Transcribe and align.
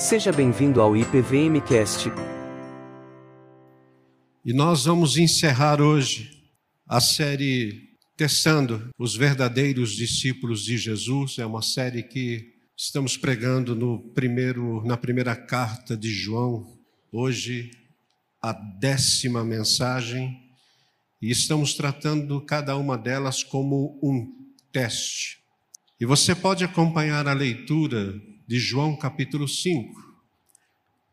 Seja 0.00 0.32
bem-vindo 0.32 0.80
ao 0.80 0.96
IPVMcast. 0.96 2.08
E 4.42 4.50
nós 4.54 4.86
vamos 4.86 5.18
encerrar 5.18 5.78
hoje 5.78 6.42
a 6.88 7.02
série 7.02 7.90
Testando 8.16 8.88
os 8.98 9.14
verdadeiros 9.14 9.92
discípulos 9.92 10.64
de 10.64 10.78
Jesus. 10.78 11.38
É 11.38 11.44
uma 11.44 11.60
série 11.60 12.02
que 12.02 12.50
estamos 12.74 13.18
pregando 13.18 13.76
no 13.76 13.98
primeiro, 14.14 14.82
na 14.86 14.96
primeira 14.96 15.36
carta 15.36 15.94
de 15.94 16.10
João. 16.10 16.78
Hoje, 17.12 17.70
a 18.40 18.54
décima 18.54 19.44
mensagem. 19.44 20.34
E 21.20 21.30
estamos 21.30 21.74
tratando 21.74 22.40
cada 22.40 22.74
uma 22.74 22.96
delas 22.96 23.44
como 23.44 24.00
um 24.02 24.26
teste. 24.72 25.40
E 26.00 26.06
você 26.06 26.34
pode 26.34 26.64
acompanhar 26.64 27.28
a 27.28 27.34
leitura 27.34 28.18
de 28.50 28.58
João 28.58 28.96
capítulo 28.96 29.46
5, 29.46 30.12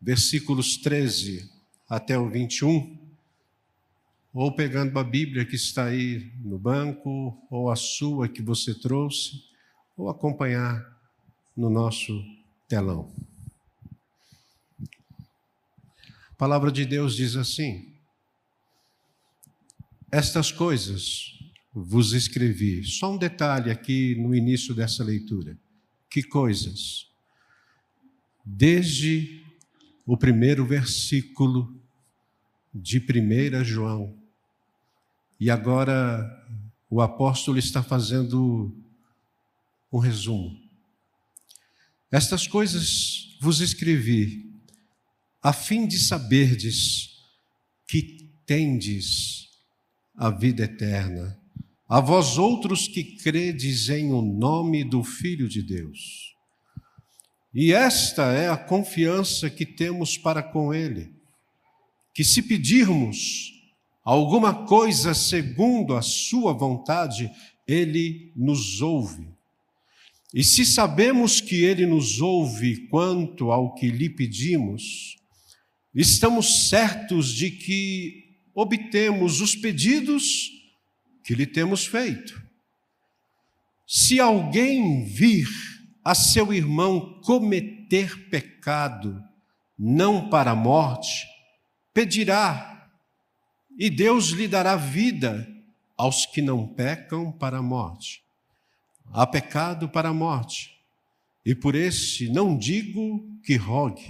versículos 0.01 0.75
13 0.75 1.47
até 1.87 2.17
o 2.17 2.27
21, 2.27 2.97
ou 4.33 4.55
pegando 4.55 4.97
a 4.97 5.03
Bíblia 5.03 5.45
que 5.45 5.55
está 5.55 5.85
aí 5.85 6.31
no 6.43 6.57
banco, 6.57 7.39
ou 7.51 7.69
a 7.69 7.75
sua 7.75 8.27
que 8.27 8.41
você 8.41 8.73
trouxe, 8.73 9.43
ou 9.95 10.09
acompanhar 10.09 10.83
no 11.55 11.69
nosso 11.69 12.25
telão. 12.67 13.13
A 16.31 16.35
palavra 16.39 16.71
de 16.71 16.85
Deus 16.85 17.15
diz 17.15 17.35
assim: 17.35 17.93
Estas 20.11 20.51
coisas 20.51 21.37
vos 21.71 22.13
escrevi. 22.13 22.83
Só 22.83 23.13
um 23.13 23.17
detalhe 23.19 23.69
aqui 23.69 24.15
no 24.15 24.33
início 24.33 24.73
dessa 24.73 25.03
leitura. 25.03 25.55
Que 26.09 26.23
coisas? 26.23 27.06
Desde 28.49 29.43
o 30.05 30.15
primeiro 30.15 30.65
versículo 30.65 31.75
de 32.73 32.97
1 32.97 33.63
João. 33.65 34.17
E 35.37 35.51
agora 35.51 36.25
o 36.89 37.01
apóstolo 37.01 37.59
está 37.59 37.83
fazendo 37.83 38.73
um 39.91 39.99
resumo. 39.99 40.57
Estas 42.09 42.47
coisas 42.47 43.37
vos 43.41 43.59
escrevi, 43.59 44.49
a 45.43 45.51
fim 45.51 45.85
de 45.85 45.99
saberdes 45.99 47.17
que 47.85 48.29
tendes 48.45 49.49
a 50.15 50.29
vida 50.29 50.63
eterna, 50.63 51.37
a 51.87 51.99
vós 51.99 52.37
outros 52.37 52.87
que 52.87 53.17
credes 53.17 53.89
em 53.89 54.13
o 54.13 54.21
nome 54.21 54.85
do 54.85 55.03
Filho 55.03 55.49
de 55.49 55.61
Deus. 55.61 56.26
E 57.59 57.73
esta 57.73 58.33
é 58.33 58.47
a 58.47 58.55
confiança 58.55 59.49
que 59.49 59.65
temos 59.65 60.15
para 60.15 60.43
com 60.43 60.71
Ele, 60.71 61.11
que 62.13 62.23
se 62.23 62.43
pedirmos 62.43 63.51
alguma 64.03 64.67
coisa 64.67 65.15
segundo 65.15 65.95
a 65.95 66.03
Sua 66.03 66.53
vontade, 66.53 67.31
Ele 67.67 68.31
nos 68.35 68.79
ouve. 68.79 69.27
E 70.31 70.43
se 70.43 70.67
sabemos 70.67 71.41
que 71.41 71.63
Ele 71.63 71.87
nos 71.87 72.21
ouve 72.21 72.87
quanto 72.89 73.51
ao 73.51 73.73
que 73.73 73.89
lhe 73.89 74.07
pedimos, 74.07 75.17
estamos 75.95 76.69
certos 76.69 77.33
de 77.33 77.49
que 77.49 78.35
obtemos 78.53 79.41
os 79.41 79.55
pedidos 79.55 80.51
que 81.23 81.33
lhe 81.33 81.47
temos 81.47 81.87
feito. 81.87 82.39
Se 83.87 84.19
alguém 84.19 85.05
vir 85.05 85.76
a 86.07 86.15
seu 86.15 86.53
irmão 86.53 87.19
cometer 87.21 88.29
pecado, 88.29 89.21
não 89.77 90.29
para 90.29 90.51
a 90.51 90.55
morte, 90.55 91.27
pedirá, 91.93 92.89
e 93.77 93.89
Deus 93.89 94.27
lhe 94.27 94.47
dará 94.47 94.77
vida 94.77 95.45
aos 95.97 96.25
que 96.25 96.41
não 96.41 96.65
pecam 96.65 97.29
para 97.29 97.57
a 97.57 97.61
morte. 97.61 98.23
Há 99.11 99.27
pecado 99.27 99.89
para 99.89 100.07
a 100.07 100.13
morte, 100.13 100.79
e 101.45 101.53
por 101.53 101.75
esse 101.75 102.29
não 102.29 102.57
digo 102.57 103.29
que 103.43 103.57
rogue. 103.57 104.09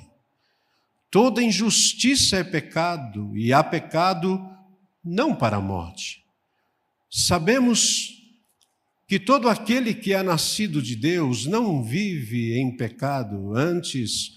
Toda 1.10 1.42
injustiça 1.42 2.38
é 2.38 2.44
pecado, 2.44 3.36
e 3.36 3.52
há 3.52 3.64
pecado 3.64 4.40
não 5.04 5.34
para 5.34 5.58
a 5.58 5.62
morte. 5.62 6.24
Sabemos 7.10 8.17
que 9.08 9.18
todo 9.18 9.48
aquele 9.48 9.94
que 9.94 10.14
é 10.14 10.22
nascido 10.22 10.82
de 10.82 10.94
Deus 10.94 11.46
não 11.46 11.82
vive 11.82 12.58
em 12.60 12.76
pecado, 12.76 13.56
antes, 13.56 14.34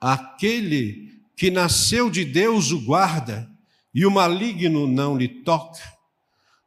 aquele 0.00 1.22
que 1.36 1.52
nasceu 1.52 2.10
de 2.10 2.24
Deus 2.24 2.72
o 2.72 2.80
guarda 2.80 3.48
e 3.94 4.04
o 4.04 4.10
maligno 4.10 4.88
não 4.88 5.16
lhe 5.16 5.28
toca. 5.28 5.80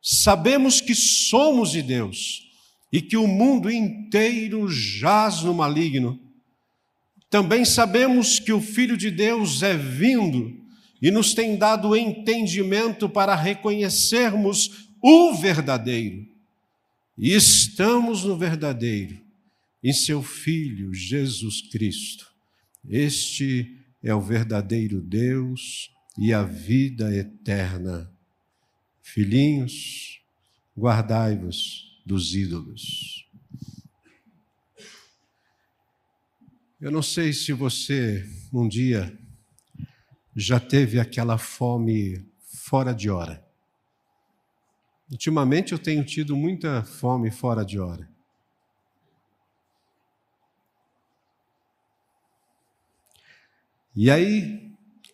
Sabemos 0.02 0.80
que 0.80 0.96
somos 0.96 1.72
de 1.72 1.82
Deus 1.82 2.42
e 2.92 3.02
que 3.02 3.18
o 3.18 3.28
mundo 3.28 3.70
inteiro 3.70 4.70
jaz 4.70 5.44
no 5.44 5.54
maligno. 5.54 6.18
Também 7.30 7.66
sabemos 7.66 8.40
que 8.40 8.54
o 8.54 8.62
Filho 8.62 8.96
de 8.96 9.12
Deus 9.12 9.62
é 9.62 9.76
vindo 9.76 10.58
e 11.02 11.12
nos 11.12 11.34
tem 11.34 11.58
dado 11.58 11.98
entendimento 11.98 13.10
para 13.10 13.36
reconhecermos 13.36 14.90
o 15.02 15.34
verdadeiro 15.34 16.31
e 17.18 17.34
estamos 17.34 18.24
no 18.24 18.38
verdadeiro, 18.38 19.20
em 19.84 19.94
seu 19.94 20.22
Filho 20.24 20.94
Jesus 20.94 21.62
Cristo. 21.62 22.32
Este 22.88 23.78
é 24.02 24.14
o 24.14 24.22
verdadeiro 24.22 25.02
Deus 25.02 25.92
e 26.18 26.34
a 26.34 26.44
vida 26.44 27.16
eterna. 27.16 28.12
Filhinhos, 29.02 30.22
guardai-vos 30.78 32.02
dos 32.06 32.34
ídolos. 32.34 33.28
Eu 36.80 36.90
não 36.90 37.04
sei 37.04 37.32
se 37.34 37.54
você 37.54 38.28
um 38.52 38.68
dia 38.68 39.16
já 40.36 40.60
teve 40.60 41.00
aquela 41.00 41.38
fome 41.38 42.26
fora 42.40 42.94
de 42.94 43.10
hora. 43.10 43.41
Ultimamente 45.12 45.74
eu 45.74 45.78
tenho 45.78 46.06
tido 46.06 46.38
muita 46.38 46.84
fome 46.84 47.30
fora 47.30 47.66
de 47.66 47.78
hora. 47.78 48.10
E 53.94 54.10
aí, 54.10 54.72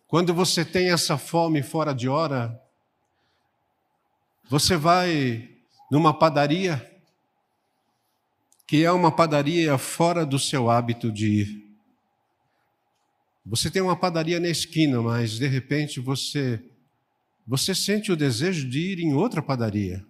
quando 0.07 0.35
você 0.35 0.63
tem 0.63 0.91
essa 0.91 1.17
fome 1.17 1.63
fora 1.63 1.95
de 1.95 2.07
hora, 2.07 2.61
você 4.47 4.77
vai 4.77 5.49
numa 5.91 6.13
padaria, 6.13 6.79
que 8.67 8.83
é 8.83 8.91
uma 8.91 9.11
padaria 9.11 9.79
fora 9.79 10.23
do 10.27 10.37
seu 10.37 10.69
hábito 10.69 11.11
de 11.11 11.27
ir. 11.27 11.67
Você 13.43 13.71
tem 13.71 13.81
uma 13.81 13.95
padaria 13.95 14.39
na 14.39 14.47
esquina, 14.47 15.01
mas 15.01 15.39
de 15.39 15.47
repente 15.47 15.99
você 15.99 16.63
você 17.47 17.73
sente 17.73 18.11
o 18.11 18.17
desejo 18.17 18.69
de 18.69 18.79
ir 18.79 18.99
em 18.99 19.13
outra 19.13 19.41
padaria 19.41 20.05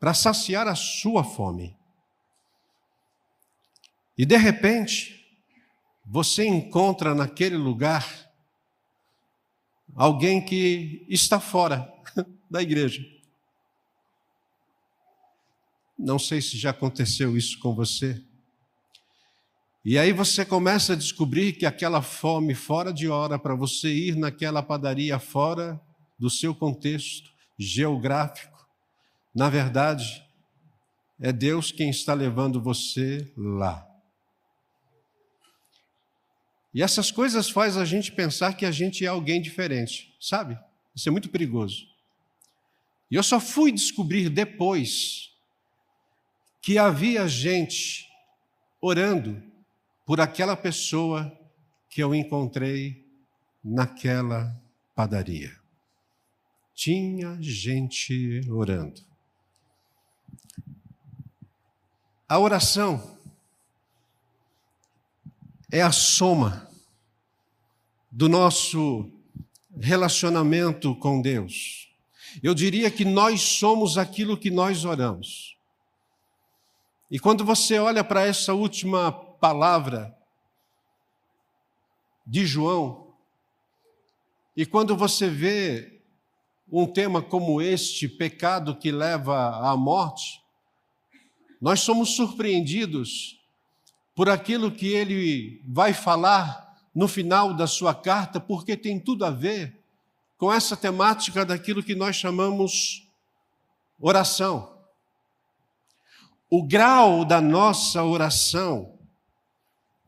para 0.00 0.12
saciar 0.12 0.66
a 0.66 0.74
sua 0.74 1.22
fome. 1.22 1.76
E 4.18 4.26
de 4.26 4.36
repente, 4.36 5.24
você 6.04 6.44
encontra 6.44 7.14
naquele 7.14 7.56
lugar 7.56 8.28
alguém 9.94 10.44
que 10.44 11.06
está 11.08 11.38
fora 11.38 11.88
da 12.50 12.60
igreja. 12.60 13.02
Não 15.96 16.18
sei 16.18 16.42
se 16.42 16.58
já 16.58 16.70
aconteceu 16.70 17.36
isso 17.36 17.60
com 17.60 17.72
você. 17.74 18.20
E 19.84 19.96
aí 19.98 20.12
você 20.12 20.44
começa 20.44 20.94
a 20.94 20.96
descobrir 20.96 21.52
que 21.52 21.64
aquela 21.64 22.02
fome 22.02 22.54
fora 22.54 22.92
de 22.92 23.08
hora 23.08 23.38
para 23.38 23.54
você 23.54 23.88
ir 23.88 24.16
naquela 24.16 24.62
padaria 24.62 25.18
fora 25.20 25.80
do 26.24 26.30
seu 26.30 26.54
contexto 26.54 27.30
geográfico. 27.58 28.66
Na 29.34 29.50
verdade, 29.50 30.26
é 31.20 31.30
Deus 31.30 31.70
quem 31.70 31.90
está 31.90 32.14
levando 32.14 32.62
você 32.62 33.30
lá. 33.36 33.86
E 36.72 36.82
essas 36.82 37.10
coisas 37.10 37.50
faz 37.50 37.76
a 37.76 37.84
gente 37.84 38.10
pensar 38.10 38.54
que 38.54 38.64
a 38.64 38.70
gente 38.70 39.04
é 39.04 39.08
alguém 39.08 39.42
diferente, 39.42 40.16
sabe? 40.18 40.58
Isso 40.96 41.06
é 41.10 41.12
muito 41.12 41.28
perigoso. 41.28 41.86
E 43.10 43.16
eu 43.16 43.22
só 43.22 43.38
fui 43.38 43.70
descobrir 43.70 44.30
depois 44.30 45.30
que 46.62 46.78
havia 46.78 47.28
gente 47.28 48.08
orando 48.80 49.42
por 50.06 50.22
aquela 50.22 50.56
pessoa 50.56 51.38
que 51.90 52.02
eu 52.02 52.14
encontrei 52.14 53.06
naquela 53.62 54.58
padaria 54.94 55.62
tinha 56.74 57.40
gente 57.40 58.40
orando. 58.50 59.00
A 62.28 62.38
oração 62.38 63.16
é 65.70 65.80
a 65.80 65.92
soma 65.92 66.68
do 68.10 68.28
nosso 68.28 69.10
relacionamento 69.80 70.94
com 70.96 71.20
Deus. 71.20 71.88
Eu 72.42 72.54
diria 72.54 72.90
que 72.90 73.04
nós 73.04 73.40
somos 73.40 73.96
aquilo 73.96 74.36
que 74.36 74.50
nós 74.50 74.84
oramos. 74.84 75.56
E 77.10 77.18
quando 77.18 77.44
você 77.44 77.78
olha 77.78 78.02
para 78.02 78.26
essa 78.26 78.54
última 78.54 79.12
palavra 79.12 80.16
de 82.26 82.44
João, 82.46 83.14
e 84.56 84.64
quando 84.64 84.96
você 84.96 85.28
vê 85.28 85.93
um 86.80 86.86
tema 86.86 87.22
como 87.22 87.62
este, 87.62 88.08
pecado 88.08 88.74
que 88.74 88.90
leva 88.90 89.70
à 89.70 89.76
morte, 89.76 90.42
nós 91.60 91.80
somos 91.80 92.10
surpreendidos 92.16 93.38
por 94.14 94.28
aquilo 94.28 94.72
que 94.72 94.88
ele 94.88 95.62
vai 95.66 95.92
falar 95.92 96.76
no 96.92 97.06
final 97.06 97.54
da 97.54 97.66
sua 97.66 97.94
carta, 97.94 98.40
porque 98.40 98.76
tem 98.76 98.98
tudo 98.98 99.24
a 99.24 99.30
ver 99.30 99.80
com 100.36 100.52
essa 100.52 100.76
temática 100.76 101.44
daquilo 101.44 101.82
que 101.82 101.94
nós 101.94 102.16
chamamos 102.16 103.08
oração. 103.98 104.76
O 106.50 106.62
grau 106.62 107.24
da 107.24 107.40
nossa 107.40 108.02
oração, 108.02 108.98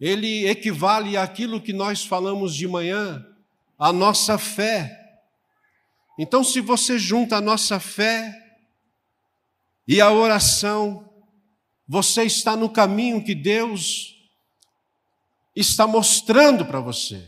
ele 0.01 0.49
equivale 0.49 1.17
àquilo 1.17 1.61
que 1.61 1.73
nós 1.73 2.05
falamos 2.05 2.55
de 2.55 2.67
manhã, 2.67 3.25
a 3.79 3.93
nossa 3.93 4.37
fé. 4.37 5.06
Então, 6.19 6.43
se 6.43 6.61
você 6.61 6.99
junta 6.99 7.37
a 7.37 7.41
nossa 7.41 7.79
fé 7.79 8.35
e 9.87 10.01
a 10.01 10.11
oração, 10.11 11.13
você 11.87 12.25
está 12.25 12.57
no 12.57 12.71
caminho 12.71 13.23
que 13.23 13.35
Deus 13.35 14.15
está 15.55 15.87
mostrando 15.87 16.65
para 16.65 16.81
você. 16.81 17.27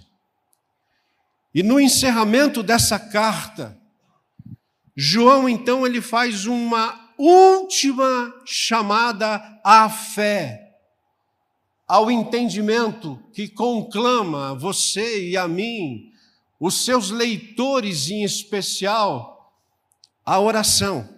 E 1.55 1.63
no 1.63 1.81
encerramento 1.81 2.63
dessa 2.63 2.99
carta, 2.99 3.79
João 4.95 5.49
então 5.49 5.87
ele 5.87 6.01
faz 6.01 6.45
uma 6.47 7.13
última 7.17 8.35
chamada 8.45 9.61
à 9.65 9.89
fé, 9.89 10.77
ao 11.87 12.11
entendimento 12.11 13.23
que 13.33 13.49
conclama 13.49 14.55
você 14.55 15.31
e 15.31 15.37
a 15.37 15.49
mim, 15.49 16.13
os 16.59 16.85
seus 16.85 17.11
leitores 17.11 18.11
em 18.11 18.25
especial, 18.25 19.55
a 20.25 20.41
oração. 20.41 21.09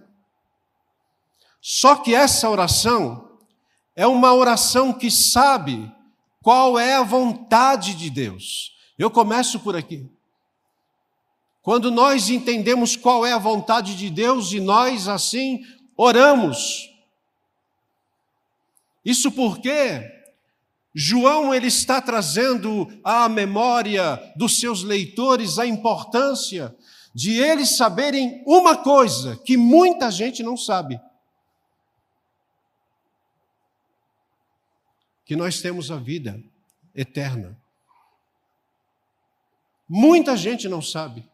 Só 1.60 1.96
que 1.96 2.14
essa 2.14 2.48
oração 2.48 3.38
é 3.94 4.06
uma 4.06 4.32
oração 4.34 4.92
que 4.92 5.10
sabe 5.10 5.90
qual 6.42 6.78
é 6.78 6.96
a 6.96 7.02
vontade 7.02 7.94
de 7.94 8.08
Deus? 8.08 8.76
Eu 8.98 9.10
começo 9.10 9.60
por 9.60 9.76
aqui. 9.76 10.10
Quando 11.62 11.90
nós 11.90 12.30
entendemos 12.30 12.96
qual 12.96 13.26
é 13.26 13.32
a 13.32 13.38
vontade 13.38 13.94
de 13.94 14.08
Deus 14.08 14.52
e 14.52 14.60
nós 14.60 15.08
assim 15.08 15.62
oramos. 15.96 16.88
Isso 19.04 19.30
porque 19.32 20.19
João 20.94 21.54
ele 21.54 21.68
está 21.68 22.00
trazendo 22.00 22.88
à 23.04 23.28
memória 23.28 24.20
dos 24.36 24.58
seus 24.58 24.82
leitores 24.82 25.58
a 25.58 25.66
importância 25.66 26.74
de 27.14 27.32
eles 27.38 27.76
saberem 27.76 28.42
uma 28.46 28.76
coisa 28.76 29.36
que 29.44 29.56
muita 29.56 30.10
gente 30.10 30.42
não 30.42 30.56
sabe. 30.56 31.00
que 35.30 35.36
nós 35.36 35.60
temos 35.60 35.92
a 35.92 35.96
vida 35.96 36.42
eterna. 36.92 37.56
Muita 39.88 40.36
gente 40.36 40.68
não 40.68 40.82
sabe. 40.82 41.29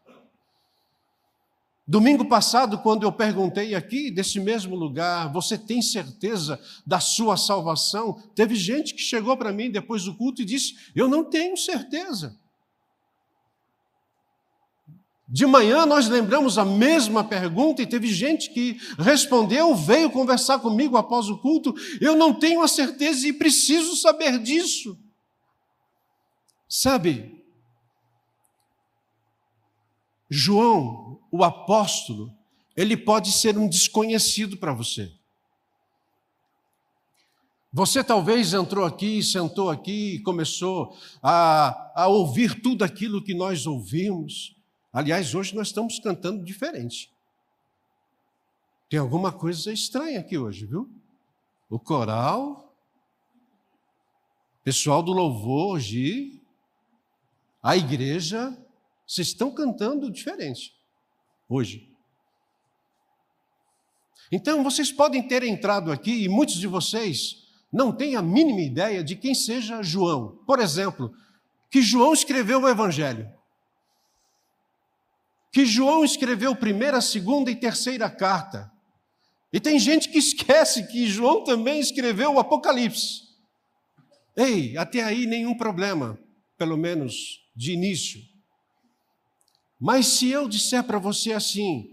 Domingo 1.87 2.25
passado, 2.25 2.79
quando 2.79 3.03
eu 3.03 3.11
perguntei 3.13 3.73
aqui, 3.73 4.11
desse 4.11 4.41
mesmo 4.41 4.75
lugar, 4.75 5.31
você 5.31 5.57
tem 5.57 5.81
certeza 5.81 6.59
da 6.85 6.99
sua 6.99 7.37
salvação? 7.37 8.21
Teve 8.35 8.55
gente 8.55 8.93
que 8.93 9.01
chegou 9.01 9.37
para 9.37 9.53
mim 9.53 9.71
depois 9.71 10.03
do 10.03 10.13
culto 10.13 10.41
e 10.41 10.45
disse: 10.45 10.75
Eu 10.93 11.07
não 11.07 11.23
tenho 11.23 11.55
certeza. 11.55 12.37
De 15.29 15.45
manhã 15.45 15.85
nós 15.85 16.09
lembramos 16.09 16.57
a 16.57 16.65
mesma 16.65 17.23
pergunta 17.23 17.81
e 17.81 17.87
teve 17.87 18.07
gente 18.07 18.49
que 18.49 18.77
respondeu, 18.97 19.73
veio 19.73 20.09
conversar 20.09 20.59
comigo 20.59 20.97
após 20.97 21.29
o 21.29 21.37
culto. 21.37 21.73
Eu 22.01 22.17
não 22.17 22.33
tenho 22.33 22.61
a 22.61 22.67
certeza 22.67 23.25
e 23.27 23.33
preciso 23.33 23.95
saber 23.95 24.39
disso. 24.39 24.97
Sabe, 26.67 27.43
João, 30.29 31.06
o 31.31 31.43
apóstolo, 31.43 32.33
ele 32.75 32.95
pode 32.95 33.31
ser 33.31 33.57
um 33.57 33.67
desconhecido 33.67 34.55
para 34.57 34.71
você. 34.71 35.11
Você 37.73 38.03
talvez 38.03 38.53
entrou 38.53 38.85
aqui, 38.85 39.21
sentou 39.21 39.69
aqui 39.69 40.15
e 40.15 40.19
começou 40.21 40.95
a, 41.21 42.03
a 42.03 42.07
ouvir 42.07 42.61
tudo 42.61 42.83
aquilo 42.83 43.23
que 43.23 43.33
nós 43.33 43.65
ouvimos. 43.65 44.55
Aliás, 44.93 45.35
hoje 45.35 45.55
nós 45.55 45.67
estamos 45.67 45.99
cantando 45.99 46.43
diferente. 46.43 47.11
Tem 48.89 48.99
alguma 48.99 49.31
coisa 49.31 49.71
estranha 49.73 50.19
aqui 50.19 50.37
hoje, 50.37 50.65
viu? 50.65 50.89
O 51.69 51.77
coral, 51.77 52.73
pessoal 54.63 55.03
do 55.03 55.11
louvor 55.11 55.75
hoje, 55.75 56.41
a 57.61 57.75
igreja, 57.75 58.57
vocês 59.05 59.27
estão 59.27 59.51
cantando 59.51 60.09
diferente 60.09 60.76
hoje. 61.47 61.87
Então, 64.31 64.63
vocês 64.63 64.91
podem 64.91 65.25
ter 65.25 65.43
entrado 65.43 65.91
aqui 65.91 66.23
e 66.23 66.29
muitos 66.29 66.55
de 66.55 66.67
vocês 66.67 67.47
não 67.71 67.91
têm 67.91 68.15
a 68.15 68.21
mínima 68.21 68.61
ideia 68.61 69.03
de 69.03 69.15
quem 69.15 69.33
seja 69.33 69.81
João. 69.81 70.39
Por 70.45 70.59
exemplo, 70.59 71.13
que 71.69 71.81
João 71.81 72.13
escreveu 72.13 72.61
o 72.61 72.69
Evangelho 72.69 73.37
que 75.57 75.65
João 75.65 76.05
escreveu 76.05 76.55
primeira, 76.55 77.01
segunda 77.01 77.49
e 77.49 77.55
terceira 77.55 78.09
carta. 78.11 78.71
E 79.51 79.59
tem 79.59 79.79
gente 79.79 80.07
que 80.07 80.19
esquece 80.19 80.85
que 80.87 81.07
João 81.07 81.43
também 81.43 81.79
escreveu 81.79 82.35
o 82.35 82.39
Apocalipse. 82.39 83.23
Ei, 84.35 84.77
até 84.77 85.01
aí 85.01 85.25
nenhum 85.25 85.57
problema, 85.57 86.15
pelo 86.59 86.77
menos 86.77 87.39
de 87.55 87.71
início. 87.71 88.21
Mas 89.79 90.07
se 90.07 90.29
eu 90.29 90.47
disser 90.47 90.83
para 90.83 90.97
você 90.97 91.33
assim, 91.33 91.89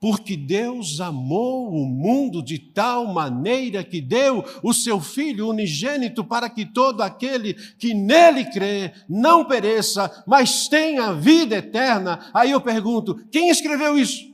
porque 0.00 0.34
Deus 0.34 0.98
amou 0.98 1.70
o 1.70 1.84
mundo 1.84 2.42
de 2.42 2.58
tal 2.58 3.06
maneira 3.12 3.84
que 3.84 4.00
deu 4.00 4.42
o 4.62 4.72
seu 4.72 4.98
Filho 4.98 5.48
unigênito 5.48 6.24
para 6.24 6.48
que 6.48 6.64
todo 6.64 7.02
aquele 7.02 7.52
que 7.52 7.92
nele 7.92 8.46
crê 8.46 8.94
não 9.06 9.44
pereça, 9.44 10.24
mas 10.26 10.68
tenha 10.68 11.12
vida 11.12 11.56
eterna. 11.56 12.30
Aí 12.32 12.50
eu 12.50 12.62
pergunto: 12.62 13.14
quem 13.30 13.50
escreveu 13.50 13.98
isso? 13.98 14.24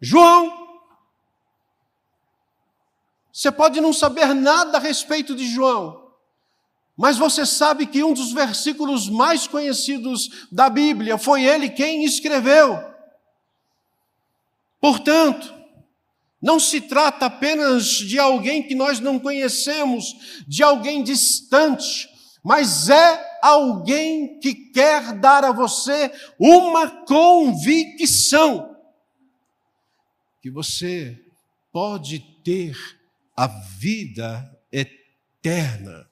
João. 0.00 0.62
Você 3.32 3.50
pode 3.50 3.80
não 3.80 3.92
saber 3.94 4.34
nada 4.34 4.76
a 4.76 4.80
respeito 4.80 5.34
de 5.34 5.48
João, 5.48 6.01
mas 6.96 7.16
você 7.16 7.46
sabe 7.46 7.86
que 7.86 8.04
um 8.04 8.12
dos 8.12 8.32
versículos 8.32 9.08
mais 9.08 9.46
conhecidos 9.46 10.48
da 10.50 10.68
Bíblia 10.68 11.16
foi 11.16 11.44
ele 11.44 11.70
quem 11.70 12.04
escreveu. 12.04 12.78
Portanto, 14.80 15.52
não 16.40 16.58
se 16.58 16.80
trata 16.80 17.26
apenas 17.26 17.84
de 17.84 18.18
alguém 18.18 18.62
que 18.62 18.74
nós 18.74 18.98
não 18.98 19.18
conhecemos, 19.18 20.44
de 20.46 20.62
alguém 20.62 21.02
distante, 21.02 22.08
mas 22.42 22.88
é 22.88 23.38
alguém 23.40 24.40
que 24.40 24.54
quer 24.54 25.12
dar 25.12 25.44
a 25.44 25.52
você 25.52 26.12
uma 26.38 26.88
convicção 27.04 28.72
que 30.42 30.50
você 30.50 31.16
pode 31.72 32.18
ter 32.42 32.76
a 33.36 33.46
vida 33.46 34.60
eterna. 34.72 36.11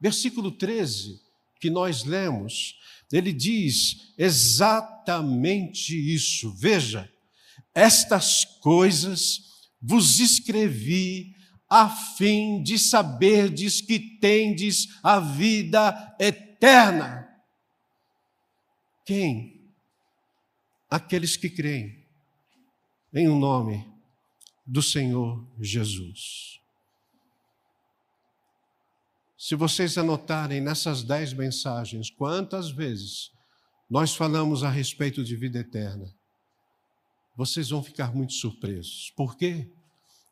Versículo 0.00 0.50
13, 0.50 1.20
que 1.60 1.68
nós 1.68 2.04
lemos, 2.04 2.78
ele 3.12 3.32
diz 3.32 4.12
exatamente 4.16 5.94
isso. 5.94 6.52
Veja, 6.54 7.12
estas 7.74 8.44
coisas 8.44 9.42
vos 9.80 10.20
escrevi 10.20 11.34
a 11.68 11.88
fim 11.88 12.62
de 12.62 12.78
saberdes 12.78 13.80
que 13.80 13.98
tendes 13.98 14.88
a 15.02 15.20
vida 15.20 16.16
eterna. 16.18 17.28
Quem? 19.04 19.60
Aqueles 20.88 21.36
que 21.36 21.48
creem 21.48 22.04
em 23.12 23.28
o 23.28 23.36
nome 23.36 23.86
do 24.66 24.82
Senhor 24.82 25.46
Jesus. 25.60 26.59
Se 29.42 29.54
vocês 29.54 29.96
anotarem 29.96 30.60
nessas 30.60 31.02
dez 31.02 31.32
mensagens, 31.32 32.10
quantas 32.10 32.70
vezes 32.70 33.30
nós 33.88 34.14
falamos 34.14 34.62
a 34.62 34.68
respeito 34.68 35.24
de 35.24 35.34
vida 35.34 35.60
eterna, 35.60 36.14
vocês 37.34 37.70
vão 37.70 37.82
ficar 37.82 38.14
muito 38.14 38.34
surpresos. 38.34 39.10
Por 39.16 39.38
quê? 39.38 39.66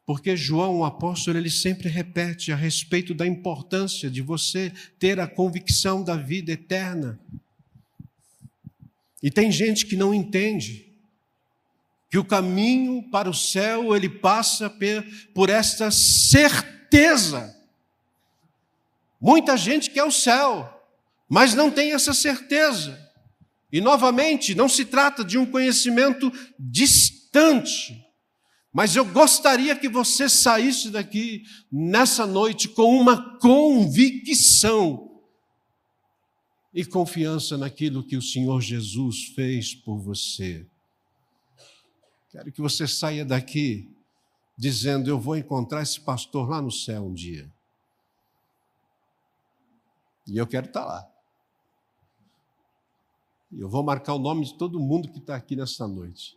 Porque 0.05 0.37
João, 0.37 0.81
o 0.81 0.85
apóstolo, 0.85 1.39
ele 1.39 1.49
sempre 1.49 1.89
repete 1.89 2.53
a 2.53 2.57
respeito 2.57 3.15
da 3.15 3.27
importância 3.27 4.11
de 4.11 4.21
você 4.21 4.75
ter 4.99 5.19
a 5.19 5.27
convicção 5.27 6.05
da 6.05 6.15
vida 6.15 6.53
eterna. 6.53 7.19
E 9.23 9.31
tem 9.31 9.51
gente 9.51 9.87
que 9.87 9.97
não 9.97 10.13
entende 10.13 10.93
que 12.11 12.19
o 12.19 12.25
caminho 12.27 13.09
para 13.11 13.31
o 13.31 13.35
céu 13.35 13.97
ele 13.97 14.11
passa 14.11 14.71
por 15.33 15.49
esta 15.49 15.91
certeza. 15.91 17.58
Muita 19.21 19.57
gente 19.57 19.91
quer 19.91 20.05
o 20.05 20.11
céu, 20.11 20.73
mas 21.29 21.55
não 21.55 21.71
tem 21.71 21.93
essa 21.93 22.15
certeza. 22.15 22.99
E 23.71 23.81
novamente, 23.81 24.55
não 24.55 24.69
se 24.69 24.85
trata 24.85 25.25
de 25.25 25.37
um 25.37 25.45
conhecimento 25.45 26.33
distante, 26.59 28.05
mas 28.73 28.97
eu 28.97 29.05
gostaria 29.05 29.75
que 29.77 29.89
você 29.89 30.29
saísse 30.29 30.91
daqui 30.91 31.43
nessa 31.71 32.27
noite 32.27 32.69
com 32.69 32.99
uma 32.99 33.39
convicção 33.39 35.21
e 36.73 36.85
confiança 36.85 37.59
naquilo 37.59 38.05
que 38.05 38.17
o 38.17 38.23
Senhor 38.23 38.61
Jesus 38.61 39.25
fez 39.35 39.75
por 39.75 39.99
você. 39.99 40.67
Quero 42.31 42.53
que 42.53 42.61
você 42.61 42.87
saia 42.87 43.25
daqui 43.25 43.91
dizendo: 44.57 45.11
Eu 45.11 45.19
vou 45.19 45.37
encontrar 45.37 45.83
esse 45.83 46.01
pastor 46.01 46.49
lá 46.49 46.63
no 46.63 46.71
céu 46.71 47.07
um 47.07 47.15
dia. 47.15 47.51
E 50.29 50.37
eu 50.37 50.47
quero 50.47 50.67
estar 50.67 50.85
lá. 50.85 51.11
E 53.51 53.61
eu 53.61 53.69
vou 53.69 53.83
marcar 53.83 54.15
o 54.15 54.19
nome 54.19 54.45
de 54.45 54.57
todo 54.59 54.79
mundo 54.79 55.11
que 55.11 55.19
está 55.19 55.35
aqui 55.35 55.57
nessa 55.57 55.89
noite. 55.89 56.37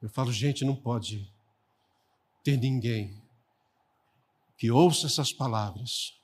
Eu 0.00 0.08
falo, 0.08 0.32
gente, 0.32 0.64
não 0.64 0.76
pode 0.76 1.30
ter 2.42 2.56
ninguém 2.56 3.20
que 4.56 4.70
ouça 4.70 5.06
essas 5.06 5.32
palavras 5.32 6.14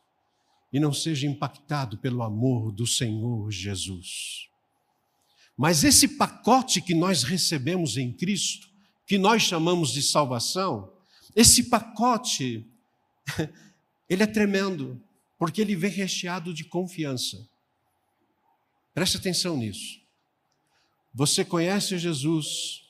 e 0.73 0.78
não 0.78 0.92
seja 0.92 1.26
impactado 1.26 1.99
pelo 1.99 2.23
amor 2.23 2.70
do 2.70 2.87
Senhor 2.87 3.50
Jesus. 3.50 4.49
Mas 5.56 5.85
esse 5.85 6.16
pacote 6.16 6.80
que 6.80 6.94
nós 6.94 7.23
recebemos 7.23 7.96
em 7.96 8.12
Cristo, 8.12 8.68
que 9.06 9.18
nós 9.18 9.42
chamamos 9.42 9.90
de 9.90 10.02
salvação, 10.02 10.92
esse 11.35 11.64
pacote, 11.64 12.66
ele 14.08 14.23
é 14.23 14.26
tremendo, 14.26 15.00
porque 15.38 15.61
ele 15.61 15.76
vem 15.76 15.90
recheado 15.90 16.52
de 16.52 16.64
confiança. 16.64 17.49
Preste 18.95 19.16
atenção 19.16 19.57
nisso. 19.57 20.00
Você 21.14 21.45
conhece 21.45 21.99
Jesus, 21.99 22.83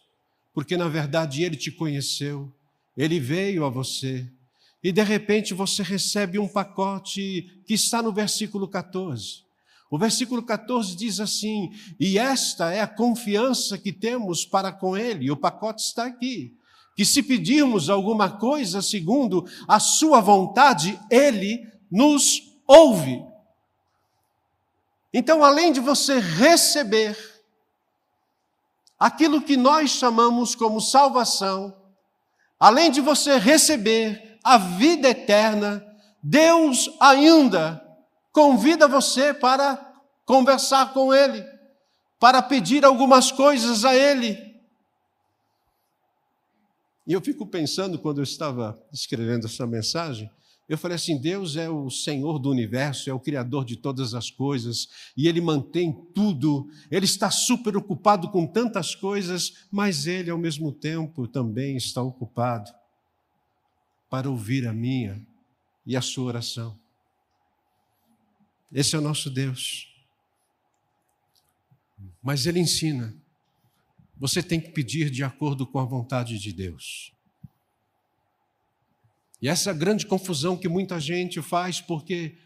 porque 0.54 0.76
na 0.76 0.88
verdade 0.88 1.42
ele 1.42 1.56
te 1.56 1.70
conheceu, 1.70 2.52
ele 2.96 3.20
veio 3.20 3.64
a 3.64 3.68
você, 3.68 4.28
e 4.82 4.92
de 4.92 5.02
repente 5.02 5.52
você 5.52 5.82
recebe 5.82 6.38
um 6.38 6.48
pacote 6.48 7.60
que 7.66 7.74
está 7.74 8.00
no 8.02 8.12
versículo 8.12 8.68
14. 8.68 9.44
O 9.90 9.98
versículo 9.98 10.42
14 10.42 10.96
diz 10.96 11.20
assim: 11.20 11.70
E 11.98 12.18
esta 12.18 12.72
é 12.72 12.80
a 12.80 12.86
confiança 12.86 13.78
que 13.78 13.92
temos 13.92 14.44
para 14.44 14.72
com 14.72 14.96
Ele, 14.96 15.30
o 15.30 15.36
pacote 15.36 15.82
está 15.82 16.06
aqui. 16.06 16.54
Que 16.96 17.04
se 17.04 17.22
pedirmos 17.22 17.90
alguma 17.90 18.30
coisa 18.30 18.80
segundo 18.80 19.44
a 19.68 19.78
Sua 19.78 20.20
vontade, 20.20 20.98
Ele 21.10 21.66
nos 21.90 22.42
ouve. 22.66 23.24
Então, 25.12 25.42
além 25.42 25.72
de 25.72 25.80
você 25.80 26.18
receber 26.18 27.16
aquilo 28.98 29.42
que 29.42 29.56
nós 29.56 29.90
chamamos 29.90 30.54
como 30.54 30.80
salvação, 30.80 31.74
além 32.58 32.90
de 32.90 33.00
você 33.00 33.38
receber 33.38 34.38
a 34.42 34.58
vida 34.58 35.08
eterna, 35.08 35.84
Deus 36.22 36.90
ainda 37.00 37.82
convida 38.32 38.86
você 38.88 39.32
para 39.32 39.76
conversar 40.24 40.92
com 40.92 41.14
Ele, 41.14 41.44
para 42.18 42.42
pedir 42.42 42.84
algumas 42.84 43.30
coisas 43.30 43.84
a 43.84 43.94
Ele. 43.94 44.46
E 47.06 47.12
eu 47.12 47.20
fico 47.20 47.46
pensando, 47.46 47.98
quando 47.98 48.18
eu 48.18 48.24
estava 48.24 48.78
escrevendo 48.92 49.46
essa 49.46 49.66
mensagem, 49.66 50.28
eu 50.68 50.76
falei 50.76 50.96
assim: 50.96 51.20
Deus 51.20 51.56
é 51.56 51.68
o 51.70 51.88
Senhor 51.90 52.38
do 52.38 52.50
universo, 52.50 53.08
é 53.08 53.12
o 53.12 53.20
Criador 53.20 53.64
de 53.64 53.76
todas 53.76 54.14
as 54.14 54.30
coisas, 54.30 54.88
e 55.16 55.28
Ele 55.28 55.40
mantém 55.40 55.92
tudo, 56.14 56.68
Ele 56.90 57.04
está 57.04 57.30
super 57.30 57.76
ocupado 57.76 58.30
com 58.30 58.46
tantas 58.46 58.94
coisas, 58.94 59.66
mas 59.70 60.06
Ele, 60.06 60.30
ao 60.30 60.38
mesmo 60.38 60.72
tempo, 60.72 61.28
também 61.28 61.76
está 61.76 62.02
ocupado 62.02 62.70
para 64.08 64.30
ouvir 64.30 64.66
a 64.66 64.72
minha 64.72 65.24
e 65.84 65.96
a 65.96 66.00
sua 66.00 66.24
oração. 66.24 66.78
Esse 68.72 68.96
é 68.96 68.98
o 68.98 69.02
nosso 69.02 69.30
Deus. 69.30 69.92
Mas 72.22 72.46
ele 72.46 72.58
ensina. 72.58 73.14
Você 74.16 74.42
tem 74.42 74.60
que 74.60 74.70
pedir 74.70 75.10
de 75.10 75.22
acordo 75.22 75.66
com 75.66 75.78
a 75.78 75.84
vontade 75.84 76.38
de 76.38 76.52
Deus. 76.52 77.12
E 79.46 79.48
essa 79.48 79.72
grande 79.72 80.04
confusão 80.04 80.56
que 80.56 80.68
muita 80.68 80.98
gente 80.98 81.40
faz, 81.40 81.80
porque 81.80 82.36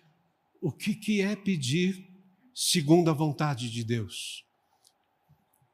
o 0.61 0.71
que, 0.71 0.95
que 0.95 1.23
é 1.23 1.35
pedir 1.35 2.07
segundo 2.55 3.09
a 3.09 3.15
vontade 3.15 3.71
de 3.71 3.83
Deus? 3.83 4.45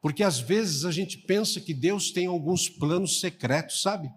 Porque 0.01 0.23
às 0.23 0.39
vezes 0.39 0.85
a 0.85 0.93
gente 0.93 1.19
pensa 1.19 1.61
que 1.61 1.75
Deus 1.75 2.13
tem 2.13 2.29
alguns 2.29 2.69
planos 2.69 3.19
secretos, 3.19 3.83
sabe? 3.83 4.09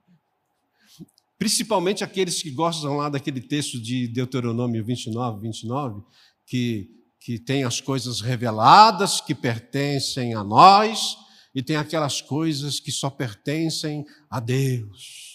Principalmente 1.39 2.03
aqueles 2.03 2.43
que 2.43 2.51
gostam 2.51 2.97
lá 2.97 3.07
daquele 3.07 3.39
texto 3.39 3.81
de 3.81 4.09
Deuteronômio 4.09 4.83
29, 4.83 5.39
29, 5.39 6.03
que, 6.45 6.91
que 7.17 7.39
tem 7.39 7.63
as 7.63 7.79
coisas 7.79 8.19
reveladas 8.19 9.21
que 9.21 9.33
pertencem 9.33 10.33
a 10.33 10.43
nós 10.43 11.15
e 11.55 11.63
tem 11.63 11.77
aquelas 11.77 12.19
coisas 12.19 12.77
que 12.77 12.91
só 12.91 13.09
pertencem 13.09 14.05
a 14.29 14.41
Deus. 14.41 15.28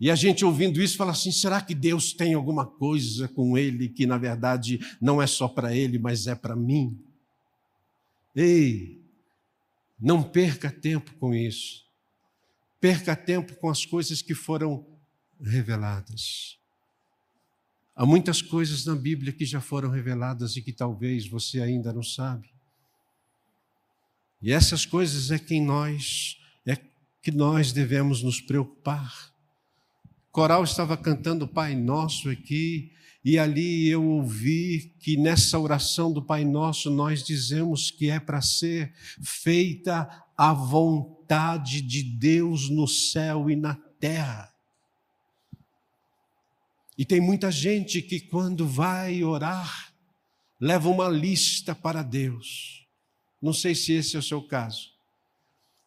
E 0.00 0.10
a 0.10 0.14
gente 0.14 0.44
ouvindo 0.44 0.80
isso 0.80 0.96
fala 0.96 1.12
assim: 1.12 1.32
será 1.32 1.60
que 1.60 1.74
Deus 1.74 2.12
tem 2.12 2.34
alguma 2.34 2.64
coisa 2.64 3.26
com 3.28 3.58
ele 3.58 3.88
que 3.88 4.06
na 4.06 4.16
verdade 4.18 4.78
não 5.00 5.20
é 5.20 5.26
só 5.26 5.48
para 5.48 5.74
ele, 5.74 5.98
mas 5.98 6.26
é 6.26 6.34
para 6.34 6.54
mim? 6.54 6.98
Ei, 8.34 9.02
não 9.98 10.22
perca 10.22 10.70
tempo 10.70 11.12
com 11.14 11.34
isso. 11.34 11.84
Perca 12.80 13.16
tempo 13.16 13.56
com 13.56 13.68
as 13.68 13.84
coisas 13.84 14.22
que 14.22 14.34
foram 14.34 14.86
reveladas. 15.40 16.56
Há 17.96 18.06
muitas 18.06 18.40
coisas 18.40 18.84
na 18.84 18.94
Bíblia 18.94 19.32
que 19.32 19.44
já 19.44 19.60
foram 19.60 19.90
reveladas 19.90 20.54
e 20.56 20.62
que 20.62 20.72
talvez 20.72 21.26
você 21.26 21.60
ainda 21.60 21.92
não 21.92 22.04
sabe. 22.04 22.48
E 24.40 24.52
essas 24.52 24.86
coisas 24.86 25.32
é 25.32 25.38
quem 25.38 25.60
nós 25.60 26.40
é 26.64 26.76
que 27.20 27.32
nós 27.32 27.72
devemos 27.72 28.22
nos 28.22 28.40
preocupar. 28.40 29.27
O 30.28 30.32
coral 30.32 30.62
estava 30.62 30.96
cantando 30.96 31.48
Pai 31.48 31.74
Nosso 31.74 32.28
aqui, 32.28 32.92
e 33.24 33.38
ali 33.38 33.88
eu 33.88 34.04
ouvi 34.04 34.94
que 35.00 35.16
nessa 35.16 35.58
oração 35.58 36.12
do 36.12 36.22
Pai 36.22 36.44
Nosso 36.44 36.90
nós 36.90 37.24
dizemos 37.24 37.90
que 37.90 38.08
é 38.10 38.20
para 38.20 38.40
ser 38.40 38.94
feita 39.22 40.08
a 40.36 40.52
vontade 40.52 41.80
de 41.80 42.02
Deus 42.02 42.68
no 42.68 42.86
céu 42.86 43.50
e 43.50 43.56
na 43.56 43.74
terra. 43.98 44.52
E 46.96 47.04
tem 47.04 47.20
muita 47.20 47.50
gente 47.50 48.02
que, 48.02 48.20
quando 48.20 48.66
vai 48.66 49.22
orar, 49.22 49.92
leva 50.60 50.88
uma 50.88 51.08
lista 51.08 51.74
para 51.74 52.02
Deus. 52.02 52.86
Não 53.40 53.52
sei 53.52 53.74
se 53.74 53.92
esse 53.92 54.16
é 54.16 54.18
o 54.18 54.22
seu 54.22 54.42
caso. 54.42 54.90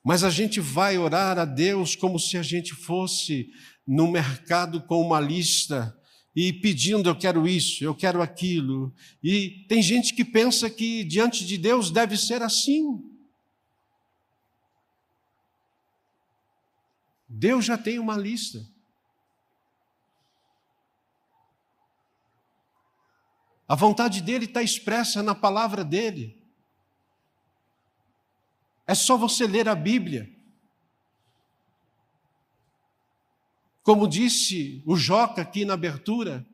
Mas 0.04 0.24
a 0.24 0.30
gente 0.30 0.60
vai 0.60 0.98
orar 0.98 1.38
a 1.38 1.46
Deus 1.46 1.96
como 1.96 2.18
se 2.18 2.38
a 2.38 2.42
gente 2.42 2.74
fosse 2.74 3.52
no 3.86 4.12
mercado 4.12 4.82
com 4.82 5.02
uma 5.02 5.20
lista 5.20 5.98
e 6.36 6.54
pedindo: 6.54 7.10
eu 7.10 7.18
quero 7.18 7.48
isso, 7.48 7.84
eu 7.84 7.96
quero 7.96 8.22
aquilo. 8.22 8.94
E 9.24 9.66
tem 9.68 9.82
gente 9.82 10.14
que 10.14 10.24
pensa 10.24 10.70
que 10.70 11.04
diante 11.04 11.46
de 11.46 11.58
Deus 11.58 11.92
deve 11.92 12.18
ser 12.18 12.42
assim. 12.42 13.04
Deus 17.28 17.66
já 17.66 17.78
tem 17.78 17.98
uma 17.98 18.18
lista. 18.18 18.66
A 23.68 23.76
vontade 23.76 24.22
dele 24.22 24.46
está 24.46 24.62
expressa 24.62 25.24
na 25.24 25.34
palavra 25.34 25.82
dele. 25.82 26.44
É 28.86 28.94
só 28.94 29.16
você 29.16 29.48
ler 29.48 29.70
a 29.70 29.76
Bíblia. 29.76 30.30
Como 33.84 34.08
disse 34.08 34.84
o 34.86 34.96
Joca 34.96 35.42
aqui 35.42 35.66
na 35.66 35.74
abertura, 35.74 36.46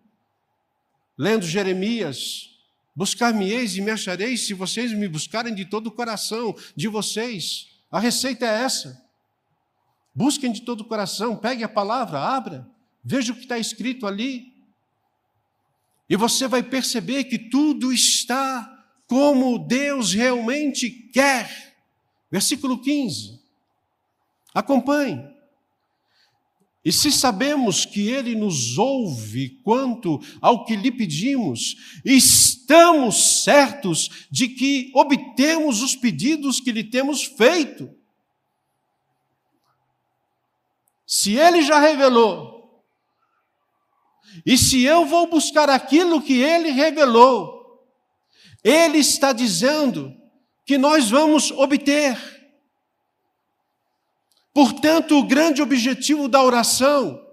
lendo 1.18 1.46
Jeremias, 1.46 2.50
buscar-me-eis 2.96 3.76
e 3.76 3.82
me 3.82 3.92
achareis 3.92 4.48
se 4.48 4.54
vocês 4.54 4.94
me 4.94 5.08
buscarem 5.08 5.54
de 5.54 5.66
todo 5.66 5.88
o 5.88 5.92
coração 5.92 6.56
de 6.76 6.88
vocês. 6.88 7.68
A 7.92 8.00
receita 8.00 8.46
é 8.46 8.64
essa. 8.64 9.06
Busquem 10.14 10.52
de 10.52 10.62
todo 10.62 10.82
o 10.82 10.86
coração, 10.86 11.36
pegue 11.36 11.64
a 11.64 11.70
palavra, 11.70 12.20
abra, 12.20 12.68
veja 13.04 13.32
o 13.32 13.36
que 13.36 13.44
está 13.44 13.60
escrito 13.60 14.08
ali. 14.08 14.54
E 16.10 16.16
você 16.16 16.48
vai 16.48 16.64
perceber 16.64 17.26
que 17.26 17.38
tudo 17.38 17.92
está 17.92 18.74
como 19.06 19.60
Deus 19.60 20.14
realmente 20.14 20.90
quer. 20.90 21.76
Versículo 22.32 22.82
15. 22.82 23.40
Acompanhe. 24.54 25.37
E 26.88 26.92
se 26.94 27.12
sabemos 27.12 27.84
que 27.84 28.08
Ele 28.08 28.34
nos 28.34 28.78
ouve 28.78 29.60
quanto 29.62 30.22
ao 30.40 30.64
que 30.64 30.74
lhe 30.74 30.90
pedimos, 30.90 31.76
estamos 32.06 33.44
certos 33.44 34.28
de 34.32 34.48
que 34.48 34.90
obtemos 34.96 35.82
os 35.82 35.98
pedidos 35.98 36.62
que 36.62 36.72
lhe 36.72 36.86
temos 36.86 37.26
feito. 37.26 37.94
Se 41.06 41.36
Ele 41.36 41.62
já 41.62 41.78
revelou, 41.78 42.82
e 44.46 44.58
se 44.58 44.82
eu 44.82 45.06
vou 45.06 45.28
buscar 45.28 45.70
aquilo 45.70 46.22
que 46.22 46.40
Ele 46.40 46.70
revelou, 46.70 47.86
Ele 48.64 49.00
está 49.00 49.34
dizendo 49.34 50.16
que 50.66 50.78
nós 50.78 51.10
vamos 51.10 51.52
obter. 51.52 52.37
Portanto, 54.58 55.20
o 55.20 55.24
grande 55.24 55.62
objetivo 55.62 56.28
da 56.28 56.42
oração 56.42 57.24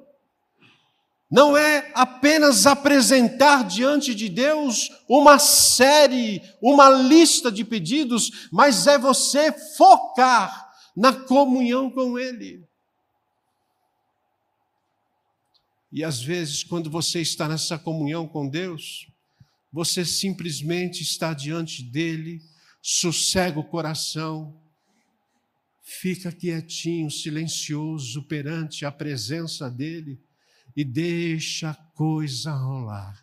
não 1.31 1.57
é 1.57 1.91
apenas 1.95 2.67
apresentar 2.67 3.65
diante 3.65 4.15
de 4.15 4.29
Deus 4.29 4.91
uma 5.09 5.39
série, 5.39 6.43
uma 6.61 6.91
lista 6.91 7.51
de 7.51 7.65
pedidos, 7.65 8.51
mas 8.53 8.87
é 8.87 8.99
você 8.99 9.51
focar 9.75 10.71
na 10.95 11.15
comunhão 11.15 11.91
com 11.91 12.19
Ele. 12.19 12.63
E 15.91 16.05
às 16.05 16.21
vezes, 16.21 16.63
quando 16.63 16.91
você 16.91 17.23
está 17.23 17.49
nessa 17.49 17.79
comunhão 17.79 18.29
com 18.29 18.47
Deus, 18.47 19.07
você 19.73 20.05
simplesmente 20.05 21.03
está 21.03 21.33
diante 21.33 21.83
dele, 21.83 22.43
sossega 22.83 23.59
o 23.59 23.65
coração, 23.65 24.63
Fica 25.87 26.33
quietinho, 26.33 27.11
silencioso 27.11 28.23
perante 28.23 28.87
a 28.87 28.91
presença 28.91 29.71
dele 29.71 30.19
e 30.75 30.83
deixa 30.83 31.73
a 31.73 31.75
coisa 31.75 32.53
rolar. 32.53 33.23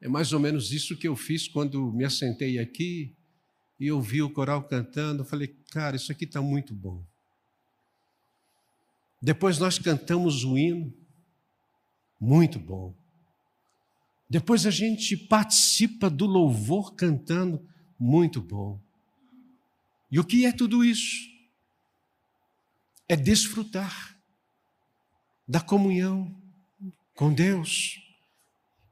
É 0.00 0.08
mais 0.08 0.32
ou 0.32 0.40
menos 0.40 0.72
isso 0.72 0.96
que 0.96 1.06
eu 1.06 1.14
fiz 1.14 1.46
quando 1.46 1.92
me 1.92 2.04
assentei 2.04 2.58
aqui 2.58 3.14
e 3.78 3.92
ouvi 3.92 4.20
o 4.20 4.28
coral 4.28 4.64
cantando. 4.64 5.24
falei, 5.24 5.56
cara, 5.70 5.94
isso 5.94 6.10
aqui 6.10 6.24
está 6.24 6.42
muito 6.42 6.74
bom. 6.74 7.04
Depois 9.22 9.56
nós 9.56 9.78
cantamos 9.78 10.42
o 10.42 10.58
hino, 10.58 10.92
muito 12.18 12.58
bom. 12.58 12.92
Depois 14.28 14.66
a 14.66 14.70
gente 14.70 15.16
participa 15.16 16.10
do 16.10 16.26
louvor 16.26 16.96
cantando, 16.96 17.64
muito 17.96 18.40
bom. 18.40 18.80
E 20.10 20.18
o 20.18 20.24
que 20.24 20.44
é 20.44 20.52
tudo 20.52 20.84
isso? 20.84 21.28
É 23.08 23.16
desfrutar 23.16 24.16
da 25.46 25.60
comunhão 25.60 26.34
com 27.14 27.32
Deus. 27.32 28.00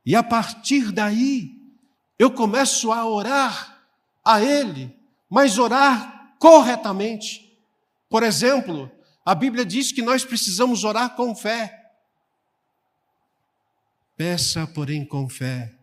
E 0.04 0.14
a 0.14 0.22
partir 0.22 0.92
daí, 0.92 1.58
eu 2.18 2.30
começo 2.30 2.92
a 2.92 3.06
orar 3.06 3.82
a 4.24 4.42
Ele, 4.42 4.94
mas 5.28 5.58
orar 5.58 6.36
corretamente. 6.38 7.58
Por 8.08 8.22
exemplo, 8.22 8.90
a 9.24 9.34
Bíblia 9.34 9.64
diz 9.64 9.92
que 9.92 10.02
nós 10.02 10.24
precisamos 10.24 10.84
orar 10.84 11.14
com 11.14 11.34
fé. 11.34 11.92
Peça, 14.16 14.66
porém, 14.66 15.04
com 15.04 15.28
fé, 15.28 15.74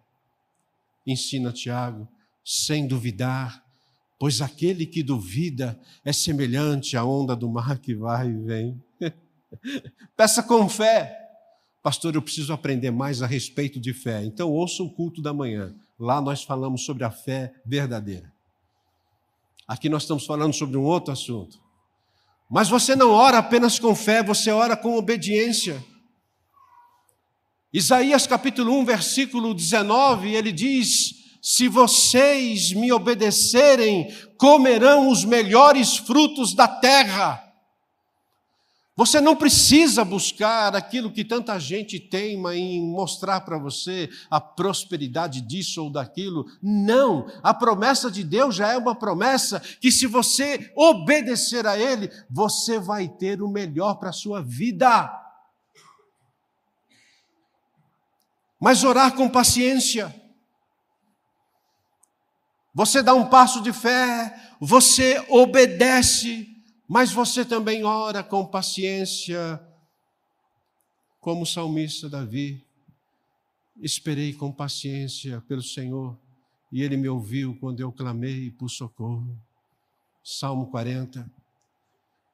ensina 1.08 1.54
Tiago, 1.54 2.08
sem 2.43 2.86
duvidar, 2.86 3.64
pois 4.26 4.42
aquele 4.42 4.88
que 4.88 5.04
duvida 5.04 5.80
é 6.04 6.12
semelhante 6.12 6.98
à 6.98 7.06
onda 7.06 7.36
do 7.36 7.48
mar 7.48 7.78
que 7.78 7.94
vai 7.94 8.28
e 8.28 8.34
vem. 8.34 8.84
Peça 10.18 10.42
com 10.42 10.68
fé. 10.68 11.16
Pastor, 11.84 12.16
eu 12.16 12.24
preciso 12.24 12.52
aprender 12.52 12.90
mais 12.90 13.22
a 13.22 13.28
respeito 13.28 13.80
de 13.80 13.94
fé. 13.94 14.26
Então, 14.26 14.50
ouça 14.50 14.82
o 14.82 14.90
culto 14.90 15.22
da 15.22 15.32
manhã. 15.32 15.76
Lá 16.00 16.20
nós 16.20 16.42
falamos 16.42 16.84
sobre 16.86 17.04
a 17.04 17.12
fé 17.12 17.54
verdadeira. 17.64 18.34
Aqui 19.68 19.90
nós 19.90 20.02
estamos 20.02 20.26
falando 20.26 20.56
sobre 20.56 20.76
um 20.76 20.84
outro 20.84 21.14
assunto. 21.14 21.60
Mas 22.50 22.68
você 22.68 22.96
não 22.96 23.12
ora 23.12 23.38
apenas 23.38 23.78
com 23.78 23.94
fé, 23.94 24.24
você 24.24 24.50
ora 24.50 24.76
com 24.76 24.98
obediência. 24.98 25.86
Isaías 27.72 28.26
capítulo 28.26 28.74
1, 28.80 28.86
versículo 28.86 29.54
19, 29.54 30.34
ele 30.34 30.52
diz: 30.52 31.25
se 31.47 31.67
vocês 31.67 32.73
me 32.73 32.91
obedecerem, 32.91 34.12
comerão 34.36 35.10
os 35.10 35.23
melhores 35.23 35.95
frutos 35.95 36.55
da 36.55 36.67
terra. 36.67 37.39
Você 38.97 39.21
não 39.21 39.36
precisa 39.36 40.03
buscar 40.03 40.75
aquilo 40.75 41.12
que 41.12 41.23
tanta 41.23 41.60
gente 41.60 41.99
teima 41.99 42.55
em 42.55 42.81
mostrar 42.81 43.41
para 43.41 43.60
você, 43.60 44.10
a 44.27 44.41
prosperidade 44.41 45.39
disso 45.39 45.84
ou 45.84 45.91
daquilo. 45.91 46.47
Não, 46.63 47.27
a 47.43 47.53
promessa 47.53 48.10
de 48.10 48.23
Deus 48.23 48.55
já 48.55 48.69
é 48.69 48.77
uma 48.77 48.95
promessa 48.95 49.60
que, 49.60 49.91
se 49.91 50.08
você 50.08 50.71
obedecer 50.75 51.67
a 51.67 51.77
Ele, 51.77 52.10
você 52.27 52.79
vai 52.79 53.08
ter 53.08 53.43
o 53.43 53.47
melhor 53.47 53.99
para 53.99 54.10
a 54.10 54.13
sua 54.13 54.41
vida. 54.41 55.13
Mas 58.60 58.84
orar 58.84 59.13
com 59.13 59.29
paciência 59.29 60.25
você 62.76 63.02
dá 63.02 63.14
um 63.14 63.30
passo 63.30 63.62
de 63.62 63.72
fé, 63.72 64.38
você 64.60 65.26
obedece, 65.30 66.46
mas 66.86 67.10
você 67.10 67.46
também 67.46 67.86
ora 67.86 68.22
com 68.22 68.46
paciência, 68.46 69.66
como 71.22 71.44
o 71.44 71.46
salmista 71.46 72.10
Davi. 72.10 72.62
Esperei 73.82 74.34
com 74.34 74.52
paciência 74.52 75.42
pelo 75.48 75.64
Senhor 75.64 76.20
e 76.70 76.82
ele 76.84 76.98
me 76.98 77.08
ouviu 77.08 77.58
quando 77.62 77.80
eu 77.80 77.94
clamei 77.94 78.52
por 78.52 78.70
socorro. 78.70 79.40
Salmo 80.22 80.70
40. 80.70 81.32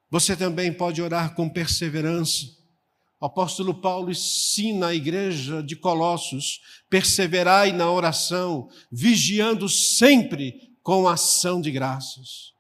Você 0.10 0.36
também 0.36 0.74
pode 0.74 1.04
orar 1.04 1.36
com 1.36 1.48
perseverança 1.48 2.61
o 3.22 3.26
apóstolo 3.28 3.76
Paulo 3.76 4.10
ensina 4.10 4.88
a 4.88 4.96
igreja 4.96 5.62
de 5.62 5.76
Colossos: 5.76 6.60
perseverai 6.90 7.72
na 7.72 7.90
oração, 7.92 8.68
vigiando 8.92 9.70
sempre 9.70 10.74
com 10.82 11.08
ação 11.08 11.62
de 11.62 11.70
graças. 11.70 12.52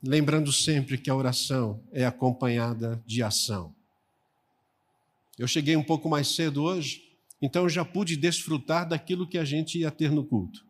Lembrando 0.00 0.52
sempre 0.52 0.96
que 0.96 1.10
a 1.10 1.16
oração 1.16 1.82
é 1.90 2.06
acompanhada 2.06 3.02
de 3.04 3.20
ação. 3.20 3.74
Eu 5.36 5.48
cheguei 5.48 5.76
um 5.76 5.82
pouco 5.82 6.08
mais 6.08 6.28
cedo 6.28 6.62
hoje, 6.62 7.02
então 7.42 7.68
já 7.68 7.84
pude 7.84 8.16
desfrutar 8.16 8.88
daquilo 8.88 9.26
que 9.26 9.38
a 9.38 9.44
gente 9.44 9.80
ia 9.80 9.90
ter 9.90 10.12
no 10.12 10.24
culto. 10.24 10.64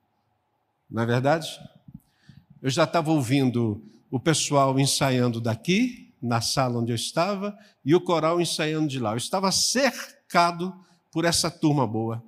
Não 0.91 1.03
é 1.03 1.07
verdade? 1.07 1.47
Eu 2.62 2.71
já 2.71 2.85
estava 2.85 3.11
ouvindo 3.11 3.85
o 4.11 4.19
pessoal 4.19 4.81
ensaiando 4.81 5.43
daqui, 5.43 6.06
na 6.20 6.40
sala 6.40 6.79
onde 6.79 6.92
eu 6.92 6.96
estava 6.96 7.57
e 7.85 7.94
o 7.94 8.00
coral 8.00 8.40
ensaiando 8.40 8.88
de 8.88 8.98
lá. 8.98 9.12
Eu 9.12 9.16
estava 9.16 9.50
cercado 9.52 10.74
por 11.11 11.24
essa 11.24 11.50
turma 11.50 11.87
boa. 11.87 12.22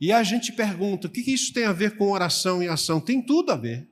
E 0.00 0.12
a 0.12 0.22
gente 0.22 0.52
pergunta: 0.52 1.06
o 1.06 1.10
que 1.10 1.20
isso 1.20 1.52
tem 1.52 1.64
a 1.64 1.72
ver 1.72 1.96
com 1.96 2.10
oração 2.10 2.62
e 2.62 2.68
ação? 2.68 3.00
Tem 3.00 3.20
tudo 3.22 3.52
a 3.52 3.56
ver. 3.56 3.90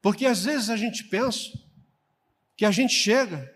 Porque 0.00 0.26
às 0.26 0.44
vezes 0.44 0.70
a 0.70 0.76
gente 0.76 1.04
pensa 1.04 1.50
que 2.56 2.64
a 2.64 2.70
gente 2.70 2.94
chega 2.94 3.52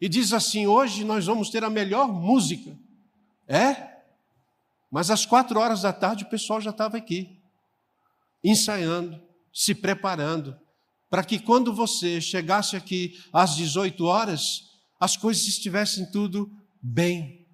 e 0.00 0.08
diz 0.08 0.32
assim: 0.32 0.66
hoje 0.66 1.04
nós 1.04 1.26
vamos 1.26 1.50
ter 1.50 1.64
a 1.64 1.70
melhor 1.70 2.12
música. 2.12 2.76
É? 3.48 3.96
Mas 4.90 5.10
às 5.10 5.24
quatro 5.24 5.58
horas 5.58 5.82
da 5.82 5.92
tarde 5.92 6.24
o 6.24 6.28
pessoal 6.28 6.60
já 6.60 6.70
estava 6.70 6.96
aqui, 6.96 7.40
ensaiando, 8.42 9.20
se 9.52 9.74
preparando, 9.74 10.58
para 11.08 11.24
que 11.24 11.38
quando 11.38 11.72
você 11.72 12.20
chegasse 12.20 12.76
aqui 12.76 13.14
às 13.32 13.56
18 13.56 14.04
horas, 14.04 14.62
as 14.98 15.16
coisas 15.16 15.46
estivessem 15.46 16.10
tudo 16.10 16.50
bem. 16.82 17.46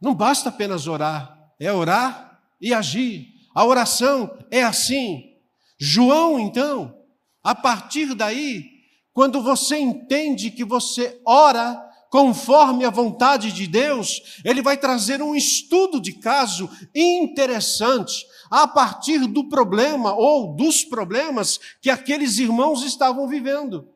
Não 0.00 0.14
basta 0.14 0.50
apenas 0.50 0.86
orar, 0.86 1.52
é 1.58 1.72
orar 1.72 2.40
e 2.60 2.74
agir. 2.74 3.34
A 3.54 3.64
oração 3.64 4.36
é 4.50 4.62
assim. 4.62 5.34
João, 5.78 6.38
então, 6.38 6.94
a 7.42 7.54
partir 7.54 8.14
daí, 8.14 8.64
quando 9.12 9.42
você 9.42 9.78
entende 9.78 10.50
que 10.50 10.64
você 10.64 11.20
ora 11.24 11.82
conforme 12.10 12.84
a 12.84 12.90
vontade 12.90 13.52
de 13.52 13.66
Deus, 13.66 14.40
ele 14.44 14.62
vai 14.62 14.76
trazer 14.76 15.20
um 15.22 15.34
estudo 15.34 16.00
de 16.00 16.12
caso 16.12 16.70
interessante 16.94 18.26
a 18.50 18.66
partir 18.66 19.26
do 19.26 19.48
problema 19.48 20.14
ou 20.14 20.54
dos 20.54 20.84
problemas 20.84 21.58
que 21.80 21.90
aqueles 21.90 22.38
irmãos 22.38 22.82
estavam 22.82 23.28
vivendo. 23.28 23.88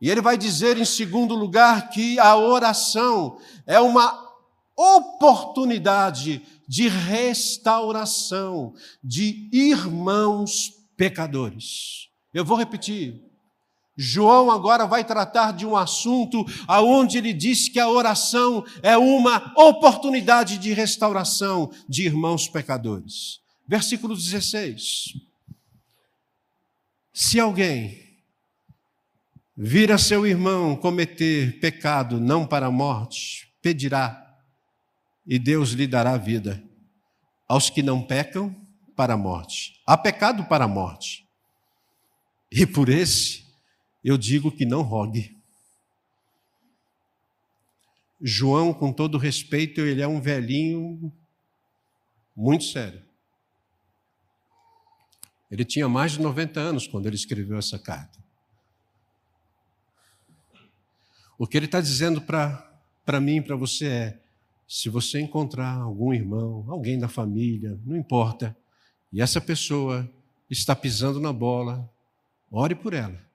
E 0.00 0.10
ele 0.10 0.22
vai 0.22 0.38
dizer, 0.38 0.78
em 0.78 0.84
segundo 0.84 1.34
lugar, 1.34 1.90
que 1.90 2.18
a 2.18 2.34
oração 2.36 3.38
é 3.66 3.78
uma 3.78 4.30
oportunidade 4.76 6.42
de 6.66 6.88
restauração 6.88 8.74
de 9.04 9.50
irmãos 9.52 10.72
pecadores. 10.96 12.08
Eu 12.32 12.44
vou 12.44 12.56
repetir. 12.56 13.29
João 14.02 14.50
agora 14.50 14.86
vai 14.86 15.04
tratar 15.04 15.52
de 15.52 15.66
um 15.66 15.76
assunto 15.76 16.42
aonde 16.66 17.18
ele 17.18 17.34
diz 17.34 17.68
que 17.68 17.78
a 17.78 17.86
oração 17.86 18.64
é 18.82 18.96
uma 18.96 19.52
oportunidade 19.56 20.56
de 20.56 20.72
restauração 20.72 21.70
de 21.86 22.06
irmãos 22.06 22.48
pecadores. 22.48 23.40
Versículo 23.68 24.14
16. 24.14 25.18
Se 27.12 27.38
alguém 27.38 27.98
vir 29.54 29.92
a 29.92 29.98
seu 29.98 30.26
irmão 30.26 30.74
cometer 30.74 31.60
pecado 31.60 32.18
não 32.18 32.46
para 32.46 32.66
a 32.66 32.70
morte, 32.70 33.52
pedirá 33.60 34.34
e 35.26 35.38
Deus 35.38 35.72
lhe 35.72 35.86
dará 35.86 36.16
vida. 36.16 36.62
Aos 37.46 37.68
que 37.68 37.82
não 37.82 38.02
pecam, 38.02 38.56
para 38.96 39.12
a 39.12 39.16
morte. 39.16 39.74
Há 39.86 39.96
pecado 39.96 40.44
para 40.44 40.64
a 40.64 40.68
morte. 40.68 41.26
E 42.50 42.66
por 42.66 42.88
esse, 42.88 43.39
eu 44.04 44.16
digo 44.16 44.50
que 44.50 44.64
não 44.64 44.82
rogue. 44.82 45.36
João, 48.20 48.72
com 48.74 48.92
todo 48.92 49.18
respeito, 49.18 49.80
ele 49.80 50.02
é 50.02 50.08
um 50.08 50.20
velhinho 50.20 51.12
muito 52.36 52.64
sério. 52.64 53.02
Ele 55.50 55.64
tinha 55.64 55.88
mais 55.88 56.12
de 56.12 56.20
90 56.20 56.60
anos 56.60 56.86
quando 56.86 57.06
ele 57.06 57.16
escreveu 57.16 57.58
essa 57.58 57.78
carta. 57.78 58.18
O 61.38 61.46
que 61.46 61.56
ele 61.56 61.66
está 61.66 61.80
dizendo 61.80 62.20
para 62.20 63.20
mim 63.20 63.36
e 63.36 63.42
para 63.42 63.56
você 63.56 63.86
é: 63.86 64.20
se 64.68 64.88
você 64.88 65.20
encontrar 65.20 65.74
algum 65.74 66.12
irmão, 66.12 66.64
alguém 66.68 66.98
da 66.98 67.08
família, 67.08 67.80
não 67.84 67.96
importa, 67.96 68.56
e 69.12 69.20
essa 69.20 69.40
pessoa 69.40 70.08
está 70.48 70.76
pisando 70.76 71.18
na 71.18 71.32
bola, 71.32 71.90
ore 72.50 72.74
por 72.74 72.92
ela. 72.92 73.29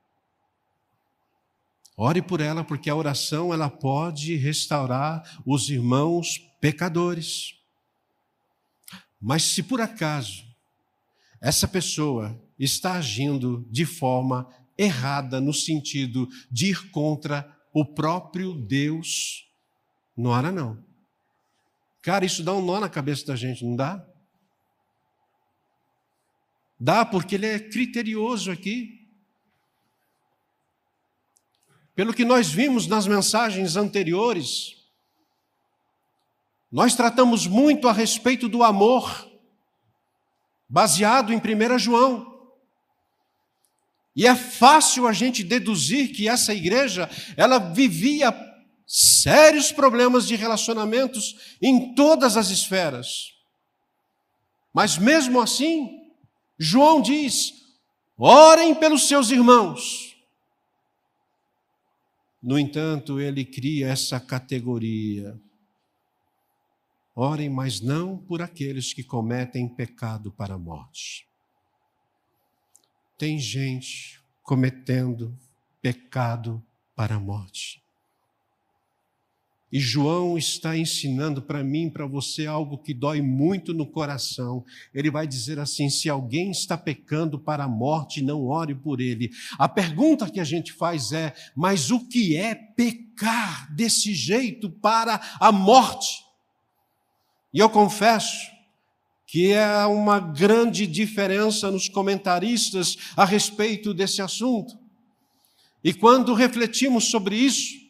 Ore 1.97 2.21
por 2.21 2.41
ela, 2.41 2.63
porque 2.63 2.89
a 2.89 2.95
oração 2.95 3.53
ela 3.53 3.69
pode 3.69 4.36
restaurar 4.36 5.41
os 5.45 5.69
irmãos 5.69 6.39
pecadores. 6.60 7.55
Mas 9.21 9.43
se 9.43 9.63
por 9.63 9.79
acaso 9.79 10.43
essa 11.41 11.67
pessoa 11.67 12.41
está 12.60 12.93
agindo 12.93 13.65
de 13.69 13.86
forma 13.86 14.49
errada 14.77 15.39
no 15.39 15.53
sentido 15.53 16.27
de 16.51 16.71
ir 16.71 16.89
contra 16.91 17.55
o 17.73 17.86
próprio 17.86 18.53
Deus, 18.53 19.47
não 20.17 20.31
ora 20.31 20.51
não. 20.51 20.84
Cara, 22.01 22.25
isso 22.25 22.43
dá 22.43 22.53
um 22.53 22.63
nó 22.63 22.79
na 22.79 22.89
cabeça 22.89 23.25
da 23.25 23.36
gente, 23.36 23.65
não 23.65 23.75
dá? 23.75 24.05
Dá, 26.79 27.05
porque 27.05 27.36
ele 27.36 27.47
é 27.47 27.60
criterioso 27.60 28.51
aqui. 28.51 29.05
Pelo 31.95 32.13
que 32.13 32.25
nós 32.25 32.51
vimos 32.51 32.88
nas 32.88 33.08
mensagens 33.08 33.77
anteriores, 33.77 34.75
nós 36.69 36.93
tratamos 36.93 37.47
muito 37.47 37.88
a 37.88 37.93
respeito 37.93 38.49
do 38.49 38.62
amor, 38.63 39.31
baseado 40.67 41.31
em 41.31 41.38
1 41.38 41.79
João. 41.79 42.36
E 44.13 44.27
é 44.27 44.36
fácil 44.36 45.08
a 45.08 45.13
gente 45.13 45.41
deduzir 45.41 46.10
que 46.13 46.27
essa 46.27 46.53
igreja, 46.53 47.10
ela 47.38 47.60
vivia 47.60 48.34
sérios 48.86 49.71
problemas 49.71 50.27
de 50.27 50.36
relacionamentos 50.36 51.55
em 51.62 51.95
todas 51.95 52.36
as 52.36 52.49
esferas. 52.49 53.34
Mas 54.73 54.97
mesmo 54.97 55.39
assim, 55.39 55.89
João 56.60 57.01
diz: 57.01 57.53
orem 58.17 58.75
pelos 58.75 59.08
seus 59.08 59.31
irmãos. 59.31 60.05
No 62.45 62.60
entanto, 62.60 63.19
ele 63.19 63.43
cria 63.43 63.88
essa 63.88 64.19
categoria. 64.19 65.36
Orem, 67.15 67.49
mas 67.49 67.81
não 67.81 68.19
por 68.19 68.39
aqueles 68.39 68.93
que 68.93 69.03
cometem 69.03 69.67
pecado 69.67 70.31
para 70.31 70.53
a 70.53 70.58
morte. 70.60 71.27
Tem 73.17 73.39
gente 73.39 74.21
cometendo 74.43 75.36
pecado 75.81 76.63
para 76.95 77.15
a 77.15 77.19
morte. 77.19 77.81
E 79.71 79.80
João 79.80 80.38
está 80.38 80.78
ensinando 80.78 81.41
para 81.41 81.63
mim, 81.63 81.89
para 81.89 82.06
você, 82.06 82.45
algo 82.45 82.78
que 82.78 82.93
dói 82.93 83.21
muito 83.21 83.73
no 83.73 83.86
coração. 83.86 84.63
Ele 84.93 85.10
vai 85.10 85.28
dizer 85.28 85.60
assim: 85.60 85.89
se 85.89 86.10
alguém 86.10 86.51
está 86.51 86.78
pecando 86.78 87.39
para 87.39 87.63
a 87.63 87.67
morte, 87.67 88.21
não 88.21 88.45
ore 88.45 88.75
por 88.75 89.01
ele. 89.01 89.32
A 89.58 89.67
pergunta 89.67 90.30
que 90.30 90.39
a 90.39 90.43
gente 90.43 90.71
faz 90.71 91.12
é: 91.12 91.34
mas 91.56 91.91
o 91.91 92.08
que 92.08 92.36
é 92.36 92.54
pecar 92.54 93.73
desse 93.75 94.13
jeito 94.13 94.69
para 94.69 95.19
a 95.39 95.51
morte? 95.51 96.23
E 97.54 97.60
eu 97.60 97.69
confesso 97.69 98.56
que 99.25 99.51
é 99.51 99.86
uma 99.86 100.19
grande 100.19 100.86
diferença 100.86 101.71
nos 101.71 101.89
comentaristas 101.89 102.95
a 103.17 103.25
respeito 103.25 103.93
desse 103.93 104.21
assunto. 104.21 104.78
E 105.84 105.93
quando 105.93 106.34
refletimos 106.34 107.06
sobre 107.06 107.36
isso, 107.36 107.85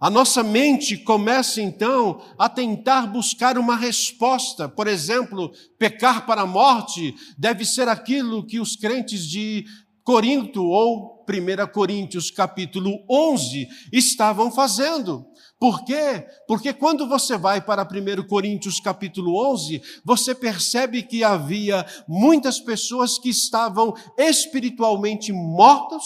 a 0.00 0.10
nossa 0.10 0.42
mente 0.42 0.96
começa 0.96 1.60
então 1.60 2.20
a 2.38 2.48
tentar 2.48 3.06
buscar 3.06 3.56
uma 3.56 3.76
resposta. 3.76 4.68
Por 4.68 4.86
exemplo, 4.86 5.50
pecar 5.78 6.26
para 6.26 6.42
a 6.42 6.46
morte 6.46 7.14
deve 7.38 7.64
ser 7.64 7.88
aquilo 7.88 8.46
que 8.46 8.60
os 8.60 8.76
crentes 8.76 9.26
de 9.26 9.64
Corinto 10.04 10.64
ou 10.64 11.24
1 11.28 11.72
Coríntios 11.72 12.30
capítulo 12.30 13.04
11 13.10 13.66
estavam 13.92 14.52
fazendo. 14.52 15.26
Por 15.58 15.84
quê? 15.84 16.26
Porque 16.46 16.72
quando 16.72 17.08
você 17.08 17.36
vai 17.36 17.60
para 17.60 17.82
1 17.82 18.28
Coríntios 18.28 18.78
capítulo 18.78 19.36
11, 19.52 19.82
você 20.04 20.34
percebe 20.34 21.02
que 21.02 21.24
havia 21.24 21.84
muitas 22.06 22.60
pessoas 22.60 23.18
que 23.18 23.30
estavam 23.30 23.94
espiritualmente 24.16 25.32
mortas, 25.32 26.04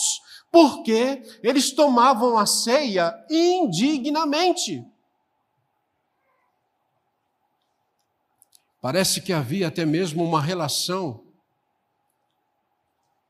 porque 0.51 1.23
eles 1.43 1.73
tomavam 1.73 2.37
a 2.37 2.47
ceia 2.47 3.15
indignamente. 3.31 4.85
Parece 8.81 9.21
que 9.21 9.33
havia 9.33 9.69
até 9.69 9.85
mesmo 9.85 10.25
uma 10.25 10.41
relação 10.41 11.25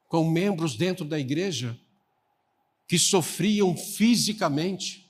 com 0.08 0.28
membros 0.28 0.76
dentro 0.76 1.04
da 1.04 1.18
igreja 1.18 1.78
que 2.88 2.98
sofriam 2.98 3.76
fisicamente. 3.76 5.08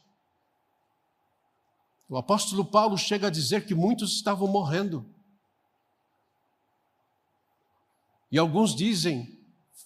O 2.09 2.17
apóstolo 2.17 2.65
Paulo 2.65 2.99
chega 2.99 3.29
a 3.29 3.31
dizer 3.31 3.65
que 3.65 3.75
muitos 3.75 4.17
estavam 4.17 4.49
morrendo. 4.49 5.09
E 8.33 8.39
alguns 8.39 8.75
dizem 8.75 9.39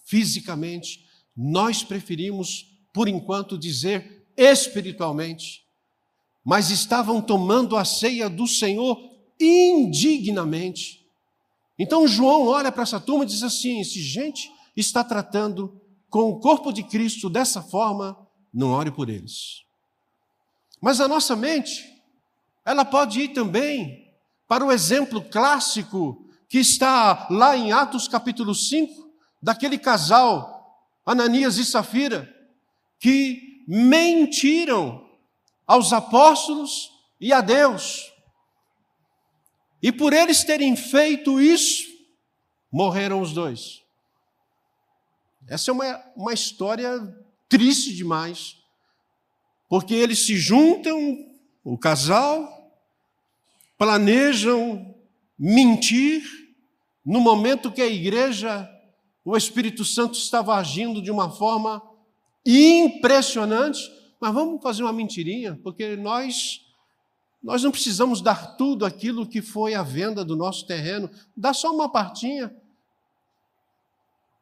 fisicamente, 0.03 1.04
nós 1.35 1.83
preferimos, 1.83 2.65
por 2.93 3.07
enquanto, 3.07 3.57
dizer 3.57 4.25
espiritualmente, 4.37 5.63
mas 6.43 6.69
estavam 6.69 7.21
tomando 7.21 7.75
a 7.75 7.83
ceia 7.83 8.29
do 8.29 8.47
Senhor 8.47 8.97
indignamente. 9.39 11.05
Então 11.77 12.07
João 12.07 12.47
olha 12.47 12.71
para 12.71 12.83
essa 12.83 12.99
turma 12.99 13.23
e 13.23 13.27
diz 13.27 13.43
assim: 13.43 13.83
se 13.83 14.01
gente 14.01 14.49
está 14.75 15.03
tratando 15.03 15.81
com 16.09 16.29
o 16.29 16.39
corpo 16.39 16.71
de 16.71 16.83
Cristo 16.83 17.29
dessa 17.29 17.61
forma, 17.61 18.17
não 18.53 18.71
ore 18.71 18.91
por 18.91 19.09
eles. 19.09 19.63
Mas 20.81 21.01
a 21.01 21.07
nossa 21.07 21.35
mente, 21.35 21.83
ela 22.63 22.85
pode 22.85 23.19
ir 23.19 23.29
também 23.29 24.05
para 24.47 24.63
o 24.63 24.71
exemplo 24.71 25.21
clássico 25.21 26.25
que 26.47 26.59
está 26.59 27.27
lá 27.29 27.57
em 27.57 27.71
Atos 27.71 28.07
capítulo 28.07 28.53
5, 28.53 29.09
daquele 29.41 29.77
casal 29.77 30.54
Ananias 31.05 31.57
e 31.57 31.65
Safira, 31.65 32.33
que 32.99 33.63
mentiram 33.67 35.07
aos 35.67 35.93
apóstolos 35.93 36.91
e 37.19 37.31
a 37.31 37.41
Deus. 37.41 38.11
E 39.81 39.91
por 39.91 40.13
eles 40.13 40.43
terem 40.43 40.75
feito 40.75 41.39
isso, 41.39 41.87
morreram 42.71 43.21
os 43.21 43.33
dois. 43.33 43.83
Essa 45.47 45.69
é 45.69 45.73
uma, 45.73 46.03
uma 46.15 46.33
história 46.33 46.91
triste 47.47 47.93
demais, 47.93 48.57
porque 49.69 49.93
eles 49.93 50.25
se 50.25 50.35
juntam, 50.37 51.23
o 51.63 51.77
casal, 51.77 52.55
planejam 53.77 54.95
mentir 55.37 56.23
no 57.05 57.19
momento 57.19 57.71
que 57.71 57.81
a 57.81 57.87
igreja, 57.87 58.69
o 59.25 59.35
Espírito 59.35 59.83
Santo 59.83 60.13
estava 60.13 60.55
agindo 60.55 61.01
de 61.01 61.09
uma 61.09 61.31
forma 61.31 61.81
impressionante, 62.45 63.81
mas 64.21 64.31
vamos 64.31 64.61
fazer 64.61 64.83
uma 64.83 64.93
mentirinha, 64.93 65.59
porque 65.63 65.95
nós 65.95 66.61
nós 67.41 67.61
não 67.61 67.69
precisamos 67.69 68.21
dar 68.21 68.55
tudo 68.55 68.85
aquilo 68.85 69.27
que 69.27 69.39
foi 69.39 69.75
a 69.75 69.83
venda 69.83 70.25
do 70.25 70.35
nosso 70.35 70.65
terreno, 70.65 71.07
dá 71.37 71.53
só 71.53 71.71
uma 71.71 71.87
partinha. 71.87 72.51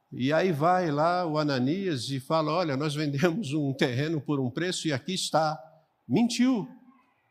E 0.09 0.31
aí 0.31 0.53
vai 0.53 0.89
lá 0.89 1.25
o 1.25 1.37
Ananias 1.37 2.09
e 2.09 2.19
fala: 2.19 2.53
Olha, 2.53 2.77
nós 2.77 2.95
vendemos 2.95 3.51
um 3.51 3.73
terreno 3.73 4.21
por 4.21 4.39
um 4.39 4.49
preço 4.49 4.87
e 4.87 4.93
aqui 4.93 5.13
está. 5.13 5.59
Mentiu. 6.07 6.67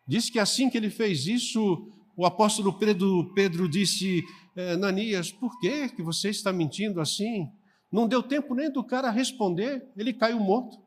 Diz 0.06 0.28
que 0.28 0.38
assim 0.38 0.68
que 0.68 0.76
ele 0.76 0.90
fez 0.90 1.26
isso, 1.26 1.90
o 2.16 2.26
apóstolo 2.26 2.74
Pedro, 2.74 3.32
Pedro 3.34 3.66
disse: 3.66 4.22
é, 4.54 4.72
Ananias, 4.72 5.32
por 5.32 5.58
que, 5.60 5.88
que 5.90 6.02
você 6.02 6.30
está 6.30 6.52
mentindo 6.52 7.00
assim? 7.00 7.50
Não 7.90 8.06
deu 8.06 8.22
tempo 8.22 8.54
nem 8.54 8.70
do 8.70 8.84
cara 8.84 9.10
responder, 9.10 9.86
ele 9.96 10.12
caiu 10.12 10.38
morto. 10.38 10.82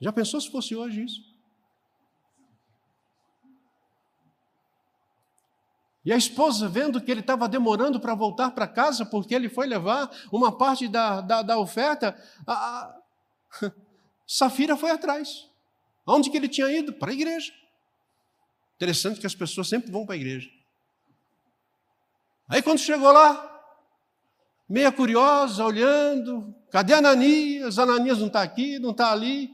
Já 0.00 0.12
pensou 0.12 0.40
se 0.40 0.50
fosse 0.50 0.74
hoje 0.74 1.04
isso? 1.04 1.34
E 6.04 6.12
a 6.12 6.16
esposa, 6.16 6.68
vendo 6.68 7.00
que 7.00 7.10
ele 7.10 7.20
estava 7.20 7.48
demorando 7.48 7.98
para 7.98 8.14
voltar 8.14 8.50
para 8.50 8.68
casa, 8.68 9.06
porque 9.06 9.34
ele 9.34 9.48
foi 9.48 9.66
levar 9.66 10.10
uma 10.30 10.56
parte 10.56 10.86
da, 10.86 11.22
da, 11.22 11.40
da 11.40 11.58
oferta, 11.58 12.14
a, 12.46 12.52
a 12.52 13.00
Safira 14.26 14.76
foi 14.76 14.90
atrás. 14.90 15.48
Onde 16.06 16.30
que 16.30 16.36
ele 16.36 16.48
tinha 16.48 16.70
ido? 16.70 16.92
Para 16.92 17.10
a 17.10 17.14
igreja. 17.14 17.52
Interessante 18.76 19.18
que 19.18 19.26
as 19.26 19.34
pessoas 19.34 19.68
sempre 19.68 19.90
vão 19.90 20.04
para 20.04 20.14
a 20.14 20.18
igreja. 20.18 20.50
Aí 22.48 22.62
quando 22.62 22.78
chegou 22.78 23.10
lá, 23.10 23.50
meia 24.68 24.92
curiosa, 24.92 25.64
olhando, 25.64 26.54
cadê 26.70 26.92
Ananias? 26.92 27.78
Ananias 27.78 28.18
não 28.18 28.26
está 28.26 28.42
aqui, 28.42 28.78
não 28.78 28.90
está 28.90 29.12
ali. 29.12 29.50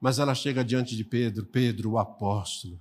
Mas 0.00 0.18
ela 0.18 0.34
chega 0.34 0.64
diante 0.64 0.96
de 0.96 1.04
Pedro, 1.04 1.46
Pedro, 1.46 1.92
o 1.92 1.98
apóstolo. 1.98 2.78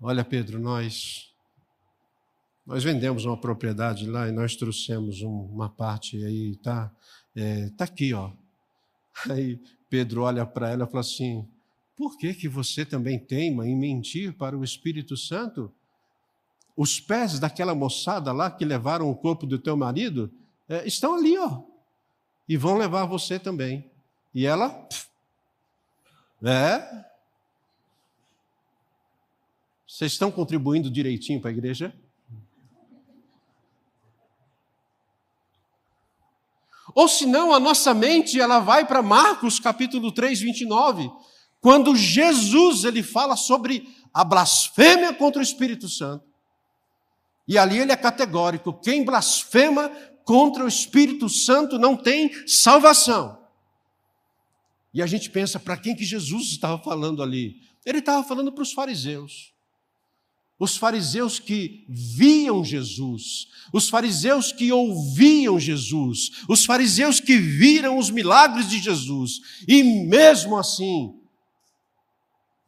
Olha, 0.00 0.24
Pedro, 0.24 0.58
nós 0.60 1.34
nós 2.66 2.82
vendemos 2.82 3.26
uma 3.26 3.36
propriedade 3.36 4.06
lá 4.06 4.26
e 4.26 4.32
nós 4.32 4.56
trouxemos 4.56 5.20
uma 5.20 5.68
parte 5.68 6.16
aí, 6.24 6.56
tá? 6.56 6.90
É, 7.36 7.68
tá 7.70 7.84
aqui, 7.84 8.14
ó. 8.14 8.30
Aí 9.28 9.60
Pedro 9.88 10.22
olha 10.22 10.46
para 10.46 10.70
ela 10.70 10.84
e 10.84 10.86
fala 10.86 11.00
assim: 11.00 11.46
Por 11.96 12.16
que 12.16 12.32
que 12.34 12.48
você 12.48 12.84
também 12.84 13.18
teima 13.18 13.66
em 13.66 13.76
mentir 13.76 14.32
para 14.32 14.56
o 14.56 14.64
Espírito 14.64 15.16
Santo? 15.16 15.72
Os 16.76 16.98
pés 17.00 17.38
daquela 17.38 17.74
moçada 17.74 18.32
lá 18.32 18.50
que 18.50 18.64
levaram 18.64 19.10
o 19.10 19.16
corpo 19.16 19.46
do 19.46 19.58
teu 19.58 19.76
marido 19.76 20.32
é, 20.68 20.86
estão 20.86 21.14
ali, 21.14 21.38
ó, 21.38 21.62
e 22.48 22.56
vão 22.56 22.76
levar 22.76 23.04
você 23.04 23.38
também. 23.38 23.90
E 24.34 24.44
ela, 24.44 24.70
pff, 24.70 25.06
é. 26.44 27.04
Vocês 29.86 30.12
estão 30.12 30.30
contribuindo 30.30 30.90
direitinho 30.90 31.40
para 31.40 31.50
a 31.50 31.52
igreja? 31.52 31.94
Ou 36.94 37.08
senão 37.08 37.52
a 37.52 37.58
nossa 37.58 37.94
mente 37.94 38.40
ela 38.40 38.60
vai 38.60 38.86
para 38.86 39.02
Marcos 39.02 39.58
capítulo 39.58 40.12
3, 40.12 40.40
29, 40.40 41.10
quando 41.60 41.96
Jesus 41.96 42.84
ele 42.84 43.02
fala 43.02 43.36
sobre 43.36 43.88
a 44.12 44.22
blasfêmia 44.22 45.14
contra 45.14 45.40
o 45.40 45.42
Espírito 45.42 45.88
Santo. 45.88 46.33
E 47.46 47.58
ali 47.58 47.78
ele 47.78 47.92
é 47.92 47.96
categórico: 47.96 48.72
quem 48.72 49.04
blasfema 49.04 49.88
contra 50.24 50.64
o 50.64 50.68
Espírito 50.68 51.28
Santo 51.28 51.78
não 51.78 51.96
tem 51.96 52.30
salvação. 52.46 53.38
E 54.92 55.02
a 55.02 55.06
gente 55.06 55.28
pensa, 55.28 55.58
para 55.58 55.76
quem 55.76 55.94
que 55.94 56.04
Jesus 56.04 56.46
estava 56.46 56.78
falando 56.78 57.22
ali? 57.22 57.60
Ele 57.84 57.98
estava 57.98 58.22
falando 58.22 58.52
para 58.52 58.62
os 58.62 58.72
fariseus. 58.72 59.52
Os 60.56 60.76
fariseus 60.76 61.40
que 61.40 61.84
viam 61.88 62.64
Jesus, 62.64 63.48
os 63.72 63.88
fariseus 63.88 64.52
que 64.52 64.70
ouviam 64.70 65.58
Jesus, 65.58 66.44
os 66.48 66.64
fariseus 66.64 67.18
que 67.18 67.36
viram 67.36 67.98
os 67.98 68.08
milagres 68.08 68.70
de 68.70 68.78
Jesus, 68.78 69.40
e 69.66 69.82
mesmo 69.82 70.56
assim, 70.56 71.20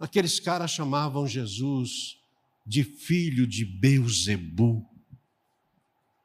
aqueles 0.01 0.41
caras 0.41 0.73
chamavam 0.73 1.29
Jesus 1.29 2.19
de 2.67 2.83
filho 2.83 3.47
de 3.47 3.65
Beuzebu, 3.65 4.85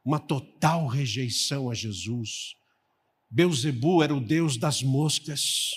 uma 0.03 0.19
total 0.19 0.87
rejeição 0.87 1.69
a 1.69 1.73
Jesus. 1.75 2.55
Beuzebu 3.29 4.01
era 4.01 4.15
o 4.15 4.19
deus 4.19 4.57
das 4.57 4.81
moscas. 4.81 5.71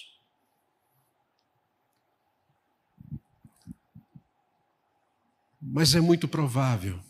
Mas 5.61 5.95
é 5.95 6.01
muito 6.01 6.27
provável 6.27 7.03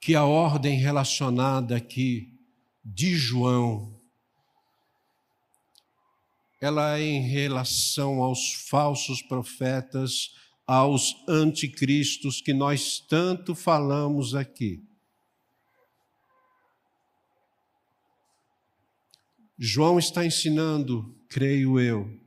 que 0.00 0.14
a 0.14 0.24
ordem 0.24 0.78
relacionada 0.78 1.76
aqui 1.76 2.36
de 2.84 3.16
João 3.16 3.94
ela 6.64 6.98
é 6.98 7.02
em 7.02 7.20
relação 7.20 8.22
aos 8.22 8.54
falsos 8.54 9.20
profetas, 9.20 10.34
aos 10.66 11.14
anticristos 11.28 12.40
que 12.40 12.54
nós 12.54 12.98
tanto 13.00 13.54
falamos 13.54 14.34
aqui. 14.34 14.82
João 19.58 19.98
está 19.98 20.24
ensinando, 20.24 21.16
creio 21.28 21.78
eu, 21.78 22.20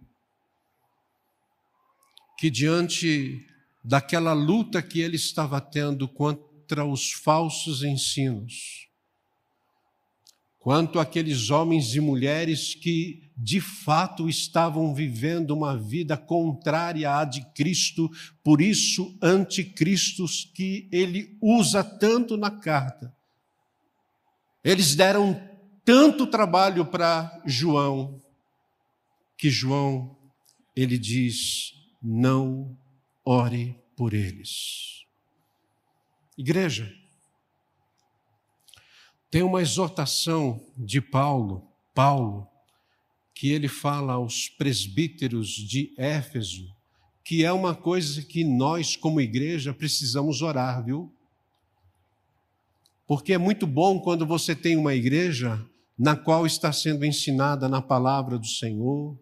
que 2.38 2.50
diante 2.50 3.46
daquela 3.84 4.34
luta 4.34 4.82
que 4.82 5.02
ele 5.02 5.16
estava 5.16 5.60
tendo 5.60 6.08
contra 6.08 6.86
os 6.86 7.12
falsos 7.12 7.84
ensinos, 7.84 8.87
quanto 10.68 11.00
aqueles 11.00 11.50
homens 11.50 11.96
e 11.96 12.02
mulheres 12.02 12.76
que 12.76 13.24
de 13.38 13.62
fato 13.62 14.28
estavam 14.28 14.94
vivendo 14.94 15.52
uma 15.52 15.78
vida 15.78 16.18
contrária 16.18 17.10
à 17.10 17.24
de 17.24 17.40
Cristo, 17.54 18.12
por 18.44 18.60
isso 18.62 19.18
anticristos 19.24 20.44
que 20.54 20.90
ele 20.92 21.38
usa 21.40 21.86
tanto 21.86 22.36
na 22.36 22.52
carta. 22.52 23.16
Eles 24.62 24.94
deram 24.94 25.42
tanto 25.86 26.28
trabalho 26.28 26.86
para 26.86 27.42
João 27.46 28.20
que 29.38 29.50
João 29.50 30.18
ele 30.76 30.98
diz: 30.98 31.76
"Não 32.04 32.78
ore 33.24 33.74
por 33.96 34.14
eles. 34.14 35.06
Igreja, 36.38 36.94
tem 39.30 39.44
uma 39.44 39.62
exortação 39.62 40.62
de 40.78 41.02
Paulo, 41.02 41.68
Paulo, 41.94 42.48
que 43.34 43.52
ele 43.52 43.68
fala 43.68 44.14
aos 44.14 44.50
presbíteros 44.50 45.50
de 45.50 45.94
Éfeso, 45.98 46.74
que 47.24 47.44
é 47.44 47.52
uma 47.52 47.76
coisa 47.76 48.22
que 48.22 48.44
nós, 48.44 48.96
como 48.96 49.20
igreja, 49.20 49.74
precisamos 49.74 50.42
orar, 50.42 50.84
viu? 50.84 51.14
Porque 53.06 53.34
é 53.34 53.38
muito 53.38 53.68
bom 53.68 54.00
quando 54.00 54.26
você 54.26 54.56
tem 54.56 54.76
uma 54.78 54.96
igreja 54.96 55.64
na 55.98 56.16
qual 56.16 56.46
está 56.46 56.72
sendo 56.72 57.06
ensinada 57.06 57.68
na 57.68 57.82
palavra 57.82 58.38
do 58.38 58.48
Senhor, 58.48 59.18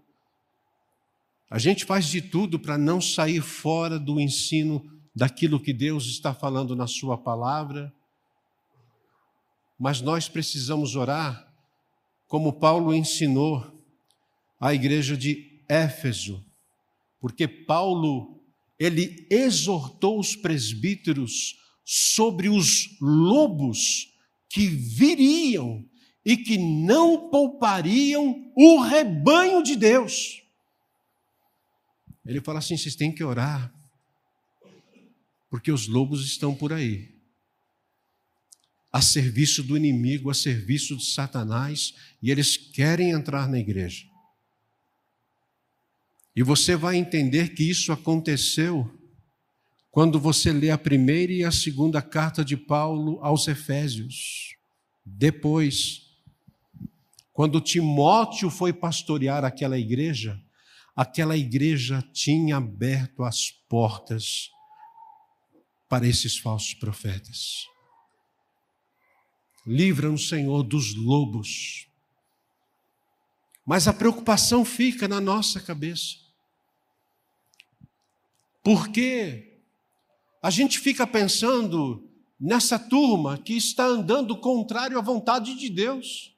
a 1.50 1.58
gente 1.58 1.86
faz 1.86 2.06
de 2.08 2.22
tudo 2.22 2.60
para 2.60 2.78
não 2.78 3.00
sair 3.00 3.42
fora 3.42 3.98
do 3.98 4.20
ensino 4.20 4.84
daquilo 5.16 5.60
que 5.60 5.72
Deus 5.72 6.06
está 6.08 6.34
falando 6.34 6.76
na 6.76 6.88
Sua 6.88 7.18
palavra, 7.18 7.94
mas 9.78 10.02
nós 10.02 10.30
precisamos 10.30 10.96
orar, 10.96 11.54
como 12.28 12.54
Paulo 12.54 12.94
ensinou 12.94 13.84
à 14.60 14.74
igreja 14.74 15.16
de 15.16 15.62
Éfeso, 15.68 16.44
porque 17.20 17.48
Paulo, 17.48 18.42
ele 18.80 19.28
exortou 19.30 20.20
os 20.20 20.36
presbíteros 20.36 21.60
sobre 21.84 22.50
os 22.50 22.98
lobos 23.00 24.14
que 24.50 24.68
viriam 24.68 25.84
e 26.24 26.36
que 26.38 26.58
não 26.58 27.30
poupariam 27.30 28.52
o 28.56 28.82
rebanho 28.82 29.62
de 29.62 29.76
Deus. 29.76 30.42
Ele 32.26 32.42
fala 32.42 32.60
assim: 32.60 32.76
vocês 32.76 32.96
têm 32.96 33.14
que 33.14 33.24
orar, 33.24 33.74
porque 35.50 35.72
os 35.72 35.88
lobos 35.88 36.26
estão 36.26 36.56
por 36.56 36.74
aí. 36.74 37.15
A 38.96 39.02
serviço 39.02 39.62
do 39.62 39.76
inimigo, 39.76 40.30
a 40.30 40.34
serviço 40.34 40.96
de 40.96 41.04
Satanás, 41.04 41.94
e 42.24 42.32
eles 42.32 42.56
querem 42.56 43.12
entrar 43.12 43.46
na 43.50 43.60
igreja. 43.60 44.06
E 46.34 46.42
você 46.42 46.78
vai 46.78 46.96
entender 46.96 47.50
que 47.50 47.70
isso 47.70 47.92
aconteceu 47.92 48.90
quando 49.92 50.18
você 50.18 50.54
lê 50.54 50.70
a 50.72 50.78
primeira 50.78 51.34
e 51.34 51.44
a 51.44 51.52
segunda 51.52 52.02
carta 52.02 52.44
de 52.46 52.56
Paulo 52.56 53.20
aos 53.22 53.50
Efésios. 53.50 54.56
Depois, 55.06 56.04
quando 57.34 57.60
Timóteo 57.60 58.50
foi 58.50 58.72
pastorear 58.72 59.44
aquela 59.44 59.78
igreja, 59.78 60.42
aquela 60.96 61.36
igreja 61.36 62.02
tinha 62.14 62.56
aberto 62.56 63.24
as 63.26 63.52
portas 63.68 64.52
para 65.90 66.08
esses 66.08 66.38
falsos 66.38 66.74
profetas. 66.76 67.75
Livra-nos, 69.66 70.30
Senhor, 70.30 70.62
dos 70.64 70.96
lobos. 70.96 71.88
Mas 73.66 73.88
a 73.88 73.94
preocupação 73.94 74.64
fica 74.64 75.08
na 75.08 75.20
nossa 75.20 75.60
cabeça. 75.60 76.18
Porque 78.64 79.60
a 80.42 80.52
gente 80.52 80.80
fica 80.80 81.08
pensando 81.08 82.08
nessa 82.40 82.78
turma 82.78 83.38
que 83.38 83.58
está 83.58 83.86
andando 83.86 84.38
contrário 84.38 85.00
à 85.00 85.02
vontade 85.02 85.56
de 85.56 85.70
Deus, 85.70 86.36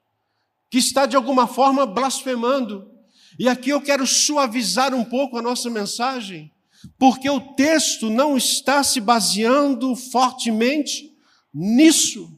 que 0.70 0.78
está 0.78 1.04
de 1.04 1.16
alguma 1.16 1.46
forma 1.46 1.84
blasfemando. 1.84 2.90
E 3.38 3.48
aqui 3.48 3.70
eu 3.70 3.80
quero 3.80 4.06
suavizar 4.06 4.94
um 4.94 5.04
pouco 5.04 5.36
a 5.36 5.42
nossa 5.42 5.68
mensagem, 5.68 6.50
porque 6.98 7.28
o 7.28 7.40
texto 7.54 8.08
não 8.08 8.36
está 8.36 8.82
se 8.82 9.00
baseando 9.00 9.94
fortemente 9.94 11.14
nisso. 11.52 12.37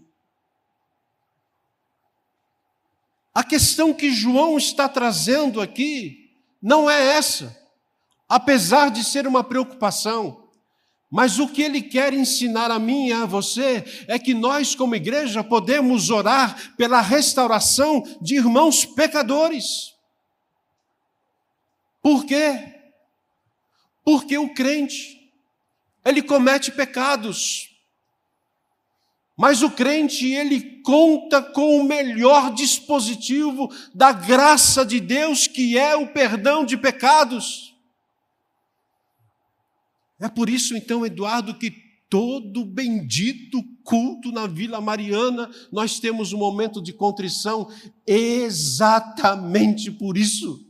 A 3.41 3.43
questão 3.43 3.95
que 3.95 4.13
João 4.13 4.59
está 4.59 4.87
trazendo 4.87 5.63
aqui 5.63 6.31
não 6.61 6.91
é 6.91 7.17
essa, 7.17 7.59
apesar 8.29 8.91
de 8.91 9.03
ser 9.03 9.27
uma 9.27 9.43
preocupação. 9.43 10.47
Mas 11.11 11.39
o 11.39 11.49
que 11.49 11.63
ele 11.63 11.81
quer 11.81 12.13
ensinar 12.13 12.71
a 12.71 12.79
mim 12.79 13.07
e 13.07 13.13
a 13.15 13.25
você 13.25 14.05
é 14.07 14.19
que 14.19 14.35
nós, 14.35 14.75
como 14.75 14.95
igreja, 14.95 15.43
podemos 15.43 16.11
orar 16.11 16.77
pela 16.77 17.01
restauração 17.01 18.05
de 18.21 18.35
irmãos 18.35 18.85
pecadores. 18.85 19.95
Por 22.03 22.27
quê? 22.27 22.75
Porque 24.05 24.37
o 24.37 24.53
crente, 24.53 25.33
ele 26.05 26.21
comete 26.21 26.71
pecados, 26.71 27.70
mas 29.41 29.63
o 29.63 29.71
crente, 29.71 30.27
ele 30.27 30.83
conta 30.83 31.43
com 31.43 31.81
o 31.81 31.85
melhor 31.85 32.53
dispositivo 32.53 33.73
da 33.95 34.13
graça 34.13 34.85
de 34.85 35.01
Deus, 35.01 35.47
que 35.47 35.79
é 35.79 35.97
o 35.97 36.13
perdão 36.13 36.63
de 36.63 36.77
pecados. 36.77 37.75
É 40.19 40.29
por 40.29 40.51
isso, 40.51 40.77
então, 40.77 41.07
Eduardo, 41.07 41.55
que 41.55 41.71
todo 42.11 42.67
bendito 42.67 43.65
culto 43.83 44.31
na 44.31 44.47
Vila 44.47 44.79
Mariana, 44.79 45.51
nós 45.73 45.99
temos 45.99 46.35
um 46.35 46.39
momento 46.39 46.83
de 46.83 46.93
contrição 46.93 47.67
exatamente 48.07 49.91
por 49.91 50.19
isso. 50.19 50.69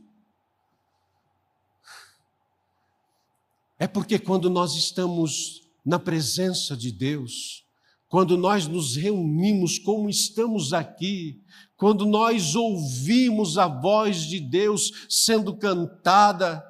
É 3.77 3.85
porque 3.85 4.17
quando 4.17 4.49
nós 4.49 4.75
estamos 4.75 5.61
na 5.83 5.99
presença 5.99 6.77
de 6.77 6.89
Deus, 6.89 7.69
quando 8.11 8.37
nós 8.37 8.67
nos 8.67 8.97
reunimos 8.97 9.79
como 9.79 10.09
estamos 10.09 10.73
aqui, 10.73 11.39
quando 11.77 12.05
nós 12.05 12.55
ouvimos 12.55 13.57
a 13.57 13.69
voz 13.69 14.23
de 14.23 14.37
Deus 14.37 14.91
sendo 15.07 15.55
cantada, 15.55 16.61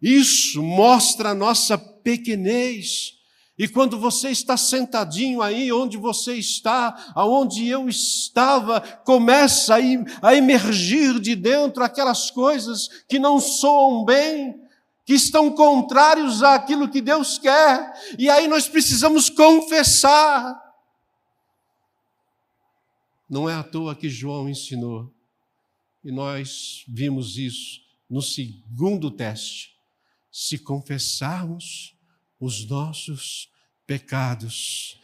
isso 0.00 0.62
mostra 0.62 1.28
a 1.28 1.34
nossa 1.34 1.76
pequenez. 1.76 3.18
E 3.58 3.68
quando 3.68 3.98
você 3.98 4.30
está 4.30 4.56
sentadinho 4.56 5.42
aí, 5.42 5.70
onde 5.70 5.98
você 5.98 6.36
está, 6.36 7.12
aonde 7.14 7.68
eu 7.68 7.86
estava, 7.86 8.80
começa 8.80 9.74
a, 10.22 10.34
emergir 10.34 11.20
de 11.20 11.36
dentro 11.36 11.84
aquelas 11.84 12.30
coisas 12.30 12.88
que 13.06 13.18
não 13.18 13.38
soam 13.38 14.06
bem, 14.06 14.54
que 15.04 15.12
estão 15.12 15.50
contrários 15.50 16.42
àquilo 16.42 16.88
que 16.88 17.02
Deus 17.02 17.36
quer, 17.36 17.92
e 18.18 18.30
aí 18.30 18.48
nós 18.48 18.66
precisamos 18.66 19.28
confessar. 19.28 20.67
Não 23.28 23.48
é 23.48 23.54
à 23.54 23.62
toa 23.62 23.94
que 23.94 24.08
João 24.08 24.48
ensinou, 24.48 25.14
e 26.02 26.10
nós 26.10 26.84
vimos 26.88 27.36
isso 27.36 27.80
no 28.08 28.22
segundo 28.22 29.10
teste 29.10 29.76
se 30.30 30.58
confessarmos 30.58 31.96
os 32.40 32.66
nossos 32.66 33.50
pecados, 33.86 35.00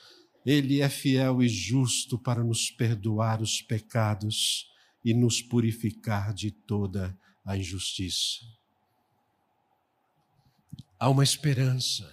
Ele 0.47 0.81
é 0.81 0.89
fiel 0.89 1.43
e 1.43 1.49
justo 1.49 2.19
para 2.19 2.45
nos 2.45 2.71
perdoar 2.71 3.43
os 3.43 3.61
pecados 3.61 4.71
e 5.05 5.13
nos 5.13 5.43
purificar 5.43 6.33
de 6.33 6.51
toda 6.51 7.19
a 7.45 7.57
injustiça. 7.57 8.45
Há 10.99 11.09
uma 11.09 11.25
esperança 11.25 12.11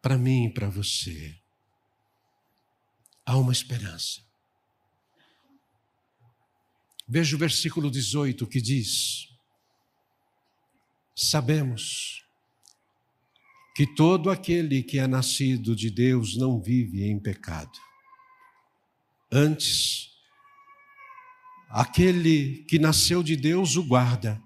para 0.00 0.16
mim 0.16 0.46
e 0.46 0.52
para 0.52 0.68
você. 0.68 1.36
Há 3.26 3.36
uma 3.36 3.52
esperança. 3.52 4.22
Veja 7.06 7.36
o 7.36 7.38
versículo 7.38 7.90
18 7.90 8.46
que 8.46 8.60
diz: 8.60 9.28
Sabemos 11.14 12.24
que 13.74 13.86
todo 13.86 14.30
aquele 14.30 14.82
que 14.82 14.98
é 14.98 15.06
nascido 15.06 15.74
de 15.74 15.90
Deus 15.90 16.36
não 16.36 16.60
vive 16.60 17.04
em 17.04 17.18
pecado. 17.20 17.78
Antes, 19.30 20.10
aquele 21.68 22.64
que 22.68 22.78
nasceu 22.78 23.22
de 23.22 23.36
Deus 23.36 23.76
o 23.76 23.82
guarda, 23.82 24.40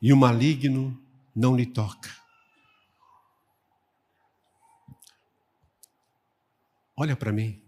e 0.00 0.12
o 0.12 0.16
maligno 0.16 0.96
não 1.34 1.56
lhe 1.56 1.66
toca. 1.66 2.14
Olha 6.96 7.16
para 7.16 7.32
mim. 7.32 7.65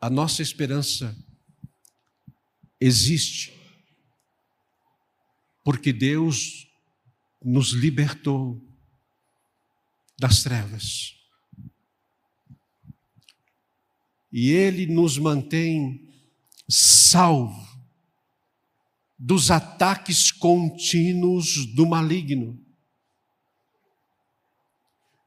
A 0.00 0.08
nossa 0.08 0.40
esperança 0.40 1.14
existe 2.80 3.52
porque 5.62 5.92
Deus 5.92 6.66
nos 7.44 7.72
libertou 7.72 8.60
das 10.18 10.42
trevas. 10.42 11.14
E 14.32 14.50
Ele 14.50 14.86
nos 14.86 15.18
mantém 15.18 16.08
salvo 16.68 17.68
dos 19.18 19.50
ataques 19.50 20.32
contínuos 20.32 21.66
do 21.74 21.84
maligno. 21.84 22.58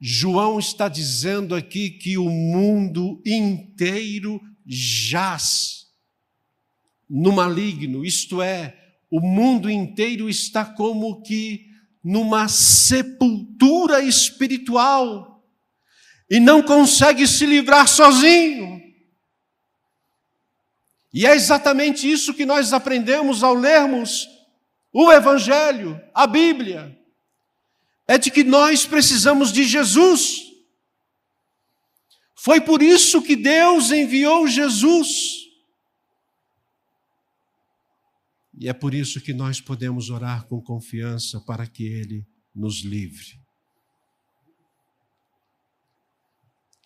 João 0.02 0.58
está 0.58 0.90
dizendo 0.90 1.54
aqui 1.54 1.92
que 1.92 2.18
o 2.18 2.28
mundo 2.30 3.22
inteiro 3.26 4.42
jaz 4.66 5.88
no 7.10 7.32
maligno, 7.32 8.04
isto 8.04 8.42
é, 8.42 8.78
o 9.10 9.20
mundo 9.20 9.70
inteiro 9.70 10.30
está 10.30 10.66
como 10.66 11.22
que 11.22 11.68
numa 12.04 12.48
sepultura 12.48 14.02
espiritual 14.02 15.44
e 16.30 16.40
não 16.40 16.64
consegue 16.64 17.28
se 17.28 17.46
livrar 17.46 17.88
sozinho. 17.88 18.82
E 21.14 21.28
é 21.28 21.36
exatamente 21.36 22.10
isso 22.12 22.34
que 22.34 22.46
nós 22.46 22.74
aprendemos 22.74 23.44
ao 23.44 23.54
lermos 23.54 24.28
o 24.92 25.12
Evangelho, 25.12 26.02
a 26.14 26.26
Bíblia. 26.26 26.98
É 28.08 28.18
de 28.18 28.32
que 28.32 28.44
nós 28.44 28.86
precisamos 28.86 29.52
de 29.52 29.64
Jesus. 29.64 30.53
Foi 32.44 32.60
por 32.60 32.82
isso 32.82 33.22
que 33.22 33.38
Deus 33.38 33.90
enviou 33.90 34.48
Jesus 34.48 35.44
E 38.56 38.70
é 38.70 38.74
por 38.74 38.94
isso 38.94 39.20
que 39.20 39.34
nós 39.34 39.60
podemos 39.60 40.10
orar 40.10 40.46
com 40.46 40.62
confiança 40.62 41.42
para 41.42 41.66
que 41.68 41.84
Ele 41.84 42.26
nos 42.54 42.82
livre. 42.82 43.42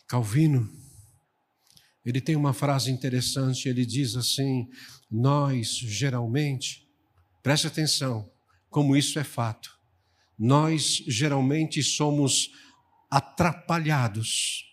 Calvino, 0.08 0.72
ele 2.06 2.22
tem 2.22 2.38
uma 2.38 2.54
frase 2.54 2.90
interessante, 2.90 3.68
ele 3.68 3.86
diz 3.86 4.16
assim: 4.16 4.70
Nós 5.12 5.68
geralmente, 5.68 6.88
preste 7.44 7.68
atenção, 7.68 8.32
como 8.70 8.96
isso 8.96 9.20
é 9.20 9.24
fato, 9.24 9.78
nós 10.40 11.04
geralmente 11.06 11.84
somos 11.84 12.50
atrapalhados 13.12 14.67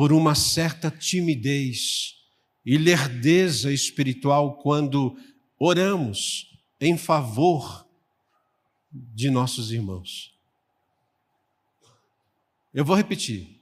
por 0.00 0.14
uma 0.14 0.34
certa 0.34 0.90
timidez 0.90 2.14
e 2.64 2.78
lerdeza 2.78 3.70
espiritual 3.70 4.56
quando 4.56 5.14
oramos 5.58 6.58
em 6.80 6.96
favor 6.96 7.86
de 8.90 9.28
nossos 9.28 9.70
irmãos. 9.70 10.34
Eu 12.72 12.82
vou 12.82 12.96
repetir. 12.96 13.60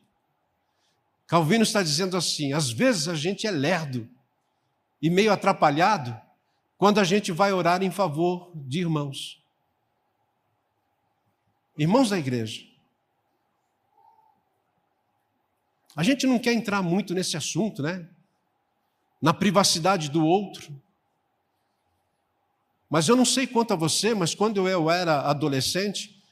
Calvino 1.26 1.64
está 1.64 1.82
dizendo 1.82 2.16
assim: 2.16 2.52
às 2.52 2.70
vezes 2.70 3.08
a 3.08 3.16
gente 3.16 3.44
é 3.44 3.50
lerdo 3.50 4.08
e 5.02 5.10
meio 5.10 5.32
atrapalhado 5.32 6.16
quando 6.76 7.00
a 7.00 7.04
gente 7.04 7.32
vai 7.32 7.52
orar 7.52 7.82
em 7.82 7.90
favor 7.90 8.52
de 8.54 8.78
irmãos. 8.78 9.42
Irmãos 11.76 12.10
da 12.10 12.16
igreja. 12.16 12.67
A 15.98 16.04
gente 16.04 16.28
não 16.28 16.38
quer 16.38 16.52
entrar 16.52 16.80
muito 16.80 17.12
nesse 17.12 17.36
assunto, 17.36 17.82
né? 17.82 18.08
Na 19.20 19.34
privacidade 19.34 20.08
do 20.08 20.24
outro. 20.24 20.80
Mas 22.88 23.08
eu 23.08 23.16
não 23.16 23.24
sei 23.24 23.48
quanto 23.48 23.72
a 23.72 23.76
você, 23.76 24.14
mas 24.14 24.32
quando 24.32 24.68
eu 24.68 24.88
era 24.88 25.22
adolescente, 25.22 26.22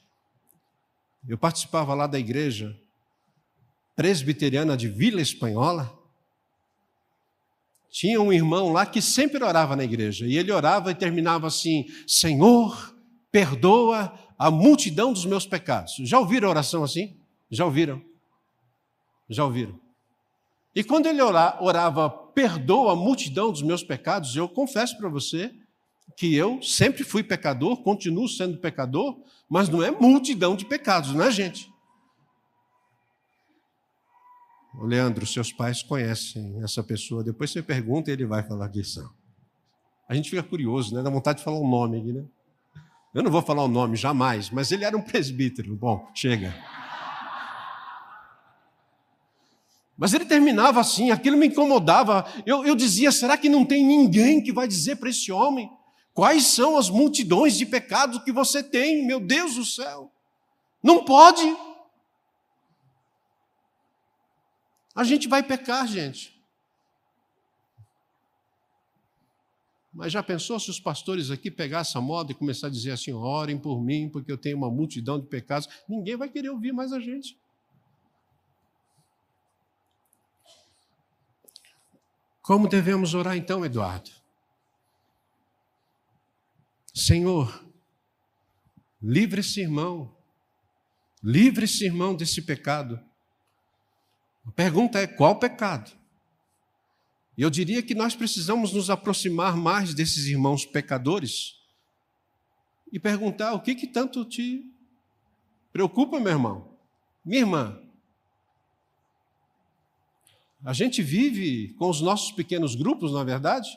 eu 1.29 1.37
participava 1.37 1.95
lá 1.95 2.07
da 2.07 2.17
igreja 2.17 2.79
presbiteriana 3.97 4.77
de 4.77 4.87
Vila 4.87 5.21
Espanhola. 5.21 5.93
Tinha 7.91 8.21
um 8.21 8.33
irmão 8.33 8.73
lá 8.73 8.87
que 8.87 9.03
sempre 9.03 9.43
orava 9.43 9.75
na 9.75 9.83
igreja, 9.83 10.29
e 10.29 10.39
ele 10.39 10.53
orava 10.53 10.93
e 10.93 10.95
terminava 10.95 11.49
assim: 11.49 11.87
Senhor, 12.07 12.95
perdoa 13.33 14.17
a 14.39 14.49
multidão 14.49 15.13
dos 15.13 15.25
meus 15.25 15.45
pecados. 15.45 15.97
Já 16.05 16.21
ouviram 16.21 16.47
a 16.47 16.53
oração 16.53 16.85
assim? 16.85 17.17
Já 17.51 17.65
ouviram? 17.65 18.01
Já 19.29 19.45
ouviram? 19.45 19.79
E 20.75 20.85
quando 20.85 21.07
ele 21.07 21.23
orava, 21.23 22.11
perdoa 22.11 22.93
a 22.93 22.97
multidão 22.97 23.51
dos 23.51 23.63
meus 23.63 23.83
pecados, 23.83 24.37
eu 24.37 24.49
confesso 24.49 24.97
para 24.99 25.09
você 25.09 25.55
que 26.17 26.35
eu 26.35 26.63
sempre 26.63 27.03
fui 27.03 27.23
pecador, 27.23 27.83
continuo 27.83 28.29
sendo 28.29 28.59
pecador, 28.59 29.19
mas 29.49 29.69
não 29.69 29.83
é 29.83 29.91
multidão 29.91 30.55
de 30.55 30.65
pecados, 30.65 31.13
não 31.13 31.25
é, 31.25 31.31
gente? 31.31 31.71
Leandro, 34.79 35.27
seus 35.27 35.51
pais 35.51 35.83
conhecem 35.83 36.63
essa 36.63 36.83
pessoa, 36.83 37.25
depois 37.25 37.51
você 37.51 37.63
pergunta 37.63 38.11
e 38.11 38.13
ele 38.13 38.27
vai 38.27 38.43
falar 38.43 38.69
quem 38.69 38.85
são. 38.85 39.11
A 40.07 40.15
gente 40.15 40.29
fica 40.29 40.43
curioso, 40.43 40.95
né? 40.95 41.03
Dá 41.03 41.09
vontade 41.09 41.39
de 41.39 41.45
falar 41.45 41.59
o 41.59 41.67
nome 41.67 41.99
aqui, 41.99 42.13
né? 42.13 42.25
Eu 43.15 43.23
não 43.23 43.31
vou 43.31 43.41
falar 43.41 43.65
o 43.65 43.69
nome 43.69 43.97
jamais, 43.97 44.51
mas 44.51 44.71
ele 44.71 44.85
era 44.85 44.95
um 44.95 45.01
presbítero. 45.01 45.75
Bom, 45.75 46.07
chega. 46.15 46.55
Mas 49.97 50.13
ele 50.13 50.27
terminava 50.27 50.81
assim, 50.81 51.11
aquilo 51.11 51.39
me 51.39 51.47
incomodava. 51.47 52.31
Eu, 52.45 52.65
eu 52.65 52.75
dizia: 52.75 53.11
será 53.11 53.37
que 53.39 53.49
não 53.49 53.65
tem 53.65 53.85
ninguém 53.85 54.43
que 54.43 54.53
vai 54.53 54.69
dizer 54.69 54.97
para 54.97 55.09
esse 55.09 55.33
homem 55.33 55.71
quais 56.13 56.45
são 56.45 56.77
as 56.77 56.91
multidões 56.91 57.57
de 57.57 57.65
pecados 57.65 58.23
que 58.23 58.33
você 58.33 58.63
tem? 58.63 59.07
Meu 59.07 59.21
Deus 59.21 59.55
do 59.55 59.65
céu! 59.65 60.13
Não 60.83 61.05
pode. 61.05 61.43
A 64.95 65.03
gente 65.03 65.29
vai 65.29 65.43
pecar, 65.43 65.87
gente. 65.87 66.37
Mas 69.93 70.13
já 70.13 70.23
pensou 70.23 70.61
se 70.61 70.69
os 70.69 70.79
pastores 70.79 71.31
aqui 71.31 71.51
pegassem 71.51 71.93
essa 71.93 72.01
moda 72.03 72.31
e 72.31 72.35
começar 72.35 72.67
a 72.67 72.71
dizer 72.71 72.91
assim: 72.91 73.13
orem 73.15 73.59
por 73.59 73.83
mim, 73.83 74.11
porque 74.11 74.31
eu 74.31 74.37
tenho 74.37 74.59
uma 74.59 74.71
multidão 74.71 75.19
de 75.19 75.27
pecados? 75.27 75.67
Ninguém 75.89 76.17
vai 76.17 76.29
querer 76.29 76.51
ouvir 76.51 76.73
mais 76.73 76.93
a 76.93 77.01
gente. 77.01 77.39
Como 82.47 82.69
devemos 82.69 83.13
orar 83.13 83.37
então, 83.37 83.65
Eduardo? 83.67 84.09
Senhor, 86.95 87.67
livre 89.03 89.41
esse 89.41 89.61
irmão, 89.61 90.17
livre 91.21 91.65
esse 91.65 91.85
irmão 91.85 92.15
desse 92.15 92.41
pecado. 92.41 93.01
A 94.47 94.53
pergunta 94.53 95.01
é: 95.01 95.09
qual 95.09 95.41
pecado? 95.41 95.91
E 97.37 97.43
eu 97.43 97.51
diria 97.51 97.83
que 97.83 97.97
nós 97.97 98.15
precisamos 98.15 98.73
nos 98.73 98.91
aproximar 98.91 99.57
mais 99.57 99.93
desses 99.93 100.27
irmãos 100.27 100.65
pecadores 100.65 101.57
e 102.93 103.01
perguntar: 103.01 103.55
o 103.55 103.61
que, 103.61 103.75
que 103.75 103.89
tanto 103.89 104.25
te 104.25 104.73
preocupa, 105.73 106.21
meu 106.21 106.31
irmão? 106.31 106.79
Minha 107.25 107.41
irmã, 107.41 107.86
a 110.67 110.73
gente 110.73 111.01
vive 111.01 111.75
com 111.75 111.89
os 111.89 112.01
nossos 112.01 112.33
pequenos 112.33 112.75
grupos, 112.75 113.13
na 113.13 113.21
é 113.21 113.25
verdade, 113.25 113.69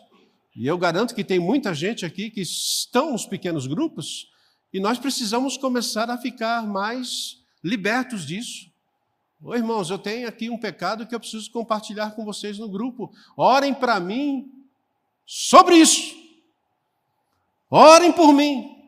e 0.55 0.65
eu 0.65 0.75
garanto 0.75 1.13
que 1.13 1.23
tem 1.23 1.37
muita 1.37 1.71
gente 1.71 2.03
aqui 2.03 2.31
que 2.31 2.41
estão 2.41 3.11
nos 3.11 3.27
pequenos 3.27 3.67
grupos, 3.67 4.27
e 4.73 4.79
nós 4.79 4.97
precisamos 4.97 5.55
começar 5.55 6.09
a 6.09 6.17
ficar 6.17 6.65
mais 6.65 7.43
libertos 7.63 8.25
disso. 8.25 8.71
Ô, 9.39 9.53
irmãos, 9.53 9.91
eu 9.91 9.99
tenho 9.99 10.27
aqui 10.27 10.49
um 10.49 10.57
pecado 10.57 11.05
que 11.05 11.13
eu 11.13 11.19
preciso 11.19 11.51
compartilhar 11.51 12.15
com 12.15 12.25
vocês 12.25 12.57
no 12.57 12.67
grupo. 12.67 13.13
Orem 13.37 13.71
para 13.71 13.99
mim 13.99 14.51
sobre 15.27 15.75
isso. 15.75 16.15
Orem 17.69 18.11
por 18.11 18.33
mim. 18.33 18.78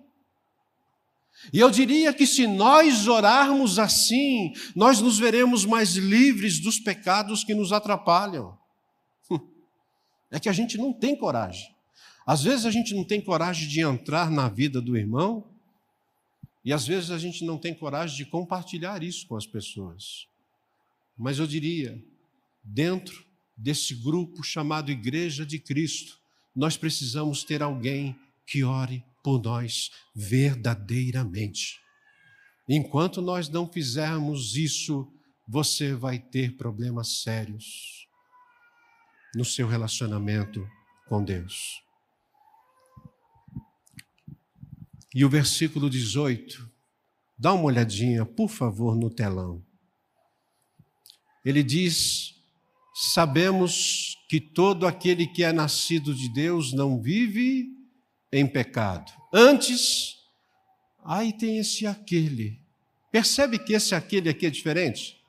E 1.52 1.60
eu 1.60 1.72
diria 1.72 2.14
que 2.14 2.28
se 2.28 2.46
nós 2.46 3.08
orarmos 3.08 3.80
assim, 3.80 4.54
nós 4.76 5.02
nos 5.02 5.18
veremos 5.18 5.66
mais 5.66 5.96
livres 5.96 6.60
dos 6.60 6.80
pecados 6.80 7.44
que 7.44 7.54
nos 7.54 7.72
atrapalham. 7.72 8.58
É 10.34 10.40
que 10.40 10.48
a 10.48 10.54
gente 10.54 10.78
não 10.78 10.94
tem 10.94 11.14
coragem. 11.14 11.76
Às 12.26 12.44
vezes 12.44 12.66
a 12.66 12.72
gente 12.72 12.94
não 12.94 13.04
tem 13.04 13.20
coragem 13.20 13.68
de 13.68 13.82
entrar 13.82 14.32
na 14.32 14.48
vida 14.48 14.80
do 14.80 14.96
irmão, 14.96 15.44
e 16.64 16.72
às 16.72 16.88
vezes 16.88 17.12
a 17.12 17.18
gente 17.18 17.44
não 17.44 17.58
tem 17.58 17.74
coragem 17.74 18.16
de 18.16 18.26
compartilhar 18.26 19.04
isso 19.04 19.28
com 19.28 19.36
as 19.36 19.46
pessoas. 19.46 20.28
Mas 21.18 21.40
eu 21.40 21.46
diria, 21.46 22.02
dentro 22.64 23.26
desse 23.58 23.94
grupo 23.96 24.42
chamado 24.44 24.92
Igreja 24.92 25.46
de 25.46 25.60
Cristo, 25.60 26.20
nós 26.56 26.78
precisamos 26.78 27.44
ter 27.44 27.62
alguém 27.62 28.16
que 28.46 28.64
ore 28.64 29.04
por 29.24 29.42
nós 29.42 29.90
verdadeiramente. 30.16 31.80
Enquanto 32.68 33.22
nós 33.22 33.50
não 33.50 33.68
fizermos 33.68 34.56
isso, 34.56 35.12
você 35.48 35.94
vai 35.94 36.20
ter 36.20 36.56
problemas 36.56 37.22
sérios 37.22 38.08
no 39.36 39.44
seu 39.44 39.68
relacionamento 39.68 40.66
com 41.08 41.24
Deus. 41.24 41.82
E 45.14 45.26
o 45.26 45.30
versículo 45.30 45.90
18, 45.90 46.70
dá 47.38 47.54
uma 47.54 47.66
olhadinha, 47.66 48.26
por 48.26 48.50
favor, 48.50 48.96
no 48.96 49.10
telão. 49.10 49.62
Ele 51.44 51.64
diz: 51.64 52.36
Sabemos 52.94 54.16
que 54.30 54.40
todo 54.40 54.88
aquele 54.88 55.28
que 55.28 55.44
é 55.44 55.52
nascido 55.52 56.16
de 56.16 56.30
Deus 56.30 56.72
não 56.72 57.02
vive 57.02 57.81
em 58.32 58.48
pecado. 58.48 59.12
Antes, 59.34 60.18
aí 61.04 61.34
tem 61.34 61.58
esse 61.58 61.86
aquele. 61.86 62.62
Percebe 63.12 63.60
que 63.60 63.74
esse 63.74 63.94
aquele 63.94 64.30
aqui 64.30 64.46
é 64.46 64.50
diferente? 64.50 65.22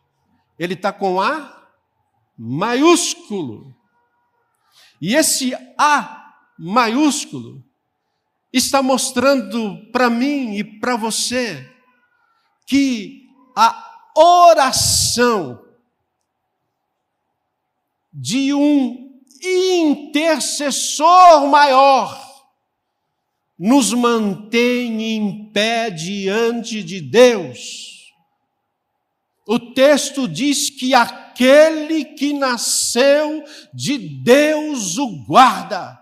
Ele 0.59 0.75
está 0.75 0.93
com 0.93 1.21
A 1.21 1.69
maiúsculo. 2.39 3.75
E 5.01 5.17
esse 5.17 5.53
A 5.77 6.33
maiúsculo 6.59 7.65
está 8.53 8.83
mostrando 8.83 9.91
para 9.91 10.09
mim 10.09 10.57
e 10.57 10.63
para 10.63 10.97
você 10.97 11.69
que 12.67 13.27
a 13.57 14.11
oração 14.17 15.61
de 18.13 18.53
um 18.53 19.21
intercessor 19.43 21.49
maior 21.49 22.32
nos 23.63 23.93
mantém 23.93 25.15
em 25.15 25.53
pé 25.53 25.89
diante 25.89 26.83
de 26.83 27.01
Deus. 27.01 28.13
O 29.47 29.57
texto 29.57 30.27
diz 30.27 30.69
que 30.69 30.93
aquele 30.95 32.07
que 32.07 32.33
nasceu 32.33 33.45
de 33.73 33.99
Deus 33.99 34.99
o 34.99 35.25
guarda, 35.25 35.97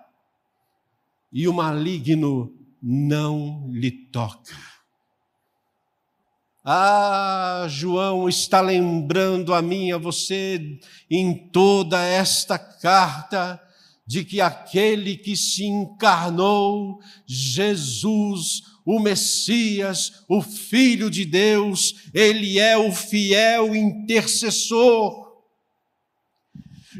e 1.31 1.47
o 1.47 1.53
maligno 1.53 2.51
não 2.83 3.69
lhe 3.71 3.91
toca. 3.91 4.57
Ah, 6.65 7.67
João 7.69 8.27
está 8.27 8.63
lembrando 8.63 9.53
a 9.53 9.61
mim, 9.61 9.93
a 9.93 9.99
você, 9.99 10.81
em 11.11 11.51
toda 11.51 12.03
esta 12.03 12.59
carta, 12.59 13.61
de 14.11 14.25
que 14.25 14.41
aquele 14.41 15.17
que 15.17 15.37
se 15.37 15.65
encarnou, 15.65 17.01
Jesus, 17.25 18.63
o 18.85 18.99
Messias, 18.99 20.25
o 20.29 20.43
Filho 20.43 21.09
de 21.09 21.25
Deus, 21.25 21.95
ele 22.13 22.59
é 22.59 22.77
o 22.77 22.91
fiel 22.91 23.73
intercessor. 23.73 25.45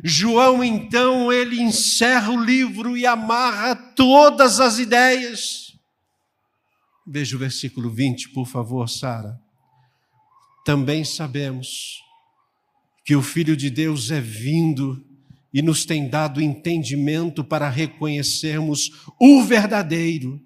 João, 0.05 0.63
então, 0.63 1.33
ele 1.33 1.61
encerra 1.61 2.31
o 2.31 2.41
livro 2.41 2.97
e 2.97 3.05
amarra 3.05 3.75
todas 3.75 4.61
as 4.61 4.79
ideias. 4.79 5.77
Veja 7.05 7.35
o 7.35 7.41
versículo 7.41 7.91
20, 7.91 8.29
por 8.29 8.47
favor, 8.47 8.89
Sara. 8.89 9.37
Também 10.65 11.03
sabemos 11.03 12.05
que 13.05 13.17
o 13.17 13.23
Filho 13.23 13.57
de 13.57 13.69
Deus 13.69 14.13
é 14.13 14.21
vindo 14.21 15.10
e 15.53 15.63
nos 15.63 15.85
tem 15.85 16.09
dado 16.09 16.41
entendimento 16.41 17.43
para 17.43 17.69
reconhecermos 17.69 18.91
o 19.21 19.43
verdadeiro. 19.43 20.41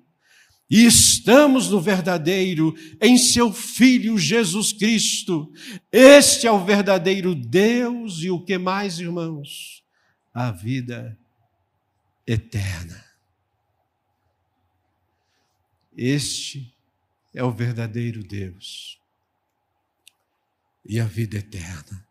E 0.69 0.87
estamos 0.87 1.69
no 1.69 1.81
verdadeiro, 1.81 2.75
em 3.01 3.19
seu 3.19 3.53
Filho 3.53 4.19
Jesus 4.19 4.73
Cristo. 4.73 5.53
Este 5.93 6.47
é 6.47 6.51
o 6.51 6.65
verdadeiro 6.65 7.35
Deus 7.35 8.23
e 8.23 8.31
o 8.31 8.43
que 8.43 8.57
mais, 8.57 8.99
irmãos? 8.99 9.85
A 10.33 10.51
vida 10.51 11.19
eterna. 12.27 13.05
Este 15.97 16.75
é 17.33 17.45
o 17.45 17.53
verdadeiro 17.53 18.25
Deus 18.25 18.99
e 20.85 21.01
a 21.01 21.05
vida 21.05 21.39
eterna. 21.39 22.07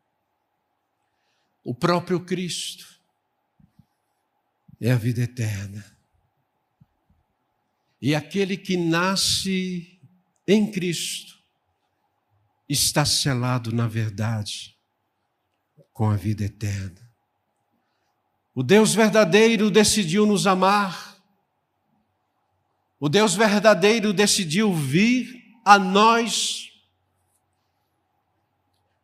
O 1.64 1.74
próprio 1.74 2.20
Cristo 2.20 2.86
é 4.82 4.92
a 4.92 4.98
vida 4.98 5.22
eterna. 5.22 5.86
E 8.02 8.14
aquele 8.14 8.58
que 8.58 8.76
nasce 8.76 9.98
em 10.46 10.70
Cristo 10.70 11.42
está 12.68 13.06
selado 13.06 13.74
na 13.74 13.88
verdade 13.88 14.78
com 15.94 16.10
a 16.10 16.18
vida 16.18 16.44
eterna. 16.44 17.02
O 18.54 18.62
Deus 18.62 18.94
verdadeiro 18.94 19.72
decidiu 19.72 20.26
nos 20.26 20.46
amar. 20.46 21.18
O 23.00 23.08
Deus 23.08 23.36
verdadeiro 23.36 24.12
decidiu 24.12 24.74
vir 24.74 25.56
a 25.64 25.80
nós. 25.80 26.73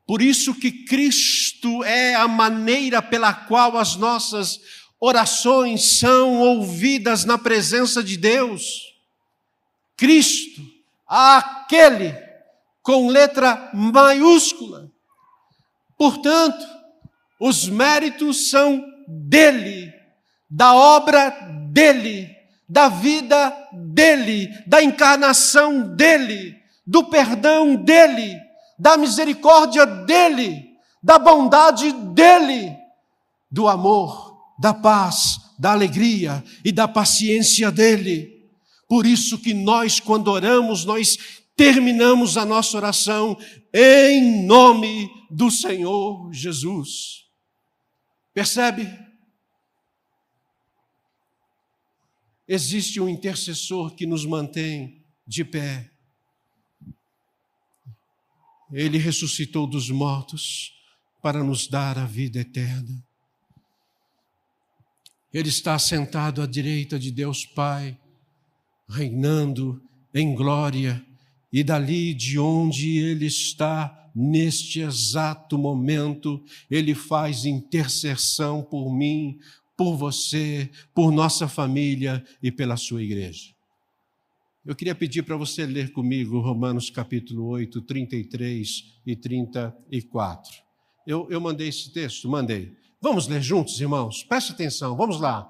Por 0.09 0.23
isso 0.23 0.55
que 0.55 0.71
Cristo 0.71 1.83
é 1.83 2.15
a 2.15 2.27
maneira 2.27 2.99
pela 2.99 3.31
qual 3.31 3.77
as 3.77 3.95
nossas 3.95 4.59
orações 4.99 5.99
são 5.99 6.39
ouvidas 6.39 7.25
na 7.25 7.37
presença 7.37 8.01
de 8.03 8.17
Deus. 8.17 8.91
Cristo, 9.95 10.63
aquele 11.07 12.11
com 12.81 13.07
letra 13.07 13.69
maiúscula. 13.71 14.91
Portanto, 15.95 16.65
os 17.39 17.69
méritos 17.69 18.49
são 18.49 18.83
dele, 19.07 19.93
da 20.49 20.73
obra 20.73 21.29
dele, 21.71 22.35
da 22.67 22.89
vida 22.89 23.55
dele, 23.71 24.49
da 24.65 24.81
encarnação 24.81 25.95
dele, 25.95 26.59
do 26.83 27.03
perdão 27.03 27.75
dele, 27.75 28.48
da 28.79 28.97
misericórdia 28.97 29.85
dele, 29.85 30.77
da 31.03 31.19
bondade 31.19 31.91
dele, 31.91 32.75
do 33.51 33.67
amor 33.67 34.29
da 34.59 34.73
paz, 34.73 35.39
da 35.57 35.71
alegria 35.71 36.43
e 36.65 36.71
da 36.71 36.87
paciência 36.87 37.71
dele. 37.71 38.45
Por 38.87 39.05
isso 39.05 39.37
que 39.37 39.53
nós, 39.53 39.99
quando 39.99 40.27
oramos, 40.27 40.83
nós 40.83 41.17
terminamos 41.55 42.37
a 42.37 42.45
nossa 42.45 42.75
oração 42.75 43.37
em 43.73 44.45
nome 44.45 45.09
do 45.29 45.49
Senhor 45.49 46.31
Jesus. 46.33 47.25
Percebe? 48.33 48.87
Existe 52.47 52.99
um 52.99 53.07
intercessor 53.07 53.93
que 53.95 54.05
nos 54.05 54.25
mantém 54.25 55.05
de 55.25 55.45
pé. 55.45 55.88
Ele 58.71 58.97
ressuscitou 58.97 59.65
dos 59.65 59.89
mortos 59.89 60.73
para 61.21 61.43
nos 61.43 61.67
dar 61.67 61.97
a 61.97 62.05
vida 62.05 62.39
eterna. 62.39 63.03
Ele 65.33 65.49
está 65.49 65.77
sentado 65.77 66.41
à 66.41 66.47
direita 66.47 66.97
de 66.97 67.11
Deus 67.11 67.45
Pai, 67.45 67.97
reinando 68.87 69.81
em 70.13 70.33
glória, 70.33 71.05
e 71.51 71.63
dali 71.63 72.13
de 72.13 72.39
onde 72.39 72.97
ele 72.97 73.25
está, 73.25 74.11
neste 74.15 74.81
exato 74.81 75.57
momento, 75.57 76.43
ele 76.69 76.93
faz 76.95 77.45
intercessão 77.45 78.63
por 78.63 78.91
mim, 78.91 79.37
por 79.77 79.95
você, 79.95 80.69
por 80.93 81.11
nossa 81.11 81.47
família 81.47 82.23
e 82.41 82.51
pela 82.51 82.75
sua 82.75 83.03
igreja. 83.03 83.58
Eu 84.69 84.75
queria 84.75 84.93
pedir 84.93 85.23
para 85.23 85.35
você 85.35 85.65
ler 85.65 85.91
comigo 85.91 86.39
Romanos 86.39 86.91
capítulo 86.91 87.47
8, 87.47 87.81
33 87.81 88.83
e 89.03 89.15
34. 89.15 90.57
Eu, 91.07 91.25
eu 91.27 91.41
mandei 91.41 91.69
esse 91.69 91.91
texto? 91.91 92.29
Mandei. 92.29 92.75
Vamos 93.01 93.27
ler 93.27 93.41
juntos, 93.41 93.81
irmãos? 93.81 94.23
Preste 94.23 94.51
atenção, 94.51 94.95
vamos 94.95 95.19
lá. 95.19 95.49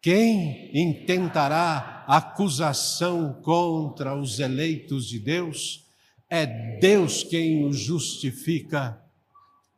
Quem 0.00 0.70
intentará 0.72 2.06
acusação 2.08 3.38
contra 3.42 4.18
os 4.18 4.40
eleitos 4.40 5.06
de 5.06 5.18
Deus? 5.18 5.84
É 6.30 6.46
Deus 6.78 7.22
quem 7.22 7.66
os 7.66 7.78
justifica. 7.78 8.98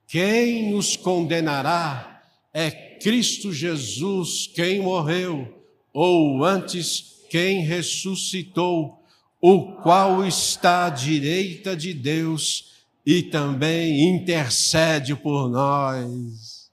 Quem 0.06 0.74
os 0.74 0.94
condenará? 0.94 2.22
É 2.54 2.70
Cristo 2.70 3.52
Jesus 3.52 4.46
quem 4.46 4.80
morreu, 4.80 5.60
ou 5.92 6.44
antes, 6.44 7.19
quem 7.30 7.62
ressuscitou, 7.62 9.00
o 9.40 9.76
qual 9.76 10.26
está 10.26 10.86
à 10.86 10.90
direita 10.90 11.76
de 11.76 11.94
Deus 11.94 12.82
e 13.06 13.22
também 13.22 14.10
intercede 14.10 15.14
por 15.14 15.48
nós. 15.48 16.70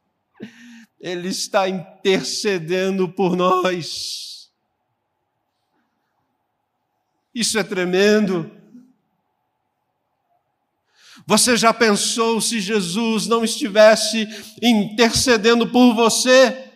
Ele 0.99 1.29
está 1.29 1.69
intercedendo 1.69 3.07
por 3.07 3.37
nós. 3.37 4.49
Isso 7.33 7.59
é 7.59 7.63
tremendo. 7.63 8.51
Você 11.27 11.55
já 11.55 11.71
pensou 11.71 12.41
se 12.41 12.59
Jesus 12.59 13.27
não 13.27 13.43
estivesse 13.43 14.27
intercedendo 14.61 15.67
por 15.67 15.93
você? 15.93 16.66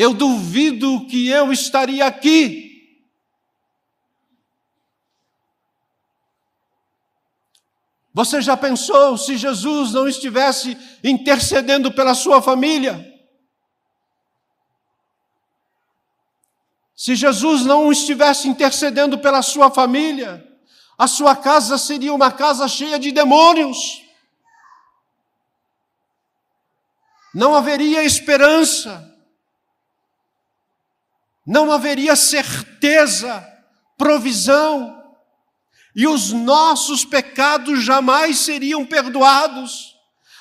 Eu 0.00 0.14
duvido 0.14 1.06
que 1.08 1.28
eu 1.28 1.52
estaria 1.52 2.06
aqui. 2.06 2.96
Você 8.14 8.40
já 8.40 8.56
pensou 8.56 9.18
se 9.18 9.36
Jesus 9.36 9.92
não 9.92 10.08
estivesse 10.08 10.74
intercedendo 11.04 11.92
pela 11.92 12.14
sua 12.14 12.40
família? 12.40 12.96
Se 16.96 17.14
Jesus 17.14 17.66
não 17.66 17.92
estivesse 17.92 18.48
intercedendo 18.48 19.18
pela 19.18 19.42
sua 19.42 19.70
família, 19.70 20.42
a 20.96 21.06
sua 21.06 21.36
casa 21.36 21.76
seria 21.76 22.14
uma 22.14 22.32
casa 22.32 22.66
cheia 22.66 22.98
de 22.98 23.12
demônios. 23.12 24.02
Não 27.34 27.54
haveria 27.54 28.02
esperança, 28.02 29.09
não 31.50 31.72
haveria 31.72 32.14
certeza, 32.14 33.44
provisão 33.98 35.02
e 35.96 36.06
os 36.06 36.30
nossos 36.30 37.04
pecados 37.04 37.82
jamais 37.82 38.38
seriam 38.38 38.86
perdoados, 38.86 39.96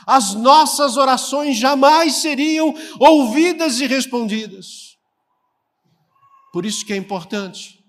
as 0.05 0.35
nossas 0.35 0.97
orações 0.97 1.57
jamais 1.57 2.17
seriam 2.17 2.75
ouvidas 2.99 3.79
e 3.79 3.87
respondidas. 3.87 4.99
Por 6.53 6.63
isso 6.63 6.85
que 6.85 6.93
é 6.93 6.95
importante 6.95 7.83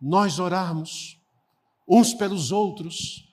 nós 0.00 0.38
orarmos 0.38 1.18
uns 1.86 2.14
pelos 2.14 2.50
outros 2.50 3.28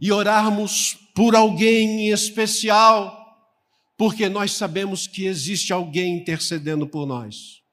e 0.00 0.10
orarmos 0.10 0.98
por 1.14 1.36
alguém 1.36 2.08
em 2.08 2.12
especial, 2.12 3.24
porque 3.96 4.28
nós 4.28 4.50
sabemos 4.50 5.06
que 5.06 5.26
existe 5.26 5.72
alguém 5.72 6.16
intercedendo 6.16 6.88
por 6.88 7.06
nós. 7.06 7.64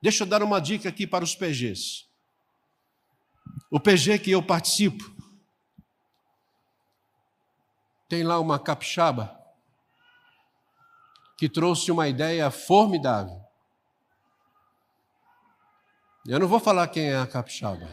Deixa 0.00 0.22
eu 0.22 0.26
dar 0.26 0.42
uma 0.42 0.60
dica 0.60 0.88
aqui 0.88 1.06
para 1.06 1.24
os 1.24 1.34
PGs. 1.34 2.06
O 3.70 3.78
PG 3.78 4.18
que 4.18 4.30
eu 4.30 4.42
participo 4.42 5.14
tem 8.08 8.24
lá 8.24 8.40
uma 8.40 8.58
capixaba 8.58 9.38
que 11.36 11.48
trouxe 11.48 11.92
uma 11.92 12.08
ideia 12.08 12.50
formidável. 12.50 13.40
Eu 16.26 16.38
não 16.38 16.48
vou 16.48 16.60
falar 16.60 16.88
quem 16.88 17.10
é 17.10 17.16
a 17.16 17.26
capixaba. 17.26 17.88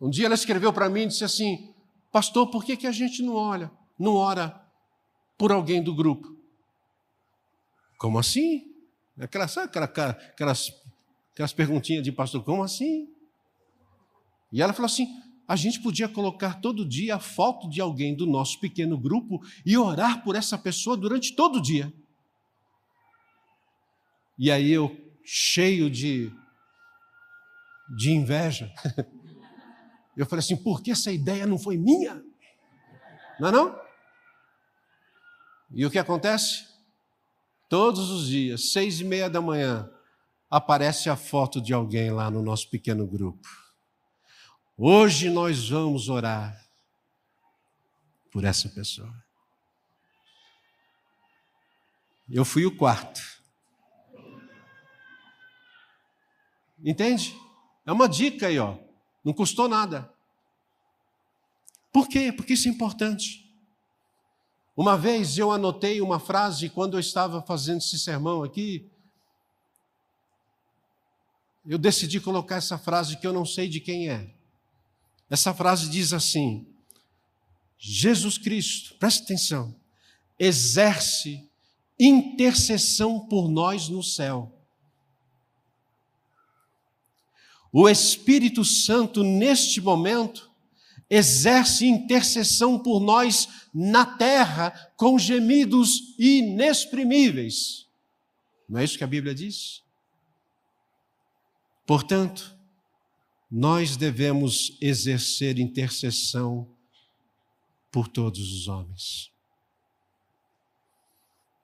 Um 0.00 0.10
dia 0.10 0.26
ela 0.26 0.34
escreveu 0.34 0.72
para 0.72 0.88
mim 0.90 1.02
e 1.02 1.06
disse 1.06 1.24
assim: 1.24 1.74
Pastor, 2.12 2.50
por 2.50 2.64
que, 2.64 2.76
que 2.76 2.86
a 2.86 2.92
gente 2.92 3.22
não 3.22 3.34
olha, 3.34 3.70
não 3.98 4.14
ora 4.14 4.60
por 5.38 5.50
alguém 5.52 5.82
do 5.82 5.94
grupo? 5.94 6.35
Como 7.98 8.18
assim? 8.18 8.72
Aquela, 9.18 9.48
sabe 9.48 9.66
aquela, 9.66 9.86
aquelas, 9.86 10.72
aquelas 11.32 11.52
perguntinhas 11.52 12.04
de 12.04 12.12
pastor, 12.12 12.44
como 12.44 12.62
assim? 12.62 13.08
E 14.52 14.60
ela 14.60 14.72
falou 14.72 14.86
assim: 14.86 15.08
a 15.48 15.56
gente 15.56 15.80
podia 15.80 16.08
colocar 16.08 16.60
todo 16.60 16.86
dia 16.86 17.16
a 17.16 17.20
foto 17.20 17.68
de 17.68 17.80
alguém 17.80 18.14
do 18.14 18.26
nosso 18.26 18.58
pequeno 18.60 18.98
grupo 18.98 19.40
e 19.64 19.76
orar 19.78 20.22
por 20.24 20.34
essa 20.34 20.58
pessoa 20.58 20.96
durante 20.96 21.34
todo 21.34 21.56
o 21.56 21.62
dia. 21.62 21.92
E 24.38 24.50
aí 24.50 24.70
eu, 24.70 24.94
cheio 25.24 25.88
de, 25.88 26.30
de 27.96 28.10
inveja, 28.10 28.72
eu 30.16 30.26
falei 30.26 30.40
assim: 30.40 30.56
por 30.56 30.82
que 30.82 30.90
essa 30.90 31.12
ideia 31.12 31.46
não 31.46 31.58
foi 31.58 31.76
minha? 31.76 32.22
Não 33.40 33.48
é 33.48 33.52
não? 33.52 33.80
E 35.70 35.86
o 35.86 35.90
que 35.90 35.98
acontece? 35.98 36.65
Todos 37.68 38.10
os 38.10 38.28
dias, 38.28 38.72
seis 38.72 39.00
e 39.00 39.04
meia 39.04 39.28
da 39.28 39.40
manhã, 39.40 39.90
aparece 40.48 41.10
a 41.10 41.16
foto 41.16 41.60
de 41.60 41.72
alguém 41.72 42.10
lá 42.10 42.30
no 42.30 42.42
nosso 42.42 42.70
pequeno 42.70 43.06
grupo. 43.06 43.48
Hoje 44.76 45.30
nós 45.30 45.68
vamos 45.68 46.08
orar 46.08 46.64
por 48.30 48.44
essa 48.44 48.68
pessoa. 48.68 49.12
Eu 52.28 52.44
fui 52.44 52.66
o 52.66 52.76
quarto. 52.76 53.20
Entende? 56.84 57.36
É 57.84 57.92
uma 57.92 58.08
dica 58.08 58.48
aí, 58.48 58.58
ó. 58.58 58.76
Não 59.24 59.32
custou 59.32 59.68
nada. 59.68 60.12
Por 61.92 62.08
quê? 62.08 62.32
Porque 62.32 62.52
isso 62.52 62.68
é 62.68 62.70
importante. 62.70 63.45
Uma 64.76 64.98
vez 64.98 65.38
eu 65.38 65.50
anotei 65.50 66.02
uma 66.02 66.20
frase 66.20 66.68
quando 66.68 66.94
eu 66.94 67.00
estava 67.00 67.40
fazendo 67.40 67.78
esse 67.78 67.98
sermão 67.98 68.42
aqui. 68.42 68.86
Eu 71.66 71.78
decidi 71.78 72.20
colocar 72.20 72.56
essa 72.56 72.76
frase 72.76 73.16
que 73.16 73.26
eu 73.26 73.32
não 73.32 73.46
sei 73.46 73.68
de 73.68 73.80
quem 73.80 74.10
é. 74.10 74.30
Essa 75.30 75.54
frase 75.54 75.88
diz 75.88 76.12
assim: 76.12 76.66
Jesus 77.78 78.36
Cristo, 78.36 78.94
presta 78.98 79.24
atenção, 79.24 79.74
exerce 80.38 81.48
intercessão 81.98 83.18
por 83.18 83.48
nós 83.48 83.88
no 83.88 84.02
céu. 84.02 84.52
O 87.72 87.88
Espírito 87.88 88.64
Santo, 88.64 89.24
neste 89.24 89.80
momento, 89.80 90.50
exerce 91.10 91.86
intercessão 91.86 92.78
por 92.78 93.00
nós 93.00 93.48
na 93.78 94.06
terra 94.06 94.70
com 94.96 95.18
gemidos 95.18 96.14
inexprimíveis. 96.18 97.86
Não 98.66 98.80
é 98.80 98.84
isso 98.84 98.96
que 98.96 99.04
a 99.04 99.06
Bíblia 99.06 99.34
diz? 99.34 99.82
Portanto, 101.86 102.56
nós 103.50 103.94
devemos 103.94 104.78
exercer 104.80 105.58
intercessão 105.58 106.66
por 107.92 108.08
todos 108.08 108.50
os 108.50 108.66
homens. 108.66 109.30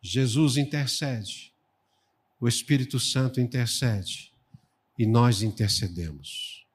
Jesus 0.03 0.59
intercede, 0.59 1.51
o 2.39 2.47
Espírito 2.47 3.01
Santo 3.01 3.41
intercede 3.41 4.35
e 4.99 5.07
nós 5.07 5.41
intercedemos. 5.41 6.67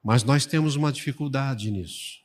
Mas 0.00 0.22
nós 0.22 0.46
temos 0.46 0.76
uma 0.76 0.92
dificuldade 0.92 1.72
nisso. 1.72 2.20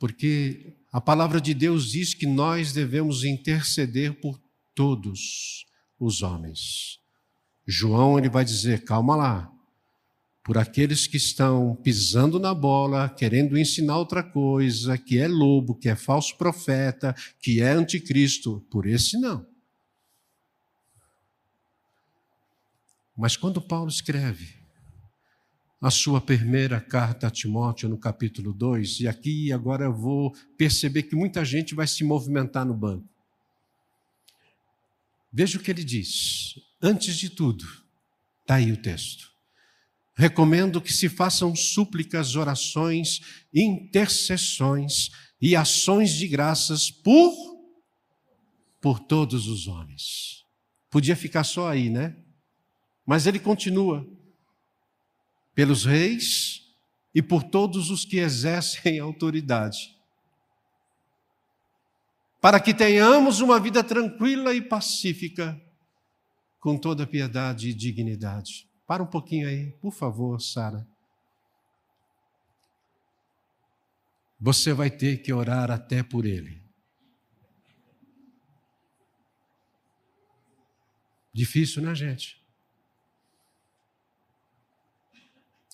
Porque 0.00 0.78
a 0.90 0.98
palavra 0.98 1.38
de 1.40 1.52
Deus 1.52 1.90
diz 1.90 2.14
que 2.14 2.26
nós 2.26 2.72
devemos 2.72 3.22
interceder 3.22 4.18
por 4.18 4.40
todos 4.74 5.66
os 5.98 6.22
homens. 6.22 6.98
João 7.66 8.18
ele 8.18 8.30
vai 8.30 8.42
dizer: 8.42 8.82
calma 8.82 9.14
lá, 9.14 9.52
por 10.42 10.56
aqueles 10.56 11.06
que 11.06 11.18
estão 11.18 11.76
pisando 11.76 12.40
na 12.40 12.54
bola, 12.54 13.10
querendo 13.10 13.58
ensinar 13.58 13.98
outra 13.98 14.22
coisa, 14.22 14.96
que 14.96 15.18
é 15.18 15.28
lobo, 15.28 15.74
que 15.74 15.90
é 15.90 15.94
falso 15.94 16.34
profeta, 16.38 17.14
que 17.38 17.60
é 17.60 17.70
anticristo, 17.70 18.66
por 18.70 18.86
esse 18.86 19.18
não. 19.20 19.46
Mas 23.14 23.36
quando 23.36 23.60
Paulo 23.60 23.90
escreve, 23.90 24.59
a 25.80 25.90
sua 25.90 26.20
primeira 26.20 26.78
carta 26.78 27.28
a 27.28 27.30
Timóteo, 27.30 27.88
no 27.88 27.96
capítulo 27.96 28.52
2, 28.52 29.00
e 29.00 29.08
aqui 29.08 29.50
agora 29.50 29.86
eu 29.86 29.94
vou 29.94 30.34
perceber 30.58 31.04
que 31.04 31.16
muita 31.16 31.42
gente 31.42 31.74
vai 31.74 31.86
se 31.86 32.04
movimentar 32.04 32.66
no 32.66 32.74
banco. 32.74 33.08
Veja 35.32 35.56
o 35.58 35.62
que 35.62 35.70
ele 35.70 35.82
diz. 35.82 36.54
Antes 36.82 37.16
de 37.16 37.30
tudo, 37.30 37.64
está 38.42 38.56
aí 38.56 38.70
o 38.70 38.76
texto. 38.76 39.30
Recomendo 40.14 40.82
que 40.82 40.92
se 40.92 41.08
façam 41.08 41.56
súplicas, 41.56 42.36
orações, 42.36 43.20
intercessões 43.54 45.08
e 45.40 45.56
ações 45.56 46.10
de 46.10 46.28
graças 46.28 46.90
por 46.90 47.32
por 48.82 48.98
todos 48.98 49.46
os 49.46 49.66
homens. 49.66 50.44
Podia 50.90 51.14
ficar 51.14 51.44
só 51.44 51.68
aí, 51.68 51.88
né? 51.88 52.16
Mas 53.06 53.26
ele 53.26 53.38
continua 53.38 54.06
pelos 55.54 55.84
reis 55.84 56.62
e 57.14 57.22
por 57.22 57.42
todos 57.42 57.90
os 57.90 58.04
que 58.04 58.18
exercem 58.18 58.98
autoridade, 58.98 59.96
para 62.40 62.58
que 62.60 62.72
tenhamos 62.72 63.40
uma 63.40 63.60
vida 63.60 63.84
tranquila 63.84 64.54
e 64.54 64.62
pacífica, 64.62 65.60
com 66.58 66.76
toda 66.76 67.06
piedade 67.06 67.70
e 67.70 67.74
dignidade. 67.74 68.68
Para 68.86 69.02
um 69.02 69.06
pouquinho 69.06 69.48
aí, 69.48 69.72
por 69.80 69.92
favor, 69.92 70.40
Sara. 70.40 70.86
Você 74.40 74.72
vai 74.72 74.90
ter 74.90 75.18
que 75.18 75.32
orar 75.32 75.70
até 75.70 76.02
por 76.02 76.24
ele. 76.24 76.62
Difícil, 81.32 81.82
né, 81.82 81.94
gente? 81.94 82.39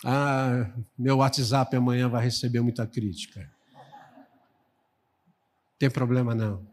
Ah, 0.05 0.71
meu 0.99 1.19
WhatsApp 1.19 1.75
amanhã 1.75 2.09
vai 2.09 2.23
receber 2.23 2.61
muita 2.61 2.87
crítica. 2.87 3.51
Tem 5.79 5.91
problema 5.91 6.35
não. 6.35 6.67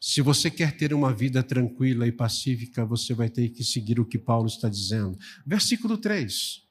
Se 0.00 0.20
você 0.20 0.50
quer 0.50 0.76
ter 0.76 0.92
uma 0.92 1.12
vida 1.12 1.42
tranquila 1.42 2.06
e 2.06 2.12
pacífica, 2.12 2.84
você 2.84 3.14
vai 3.14 3.28
ter 3.28 3.50
que 3.50 3.62
seguir 3.62 4.00
o 4.00 4.04
que 4.04 4.18
Paulo 4.18 4.46
está 4.46 4.68
dizendo. 4.68 5.16
Versículo 5.46 5.96
3. 5.98 6.62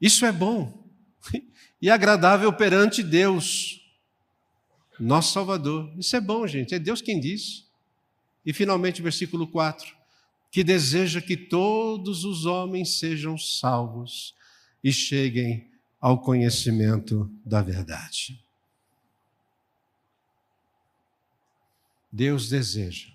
Isso 0.00 0.24
é 0.24 0.32
bom 0.32 0.88
e 1.82 1.90
agradável 1.90 2.52
perante 2.52 3.02
Deus, 3.02 3.80
nosso 4.98 5.32
Salvador. 5.32 5.92
Isso 5.98 6.14
é 6.16 6.20
bom, 6.20 6.46
gente, 6.46 6.74
é 6.74 6.78
Deus 6.78 7.02
quem 7.02 7.20
diz. 7.20 7.68
E 8.46 8.52
finalmente, 8.52 9.02
versículo 9.02 9.46
4 9.46 10.03
que 10.54 10.62
deseja 10.62 11.20
que 11.20 11.36
todos 11.36 12.24
os 12.24 12.46
homens 12.46 13.00
sejam 13.00 13.36
salvos 13.36 14.36
e 14.84 14.92
cheguem 14.92 15.68
ao 16.00 16.20
conhecimento 16.20 17.28
da 17.44 17.60
verdade. 17.60 18.40
Deus 22.12 22.48
deseja. 22.48 23.08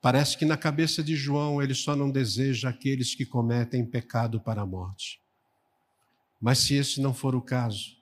Parece 0.00 0.38
que 0.38 0.44
na 0.44 0.56
cabeça 0.56 1.02
de 1.02 1.16
João 1.16 1.60
ele 1.60 1.74
só 1.74 1.96
não 1.96 2.08
deseja 2.08 2.68
aqueles 2.68 3.12
que 3.12 3.26
cometem 3.26 3.84
pecado 3.84 4.40
para 4.40 4.62
a 4.62 4.66
morte. 4.66 5.20
Mas 6.40 6.60
se 6.60 6.74
esse 6.74 7.00
não 7.00 7.12
for 7.12 7.34
o 7.34 7.42
caso, 7.42 7.96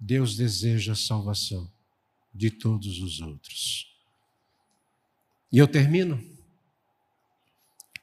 Deus 0.00 0.36
deseja 0.36 0.94
a 0.94 0.96
salvação 0.96 1.70
de 2.34 2.50
todos 2.50 3.00
os 3.00 3.20
outros. 3.20 3.87
E 5.50 5.58
eu 5.58 5.66
termino. 5.66 6.22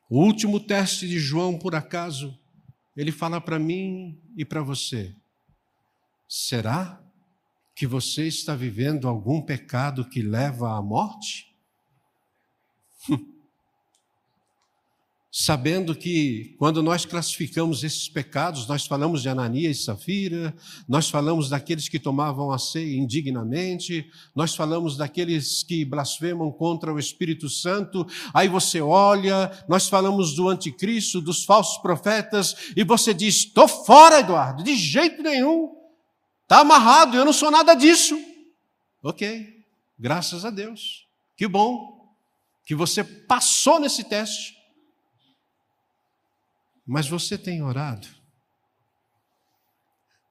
O 0.10 0.20
último 0.24 0.60
teste 0.60 1.08
de 1.08 1.20
João, 1.20 1.58
por 1.58 1.76
acaso, 1.76 2.38
ele 2.96 3.12
fala 3.12 3.42
para 3.42 3.60
mim 3.60 4.20
e 4.36 4.46
para 4.46 4.62
você: 4.62 5.16
será 6.28 7.02
que 7.76 7.86
você 7.86 8.28
está 8.28 8.56
vivendo 8.56 9.08
algum 9.08 9.42
pecado 9.42 10.08
que 10.08 10.22
leva 10.22 10.78
à 10.78 10.82
morte? 10.82 11.54
sabendo 15.38 15.94
que 15.94 16.56
quando 16.58 16.82
nós 16.82 17.04
classificamos 17.04 17.84
esses 17.84 18.08
pecados, 18.08 18.66
nós 18.70 18.86
falamos 18.86 19.22
de 19.22 19.28
Ananias 19.28 19.80
e 19.80 19.84
Safira, 19.84 20.56
nós 20.88 21.10
falamos 21.10 21.50
daqueles 21.50 21.90
que 21.90 22.00
tomavam 22.00 22.52
a 22.52 22.58
ceia 22.58 22.96
indignamente, 22.98 24.10
nós 24.34 24.56
falamos 24.56 24.96
daqueles 24.96 25.62
que 25.62 25.84
blasfemam 25.84 26.50
contra 26.54 26.94
o 26.94 26.98
Espírito 26.98 27.50
Santo. 27.50 28.08
Aí 28.34 28.48
você 28.48 28.80
olha, 28.80 29.52
nós 29.68 29.90
falamos 29.90 30.34
do 30.36 30.48
anticristo, 30.48 31.20
dos 31.20 31.44
falsos 31.44 31.80
profetas, 31.80 32.72
e 32.74 32.86
você 32.86 33.14
diz: 33.14 33.36
estou 33.36 33.68
fora, 33.68 34.22
Eduardo, 34.22 34.64
de 34.64 34.74
jeito 34.74 35.22
nenhum, 35.22 35.76
está 36.44 36.62
amarrado, 36.62 37.18
eu 37.18 37.26
não 37.26 37.34
sou 37.34 37.52
nada 37.52 37.74
disso. 37.74 38.18
Ok, 39.04 39.66
graças 40.00 40.46
a 40.46 40.50
Deus, 40.50 41.06
que 41.36 41.46
bom 41.46 41.94
que 42.66 42.74
você 42.74 43.04
passou 43.04 43.82
nesse 43.82 44.06
teste. 44.06 44.55
Mas 46.86 47.08
você 47.08 47.38
tem 47.38 47.64
orado 47.64 48.08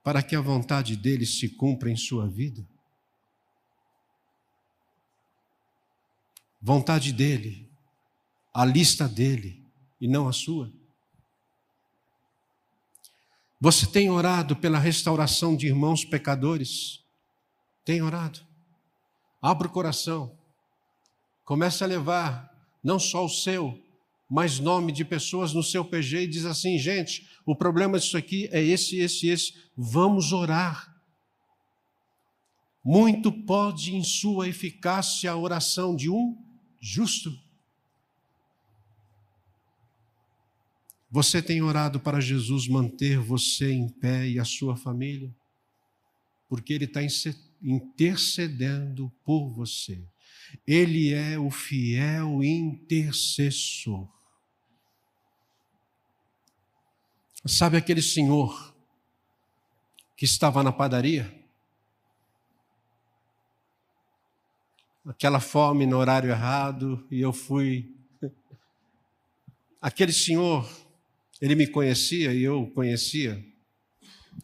para 0.03 0.23
que 0.23 0.37
a 0.37 0.41
vontade 0.41 0.97
dele 0.97 1.27
se 1.27 1.49
cumpra 1.49 1.91
em 1.91 1.97
sua 1.97 2.29
vida? 2.29 2.65
Vontade 6.61 7.13
dele, 7.13 7.71
a 8.53 8.65
lista 8.65 9.09
dele 9.09 9.67
e 10.01 10.07
não 10.07 10.29
a 10.29 10.33
sua. 10.33 10.73
Você 13.61 13.87
tem 13.87 14.11
orado 14.11 14.55
pela 14.55 14.79
restauração 14.79 15.57
de 15.57 15.67
irmãos 15.67 16.05
pecadores? 16.05 17.03
Tem 17.85 18.03
orado? 18.03 18.41
Abra 19.41 19.69
o 19.69 19.71
coração. 19.71 20.39
Comece 21.45 21.83
a 21.83 21.87
levar 21.87 22.51
não 22.83 22.99
só 22.99 23.25
o 23.25 23.29
seu, 23.29 23.84
mais 24.29 24.59
nome 24.59 24.91
de 24.93 25.05
pessoas 25.05 25.53
no 25.53 25.63
seu 25.63 25.85
PG 25.85 26.23
e 26.23 26.27
diz 26.27 26.45
assim: 26.45 26.79
gente, 26.79 27.29
o 27.45 27.55
problema 27.55 27.99
disso 27.99 28.17
aqui 28.17 28.49
é 28.51 28.63
esse, 28.63 28.99
esse, 28.99 29.29
esse. 29.29 29.55
Vamos 29.77 30.33
orar. 30.33 30.93
Muito 32.85 33.33
pode 33.33 33.95
em 33.95 34.03
sua 34.05 34.49
eficácia 34.49 35.31
a 35.31 35.37
oração 35.37 35.97
de 35.97 36.11
um 36.11 36.37
justo. 36.81 37.33
Você 41.11 41.41
tem 41.41 41.63
orado 41.63 42.01
para 42.01 42.21
Jesus 42.21 42.67
manter 42.67 43.19
você 43.19 43.73
em 43.73 43.89
pé 43.89 44.29
e 44.29 44.39
a 44.39 44.45
sua 44.45 44.77
família? 44.77 45.35
Porque 46.49 46.73
Ele 46.73 46.87
está 46.87 47.01
intercedendo 47.63 49.11
por 49.25 49.49
você. 49.51 50.03
Ele 50.67 51.13
é 51.13 51.39
o 51.39 51.51
fiel 51.51 52.43
intercessor. 52.43 54.14
Sabe 57.47 57.77
aquele 57.77 58.01
senhor 58.01 58.75
que 60.17 60.25
estava 60.25 60.63
na 60.63 60.73
padaria? 60.73 61.31
Aquela 65.05 65.39
fome 65.39 65.85
no 65.85 65.99
horário 65.99 66.31
errado 66.31 67.07
e 67.11 67.21
eu 67.21 67.35
fui. 67.35 67.95
Aquele 69.79 70.13
senhor, 70.13 70.67
ele 71.39 71.55
me 71.55 71.67
conhecia 71.67 72.33
e 72.33 72.43
eu 72.43 72.67
conhecia. 72.69 73.45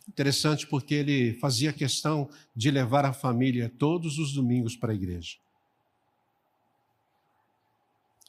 Interessante 0.06 0.66
porque 0.66 0.94
ele 0.94 1.38
fazia 1.38 1.72
questão 1.72 2.28
de 2.54 2.70
levar 2.70 3.06
a 3.06 3.14
família 3.14 3.72
todos 3.78 4.18
os 4.18 4.34
domingos 4.34 4.76
para 4.76 4.92
a 4.92 4.94
igreja. 4.94 5.38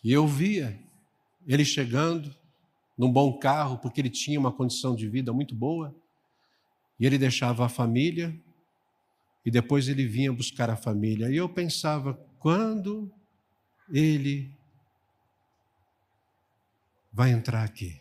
E 0.01 0.13
eu 0.13 0.25
via 0.25 0.81
ele 1.45 1.65
chegando 1.65 2.33
num 3.01 3.11
bom 3.11 3.35
carro, 3.39 3.79
porque 3.79 3.99
ele 3.99 4.11
tinha 4.11 4.39
uma 4.39 4.51
condição 4.51 4.95
de 4.95 5.09
vida 5.09 5.33
muito 5.33 5.55
boa, 5.55 5.91
e 6.99 7.05
ele 7.07 7.17
deixava 7.17 7.65
a 7.65 7.67
família, 7.67 8.39
e 9.43 9.49
depois 9.49 9.89
ele 9.89 10.05
vinha 10.05 10.31
buscar 10.31 10.69
a 10.69 10.75
família. 10.75 11.31
E 11.31 11.35
eu 11.35 11.49
pensava, 11.49 12.13
quando 12.37 13.11
ele 13.91 14.55
vai 17.11 17.31
entrar 17.31 17.63
aqui? 17.63 17.99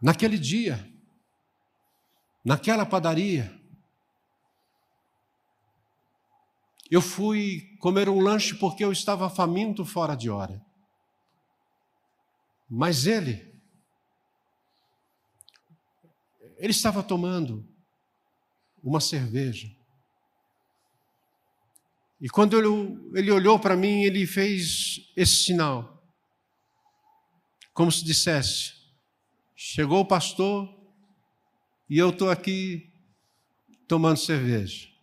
Naquele 0.00 0.38
dia, 0.38 0.90
naquela 2.42 2.86
padaria, 2.86 3.54
Eu 6.94 7.02
fui 7.02 7.76
comer 7.80 8.08
um 8.08 8.20
lanche 8.20 8.54
porque 8.54 8.84
eu 8.84 8.92
estava 8.92 9.28
faminto 9.28 9.84
fora 9.84 10.14
de 10.14 10.30
hora. 10.30 10.64
Mas 12.70 13.04
ele, 13.04 13.52
ele 16.56 16.70
estava 16.70 17.02
tomando 17.02 17.68
uma 18.80 19.00
cerveja. 19.00 19.68
E 22.20 22.28
quando 22.28 22.56
ele, 22.56 23.18
ele 23.18 23.32
olhou 23.32 23.58
para 23.58 23.76
mim, 23.76 24.04
ele 24.04 24.24
fez 24.24 25.12
esse 25.16 25.46
sinal, 25.46 26.00
como 27.72 27.90
se 27.90 28.04
dissesse: 28.04 28.72
chegou 29.56 29.98
o 29.98 30.06
pastor 30.06 30.72
e 31.90 31.98
eu 31.98 32.10
estou 32.10 32.30
aqui 32.30 32.88
tomando 33.88 34.16
cerveja. 34.16 34.93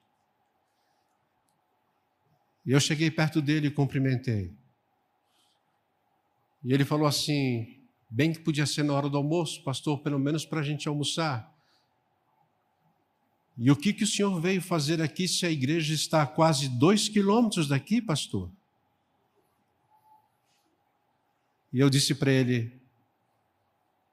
E 2.65 2.71
eu 2.71 2.79
cheguei 2.79 3.09
perto 3.09 3.41
dele 3.41 3.67
e 3.67 3.71
cumprimentei. 3.71 4.53
E 6.63 6.73
ele 6.73 6.85
falou 6.85 7.07
assim: 7.07 7.79
bem 8.09 8.31
que 8.33 8.39
podia 8.39 8.65
ser 8.65 8.83
na 8.83 8.93
hora 8.93 9.09
do 9.09 9.17
almoço, 9.17 9.63
pastor, 9.63 9.99
pelo 9.99 10.19
menos 10.19 10.45
para 10.45 10.59
a 10.59 10.63
gente 10.63 10.87
almoçar. 10.87 11.51
E 13.57 13.69
o 13.69 13.75
que, 13.75 13.93
que 13.93 14.03
o 14.03 14.07
senhor 14.07 14.39
veio 14.39 14.61
fazer 14.61 15.01
aqui 15.01 15.27
se 15.27 15.45
a 15.45 15.51
igreja 15.51 15.93
está 15.93 16.21
a 16.21 16.27
quase 16.27 16.69
dois 16.69 17.09
quilômetros 17.09 17.67
daqui, 17.67 18.01
pastor? 18.01 18.51
E 21.73 21.79
eu 21.79 21.89
disse 21.89 22.13
para 22.13 22.31
ele: 22.31 22.71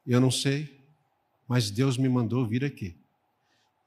Eu 0.07 0.21
não 0.21 0.31
sei, 0.31 0.81
mas 1.47 1.71
Deus 1.71 1.97
me 1.97 2.09
mandou 2.09 2.47
vir 2.47 2.65
aqui. 2.65 2.97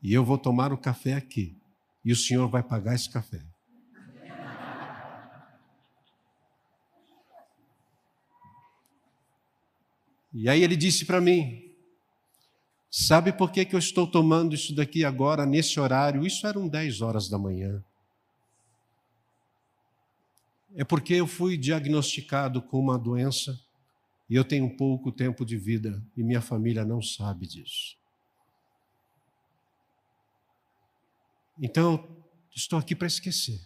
E 0.01 0.13
eu 0.13 0.25
vou 0.25 0.37
tomar 0.37 0.73
o 0.73 0.77
café 0.77 1.13
aqui. 1.13 1.55
E 2.03 2.11
o 2.11 2.15
senhor 2.15 2.47
vai 2.47 2.63
pagar 2.63 2.95
esse 2.95 3.09
café. 3.09 3.50
E 10.33 10.49
aí 10.49 10.63
ele 10.63 10.75
disse 10.75 11.05
para 11.05 11.19
mim: 11.19 11.71
Sabe 12.89 13.31
por 13.31 13.51
que, 13.51 13.63
que 13.65 13.73
eu 13.73 13.79
estou 13.79 14.05
tomando 14.05 14.53
isso 14.53 14.75
daqui 14.75 15.05
agora, 15.05 15.45
nesse 15.45 15.79
horário? 15.79 16.25
Isso 16.25 16.45
eram 16.45 16.67
10 16.67 17.01
horas 17.01 17.29
da 17.29 17.37
manhã. 17.37 17.83
É 20.75 20.83
porque 20.83 21.13
eu 21.13 21.27
fui 21.27 21.57
diagnosticado 21.57 22.61
com 22.61 22.79
uma 22.79 22.97
doença 22.97 23.59
e 24.29 24.35
eu 24.35 24.43
tenho 24.43 24.75
pouco 24.77 25.11
tempo 25.11 25.45
de 25.45 25.57
vida 25.57 26.01
e 26.15 26.23
minha 26.23 26.41
família 26.41 26.85
não 26.85 27.01
sabe 27.01 27.45
disso. 27.45 27.97
Então, 31.61 32.07
estou 32.53 32.79
aqui 32.79 32.95
para 32.95 33.07
esquecer. 33.07 33.59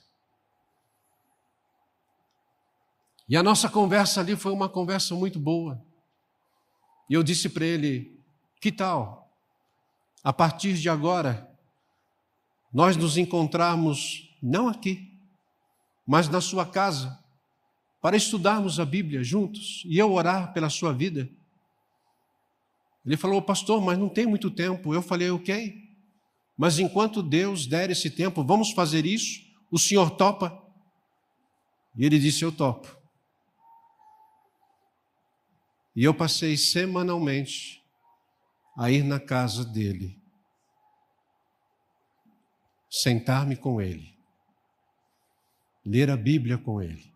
E 3.27 3.35
a 3.35 3.41
nossa 3.41 3.69
conversa 3.69 4.21
ali 4.21 4.35
foi 4.35 4.51
uma 4.51 4.69
conversa 4.69 5.15
muito 5.15 5.39
boa. 5.39 5.83
E 7.09 7.13
eu 7.13 7.23
disse 7.23 7.49
para 7.49 7.65
ele: 7.65 8.19
que 8.59 8.71
tal? 8.71 9.31
A 10.23 10.33
partir 10.33 10.73
de 10.73 10.89
agora, 10.89 11.49
nós 12.73 12.97
nos 12.97 13.17
encontrarmos 13.17 14.35
não 14.41 14.67
aqui, 14.67 15.11
mas 16.05 16.27
na 16.29 16.41
sua 16.41 16.65
casa, 16.65 17.17
para 18.01 18.17
estudarmos 18.17 18.79
a 18.79 18.85
Bíblia 18.85 19.23
juntos 19.23 19.83
e 19.85 19.97
eu 19.97 20.11
orar 20.11 20.53
pela 20.53 20.69
sua 20.69 20.93
vida. 20.93 21.29
Ele 23.05 23.17
falou, 23.17 23.41
pastor, 23.41 23.81
mas 23.81 23.97
não 23.97 24.09
tem 24.09 24.25
muito 24.25 24.49
tempo. 24.49 24.93
Eu 24.93 25.01
falei, 25.01 25.29
ok, 25.29 25.75
mas 26.57 26.79
enquanto 26.79 27.21
Deus 27.21 27.67
der 27.67 27.89
esse 27.89 28.09
tempo, 28.09 28.43
vamos 28.43 28.71
fazer 28.71 29.05
isso? 29.05 29.41
O 29.71 29.77
senhor 29.77 30.11
topa? 30.11 30.59
E 31.95 32.05
ele 32.05 32.19
disse, 32.19 32.43
eu 32.43 32.51
topo. 32.51 32.94
E 35.95 36.03
eu 36.03 36.13
passei 36.13 36.57
semanalmente 36.57 37.81
a 38.77 38.91
ir 38.91 39.03
na 39.03 39.19
casa 39.19 39.63
dele, 39.63 40.19
sentar-me 42.89 43.55
com 43.55 43.81
ele, 43.81 44.13
ler 45.85 46.09
a 46.09 46.17
Bíblia 46.17 46.57
com 46.57 46.81
ele 46.81 47.13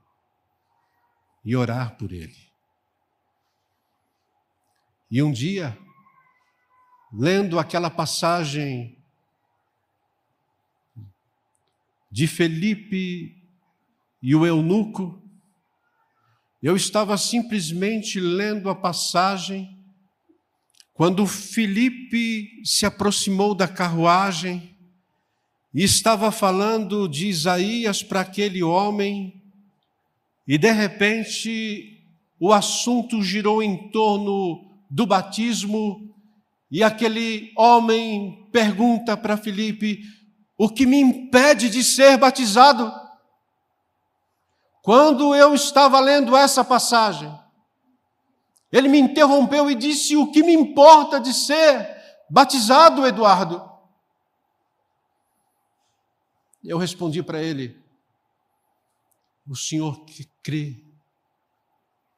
e 1.44 1.56
orar 1.56 1.98
por 1.98 2.14
ele. 2.14 2.50
E 5.12 5.22
um 5.22 5.32
dia, 5.32 5.78
lendo 7.12 7.60
aquela 7.60 7.90
passagem 7.90 8.98
de 12.12 12.28
Felipe 12.28 13.36
e 14.22 14.36
o 14.36 14.46
eunuco, 14.46 15.22
eu 16.62 16.76
estava 16.76 17.18
simplesmente 17.18 18.20
lendo 18.20 18.70
a 18.70 18.76
passagem 18.76 19.78
quando 20.94 21.26
Felipe 21.26 22.62
se 22.66 22.86
aproximou 22.86 23.56
da 23.56 23.68
carruagem 23.68 24.76
e 25.74 25.84
estava 25.84 26.30
falando 26.32 27.08
de 27.08 27.28
Isaías 27.28 28.04
para 28.04 28.20
aquele 28.20 28.62
homem, 28.62 29.42
e 30.46 30.58
de 30.58 30.72
repente 30.72 32.04
o 32.38 32.52
assunto 32.52 33.24
girou 33.24 33.64
em 33.64 33.90
torno 33.90 34.70
do 34.90 35.06
batismo, 35.06 36.14
e 36.70 36.84
aquele 36.84 37.54
homem 37.56 38.48
pergunta 38.52 39.16
para 39.16 39.38
Felipe: 39.38 40.04
O 40.58 40.68
que 40.68 40.86
me 40.86 41.00
impede 41.00 41.70
de 41.70 41.82
ser 41.82 42.18
batizado? 42.18 42.92
Quando 44.90 45.36
eu 45.36 45.54
estava 45.54 46.00
lendo 46.00 46.36
essa 46.36 46.66
passagem, 46.66 47.32
ele 48.72 48.88
me 48.90 48.98
interrompeu 48.98 49.70
e 49.70 49.76
disse: 49.76 50.16
O 50.16 50.32
que 50.32 50.42
me 50.42 50.52
importa 50.52 51.20
de 51.20 51.32
ser 51.32 51.88
batizado, 52.28 53.06
Eduardo? 53.06 53.62
Eu 56.64 56.80
respondi 56.80 57.22
para 57.22 57.40
ele: 57.40 57.80
O 59.48 59.56
senhor 59.56 60.04
que 60.06 60.26
crê 60.42 60.84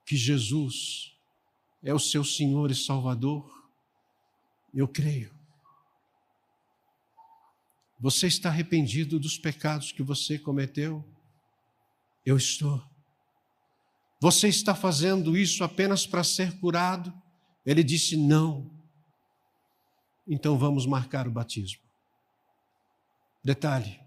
que 0.05 0.15
Jesus 0.15 1.13
é 1.83 1.93
o 1.93 1.99
seu 1.99 2.23
Senhor 2.23 2.71
e 2.71 2.75
Salvador? 2.75 3.51
Eu 4.73 4.87
creio. 4.87 5.35
Você 7.99 8.27
está 8.27 8.47
arrependido 8.47 9.19
dos 9.19 9.37
pecados 9.37 9.91
que 9.91 10.01
você 10.01 10.39
cometeu? 10.39 11.05
Eu 12.25 12.37
estou. 12.37 12.81
Você 14.19 14.47
está 14.47 14.75
fazendo 14.75 15.35
isso 15.37 15.63
apenas 15.63 16.05
para 16.05 16.23
ser 16.23 16.59
curado? 16.59 17.13
Ele 17.65 17.83
disse: 17.83 18.15
Não. 18.15 18.69
Então 20.27 20.57
vamos 20.57 20.85
marcar 20.85 21.27
o 21.27 21.31
batismo. 21.31 21.81
Detalhe: 23.43 23.99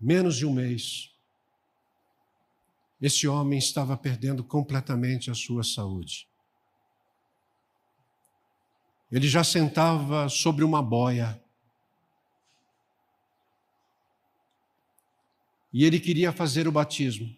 menos 0.00 0.36
de 0.36 0.46
um 0.46 0.52
mês, 0.52 1.14
esse 3.00 3.28
homem 3.28 3.58
estava 3.58 3.96
perdendo 3.96 4.42
completamente 4.42 5.30
a 5.30 5.34
sua 5.34 5.62
saúde. 5.62 6.26
Ele 9.10 9.28
já 9.28 9.42
sentava 9.42 10.28
sobre 10.28 10.64
uma 10.64 10.82
boia. 10.82 11.42
E 15.72 15.84
ele 15.84 16.00
queria 16.00 16.32
fazer 16.32 16.66
o 16.66 16.72
batismo. 16.72 17.34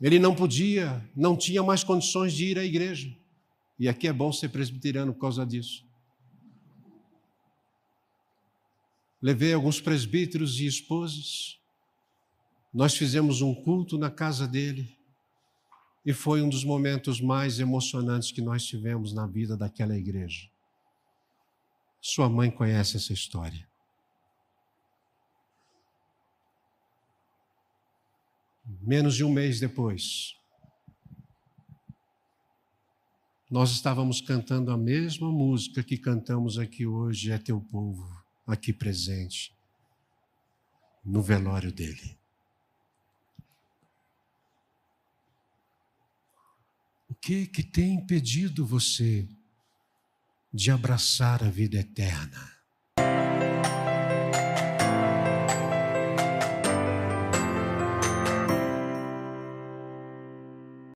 Ele 0.00 0.18
não 0.18 0.34
podia, 0.34 1.08
não 1.14 1.36
tinha 1.36 1.62
mais 1.62 1.84
condições 1.84 2.32
de 2.32 2.46
ir 2.46 2.58
à 2.58 2.64
igreja. 2.64 3.14
E 3.78 3.88
aqui 3.88 4.08
é 4.08 4.12
bom 4.12 4.32
ser 4.32 4.48
presbiteriano 4.48 5.12
por 5.12 5.20
causa 5.20 5.46
disso. 5.46 5.84
Levei 9.20 9.52
alguns 9.52 9.80
presbíteros 9.80 10.58
e 10.58 10.66
esposas. 10.66 11.58
Nós 12.74 12.96
fizemos 12.96 13.40
um 13.42 13.54
culto 13.54 13.96
na 13.96 14.10
casa 14.10 14.48
dele. 14.48 14.96
E 16.04 16.12
foi 16.12 16.42
um 16.42 16.48
dos 16.48 16.64
momentos 16.64 17.20
mais 17.20 17.60
emocionantes 17.60 18.32
que 18.32 18.42
nós 18.42 18.64
tivemos 18.64 19.12
na 19.12 19.26
vida 19.26 19.56
daquela 19.56 19.96
igreja. 19.96 20.48
Sua 22.00 22.28
mãe 22.28 22.50
conhece 22.50 22.96
essa 22.96 23.12
história. 23.12 23.71
Menos 28.80 29.14
de 29.14 29.24
um 29.24 29.32
mês 29.32 29.60
depois, 29.60 30.36
nós 33.50 33.70
estávamos 33.70 34.20
cantando 34.20 34.70
a 34.70 34.78
mesma 34.78 35.30
música 35.30 35.82
que 35.82 35.98
cantamos 35.98 36.58
aqui 36.58 36.86
hoje, 36.86 37.30
É 37.30 37.38
Teu 37.38 37.60
Povo, 37.60 38.08
aqui 38.46 38.72
presente, 38.72 39.54
no 41.04 41.22
velório 41.22 41.70
dele. 41.70 42.16
O 47.10 47.14
que 47.14 47.46
que 47.46 47.62
tem 47.62 47.96
impedido 47.96 48.64
você 48.64 49.28
de 50.52 50.70
abraçar 50.70 51.44
a 51.44 51.50
vida 51.50 51.78
eterna? 51.78 52.61